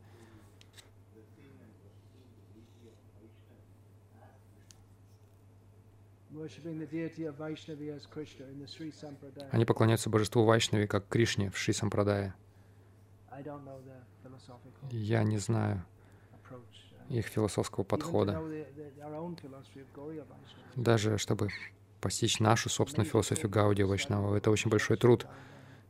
Они 9.50 9.64
поклоняются 9.66 10.08
божеству 10.08 10.44
Вайшнави 10.44 10.86
как 10.86 11.06
Кришне 11.08 11.50
в 11.50 11.58
Шри 11.58 11.74
Сампрадае. 11.74 12.34
Я 14.90 15.22
не 15.22 15.36
знаю 15.36 15.84
их 17.10 17.26
философского 17.26 17.84
подхода. 17.84 18.42
Даже 20.76 21.18
чтобы 21.18 21.48
постичь 22.00 22.38
нашу 22.38 22.68
собственную 22.68 23.08
философию 23.08 23.50
Гаудия 23.50 23.86
Вайшнава, 23.86 24.36
это 24.36 24.50
очень 24.50 24.70
большой 24.70 24.96
труд. 24.96 25.26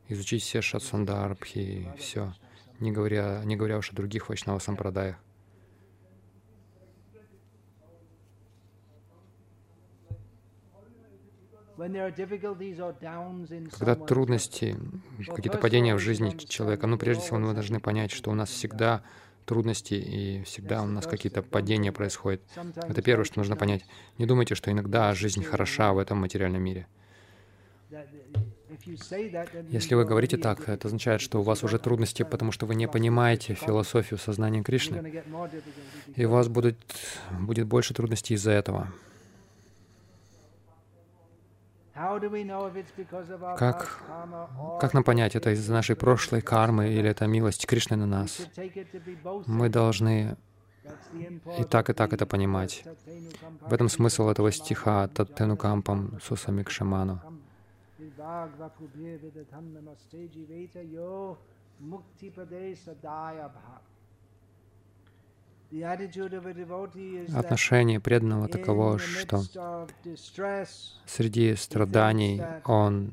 Изучить 0.09 0.43
все 0.43 0.63
Шатсандарбхи 0.63 1.59
и 1.59 1.99
все, 1.99 2.35
не 2.81 2.93
говоря, 2.93 3.43
не 3.45 3.57
говоря 3.57 3.79
уж 3.79 3.91
о 3.91 3.95
других 3.95 4.29
Вайшнава 4.29 4.59
сампрадаях. 4.59 5.17
Когда 13.79 13.95
трудности, 13.95 14.77
какие-то 15.29 15.59
падения 15.59 15.95
в 15.95 16.01
жизни 16.01 16.37
человека, 16.37 16.89
ну, 16.89 16.99
прежде 16.99 17.23
всего, 17.23 17.39
мы 17.39 17.55
должны 17.55 17.79
понять, 17.79 18.11
что 18.11 18.33
у 18.33 18.35
нас 18.35 18.49
всегда 18.51 19.05
трудности, 19.49 19.95
и 19.95 20.43
всегда 20.45 20.83
у 20.83 20.87
нас 20.87 21.07
какие-то 21.07 21.43
падения 21.43 21.91
происходят. 21.91 22.43
Это 22.77 23.03
первое, 23.03 23.25
что 23.25 23.39
нужно 23.39 23.57
понять. 23.57 23.85
Не 24.19 24.27
думайте, 24.27 24.55
что 24.55 24.71
иногда 24.71 25.15
жизнь 25.15 25.43
хороша 25.43 25.93
в 25.93 25.99
этом 25.99 26.19
материальном 26.19 26.63
мире. 26.63 26.87
Если 29.71 29.95
вы 29.95 30.05
говорите 30.05 30.37
так, 30.37 30.69
это 30.69 30.89
означает, 30.89 31.21
что 31.21 31.41
у 31.41 31.43
вас 31.43 31.65
уже 31.65 31.79
трудности, 31.79 32.23
потому 32.23 32.53
что 32.53 32.67
вы 32.67 32.75
не 32.75 32.87
понимаете 32.87 33.55
философию 33.55 34.19
сознания 34.19 34.63
Кришны, 34.63 35.23
и 36.15 36.25
у 36.27 36.31
вас 36.31 36.49
будет, 36.49 36.79
будет 37.41 37.67
больше 37.67 37.95
трудностей 37.95 38.35
из-за 38.35 38.53
этого. 38.53 38.93
Как, 43.57 44.03
как 44.81 44.95
нам 44.95 45.05
понять, 45.05 45.35
это 45.37 45.51
из-за 45.51 45.73
нашей 45.73 45.97
прошлой 45.97 46.43
кармы 46.43 46.89
или 46.89 47.09
это 47.11 47.27
милость 47.27 47.67
Кришны 47.67 47.97
на 47.97 48.07
нас? 48.07 48.41
Мы 49.47 49.69
должны 49.69 50.37
и 51.59 51.65
так, 51.65 51.91
и 51.91 51.93
так 51.93 52.13
это 52.13 52.27
понимать. 52.27 52.85
В 53.61 53.73
этом 53.73 53.89
смысл 53.89 54.29
этого 54.29 54.53
стиха 54.53 55.09
«Таттену 55.09 55.57
кампам 55.57 56.21
сусами 56.23 56.63
кшаману». 56.63 57.21
Отношение 67.35 68.01
преданного 68.01 68.49
таково, 68.49 68.99
что 68.99 69.43
среди 71.07 71.55
страданий 71.57 72.43
он 72.65 73.11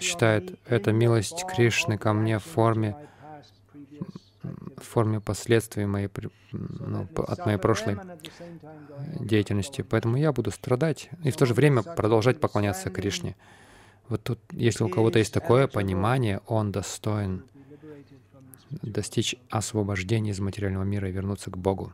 считает 0.00 0.58
это 0.66 0.92
милость 0.92 1.44
Кришны 1.46 1.98
ко 1.98 2.12
мне 2.12 2.38
в 2.38 2.44
форме 2.44 2.96
в 4.76 4.82
форме 4.82 5.20
последствий 5.20 5.86
моей, 5.86 6.08
ну, 6.52 7.08
от 7.16 7.44
моей 7.44 7.58
прошлой 7.58 7.98
деятельности. 9.20 9.82
Поэтому 9.82 10.16
я 10.16 10.32
буду 10.32 10.50
страдать 10.50 11.10
и 11.24 11.30
в 11.30 11.36
то 11.36 11.46
же 11.46 11.54
время 11.54 11.82
продолжать 11.82 12.40
поклоняться 12.40 12.90
Кришне. 12.90 13.36
Вот 14.08 14.22
тут, 14.22 14.38
если 14.52 14.84
у 14.84 14.88
кого-то 14.88 15.18
есть 15.18 15.34
такое 15.34 15.66
понимание, 15.66 16.40
он 16.46 16.72
достоин 16.72 17.44
достичь 18.70 19.36
освобождения 19.50 20.30
из 20.30 20.40
материального 20.40 20.84
мира 20.84 21.08
и 21.08 21.12
вернуться 21.12 21.50
к 21.50 21.56
Богу. 21.56 21.92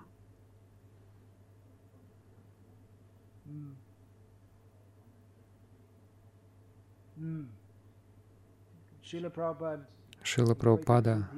Шила 10.22 10.54
Прабхупада 10.54 11.28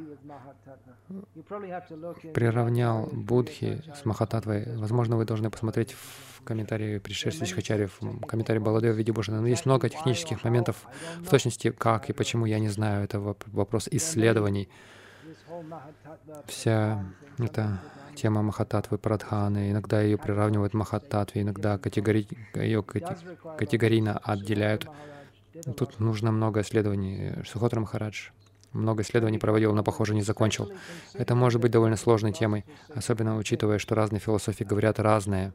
приравнял 2.32 3.08
Будхи 3.12 3.82
с 3.94 4.04
Махататвой. 4.04 4.76
Возможно, 4.76 5.16
вы 5.16 5.24
должны 5.24 5.50
посмотреть 5.50 5.92
в 5.92 6.42
комментарии 6.44 6.98
пришествия 6.98 7.52
Хачарьев, 7.52 8.00
комментарий 8.26 8.60
Баладева 8.60 8.94
Видибушина. 8.94 9.40
Но 9.40 9.48
есть 9.48 9.66
много 9.66 9.88
технических 9.88 10.44
моментов, 10.44 10.86
в 11.18 11.28
точности 11.28 11.70
как 11.70 12.08
и 12.08 12.12
почему, 12.12 12.46
я 12.46 12.60
не 12.60 12.68
знаю. 12.68 13.04
Это 13.04 13.18
вопрос 13.20 13.88
исследований 13.90 14.68
вся 16.46 17.04
эта 17.38 17.80
тема 18.14 18.42
Махататвы 18.42 18.98
Прадханы, 18.98 19.70
иногда 19.70 20.00
ее 20.00 20.18
приравнивают 20.18 20.72
к 20.72 20.76
Махататве, 20.76 21.42
иногда 21.42 21.78
категори... 21.78 22.26
ее 22.54 22.82
категорийно 22.82 24.18
отделяют. 24.18 24.86
Тут 25.76 26.00
нужно 26.00 26.32
много 26.32 26.60
исследований. 26.60 27.34
Сухотра 27.44 27.80
Махарадж 27.80 28.30
много 28.72 29.02
исследований 29.02 29.38
проводил, 29.38 29.74
но, 29.74 29.82
похоже, 29.82 30.14
не 30.14 30.22
закончил. 30.22 30.70
Это 31.14 31.34
может 31.34 31.60
быть 31.60 31.72
довольно 31.72 31.96
сложной 31.96 32.32
темой, 32.32 32.64
особенно 32.94 33.36
учитывая, 33.36 33.78
что 33.78 33.94
разные 33.94 34.20
философии 34.20 34.64
говорят 34.64 35.00
разное. 35.00 35.52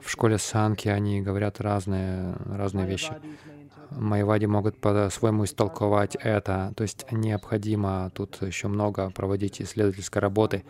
В 0.00 0.10
школе 0.10 0.38
Санки 0.38 0.88
они 0.88 1.22
говорят 1.22 1.60
разные, 1.60 2.34
разные 2.46 2.86
вещи. 2.86 3.12
Майвади 3.96 4.46
могут 4.46 4.80
по-своему 4.80 5.44
истолковать 5.44 6.16
это. 6.16 6.72
То 6.76 6.82
есть 6.82 7.06
необходимо 7.10 8.10
тут 8.14 8.42
еще 8.42 8.68
много 8.68 9.10
проводить 9.10 9.60
исследовательской 9.60 10.20
работы. 10.20 10.64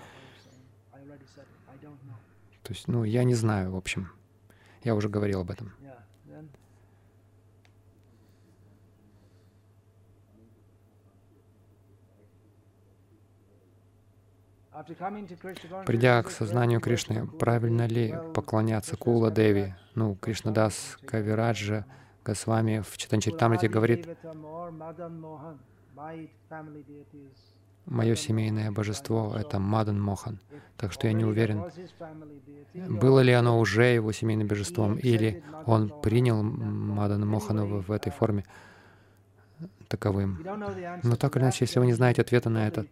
То 2.63 2.73
есть, 2.73 2.89
ну, 2.89 3.05
я 3.05 3.25
не 3.25 3.35
знаю, 3.35 3.73
в 3.73 3.77
общем. 3.77 4.11
Я 4.85 4.95
уже 4.95 5.09
говорил 5.09 5.41
об 5.41 5.51
этом. 5.51 5.73
Придя 15.87 16.23
к 16.23 16.31
сознанию 16.31 16.81
Кришны, 16.81 17.27
правильно 17.27 17.87
ли 17.87 18.15
поклоняться 18.35 18.97
Кула 18.97 19.31
Деви? 19.31 19.75
Ну, 19.95 20.17
Кришнадас 20.17 20.99
Кавираджа 21.07 21.85
Госвами 22.25 22.83
в 22.87 22.97
Читанчаритамрите 22.97 23.69
говорит, 23.69 24.09
Мое 27.87 28.15
семейное 28.15 28.71
божество— 28.71 29.35
это 29.37 29.59
Мадан 29.59 30.01
Мохан, 30.01 30.39
так 30.77 30.93
что 30.93 31.09
я 31.09 31.13
не 31.13 31.25
уверен, 31.25 31.65
было 32.75 33.21
ли 33.21 33.33
оно 33.33 33.59
уже 33.59 33.87
его 33.87 34.13
семейным 34.13 34.47
божеством, 34.47 34.97
или 34.97 35.43
он 35.67 35.93
принял 36.01 36.43
Мадана 36.43 37.27
Мохана 37.27 37.67
в 37.67 37.91
этой 37.91 38.13
форме 38.13 38.45
таковым. 39.89 40.47
Но 41.03 41.17
так 41.17 41.37
или 41.37 41.43
иначе, 41.43 41.65
если 41.65 41.81
вы 41.81 41.87
не 41.87 41.93
знаете 41.93 42.23
ответа 42.23 42.51
на 42.51 42.69
это, 42.69 42.87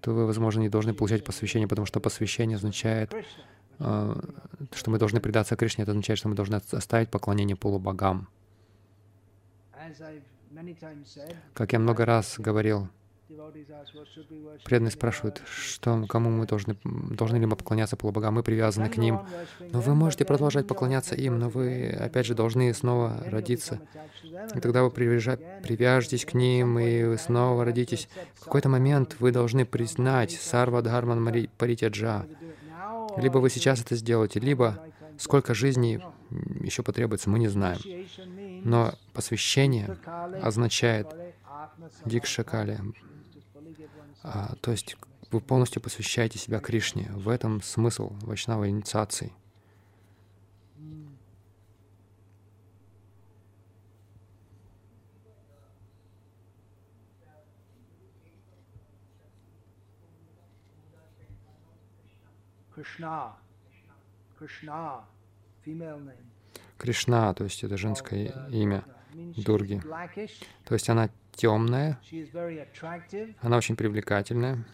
то 0.00 0.12
вы, 0.12 0.26
возможно, 0.26 0.60
не 0.60 0.68
должны 0.70 0.94
получать 0.94 1.22
посвящение, 1.22 1.68
потому 1.68 1.86
что 1.86 2.00
посвящение 2.00 2.56
означает, 2.56 3.14
что 3.78 4.90
мы 4.90 4.98
должны 4.98 5.20
предаться 5.20 5.56
Кришне, 5.56 5.82
это 5.82 5.92
означает, 5.92 6.18
что 6.18 6.28
мы 6.28 6.34
должны 6.34 6.56
оставить 6.56 7.10
поклонение 7.10 7.56
полубогам. 7.56 8.28
Как 11.54 11.72
я 11.72 11.78
много 11.78 12.04
раз 12.04 12.36
говорил, 12.38 12.88
Преданные 14.64 14.90
спрашивают, 14.90 15.42
что, 15.46 16.06
кому 16.06 16.30
мы 16.30 16.46
должны, 16.46 16.76
должны 16.84 17.36
ли 17.36 17.46
мы 17.46 17.56
поклоняться 17.56 17.96
полубогам, 17.96 18.34
мы 18.34 18.42
привязаны 18.42 18.88
к 18.88 18.96
ним. 18.96 19.20
Но 19.70 19.80
вы 19.80 19.94
можете 19.94 20.24
продолжать 20.24 20.66
поклоняться 20.66 21.14
им, 21.14 21.38
но 21.38 21.48
вы, 21.48 21.90
опять 21.90 22.26
же, 22.26 22.34
должны 22.34 22.72
снова 22.74 23.22
родиться. 23.26 23.80
И 24.54 24.60
тогда 24.60 24.82
вы 24.82 24.90
привяжетесь 24.90 26.24
к 26.24 26.34
ним, 26.34 26.78
и 26.78 27.04
вы 27.04 27.18
снова 27.18 27.64
родитесь. 27.64 28.08
В 28.34 28.44
какой-то 28.44 28.68
момент 28.68 29.16
вы 29.18 29.32
должны 29.32 29.64
признать 29.64 30.32
Сарва 30.32 30.82
Дхарман 30.82 31.48
Паритяджа. 31.58 32.26
Либо 33.16 33.38
вы 33.38 33.50
сейчас 33.50 33.80
это 33.80 33.96
сделаете, 33.96 34.40
либо 34.40 34.78
сколько 35.18 35.54
жизней 35.54 36.00
еще 36.60 36.82
потребуется, 36.82 37.30
мы 37.30 37.38
не 37.38 37.48
знаем. 37.48 37.78
Но 38.64 38.94
посвящение 39.12 39.98
означает 40.42 41.08
Дикшакали, 42.04 42.80
а, 44.22 44.54
то 44.60 44.70
есть 44.70 44.96
вы 45.30 45.40
полностью 45.40 45.82
посвящаете 45.82 46.38
себя 46.38 46.60
Кришне. 46.60 47.10
В 47.14 47.28
этом 47.28 47.62
смысл 47.62 48.12
вайшнава 48.20 48.68
инициации. 48.68 49.32
Кришна. 62.82 63.36
Кришна. 64.38 65.04
Кришна, 66.78 67.32
то 67.32 67.44
есть 67.44 67.62
это 67.62 67.76
женское 67.76 68.48
имя 68.50 68.84
Дурги. 69.14 69.80
То 70.64 70.74
есть 70.74 70.90
она 70.90 71.08
темная, 71.32 72.00
она 73.40 73.56
очень 73.56 73.76
привлекательная 73.76 74.64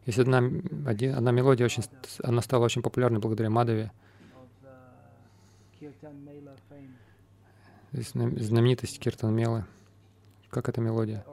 Есть 0.04 0.18
одна, 0.18 0.38
один- 0.86 1.14
одна 1.14 1.30
мелодия, 1.30 1.64
очень, 1.64 1.82
она 2.22 2.42
стала 2.42 2.64
очень 2.64 2.82
популярной 2.82 3.20
благодаря 3.20 3.48
Мадаве. 3.50 3.90
uh, 7.92 8.40
знаменитость 8.40 8.98
Киртан 8.98 9.34
Мелы. 9.34 9.64
Как 10.50 10.68
эта 10.68 10.80
мелодия? 10.80 11.24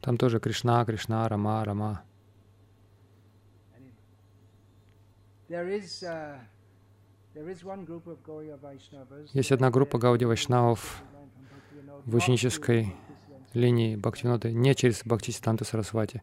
Там 0.00 0.16
тоже 0.16 0.40
Кришна, 0.40 0.84
Кришна, 0.84 1.28
Рама, 1.28 1.64
Рама. 1.64 2.02
Anyway, 3.76 3.92
there 5.48 5.68
is 5.68 6.02
uh, 6.02 6.38
Есть 9.32 9.52
одна 9.52 9.70
группа 9.70 9.98
Гауди 9.98 10.24
Вайшнавов 10.24 11.02
в 12.04 12.14
ученической 12.14 12.94
линии 13.54 13.96
Бхактивиноды, 13.96 14.52
не 14.52 14.74
через 14.74 15.02
Бхактисиданта 15.04 15.64
Сарасвати, 15.64 16.22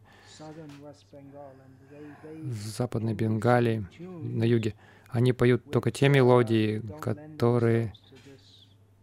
в 2.42 2.66
Западной 2.66 3.14
Бенгалии, 3.14 3.86
на 3.98 4.44
юге. 4.44 4.74
Они 5.08 5.32
поют 5.32 5.70
только 5.70 5.90
те 5.90 6.08
мелодии, 6.08 6.82
которые 7.00 7.92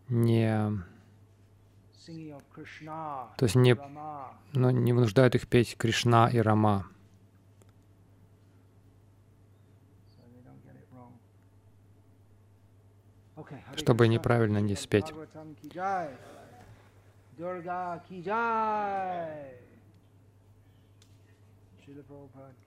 не, 0.07 0.71
то 2.05 3.43
есть 3.43 3.55
не, 3.55 3.75
но 4.53 4.71
не 4.71 4.93
вынуждают 4.93 5.35
их 5.35 5.47
петь 5.47 5.75
Кришна 5.77 6.29
и 6.29 6.37
Рама. 6.37 6.87
Чтобы 13.75 14.07
неправильно 14.07 14.59
не 14.59 14.75
спеть. 14.75 15.13
Durga 17.37 18.01
ki 18.09 18.21
jai. 18.25 19.53
Srila 21.77 22.01
Prabhupada 22.01 22.49
ki 22.65 22.66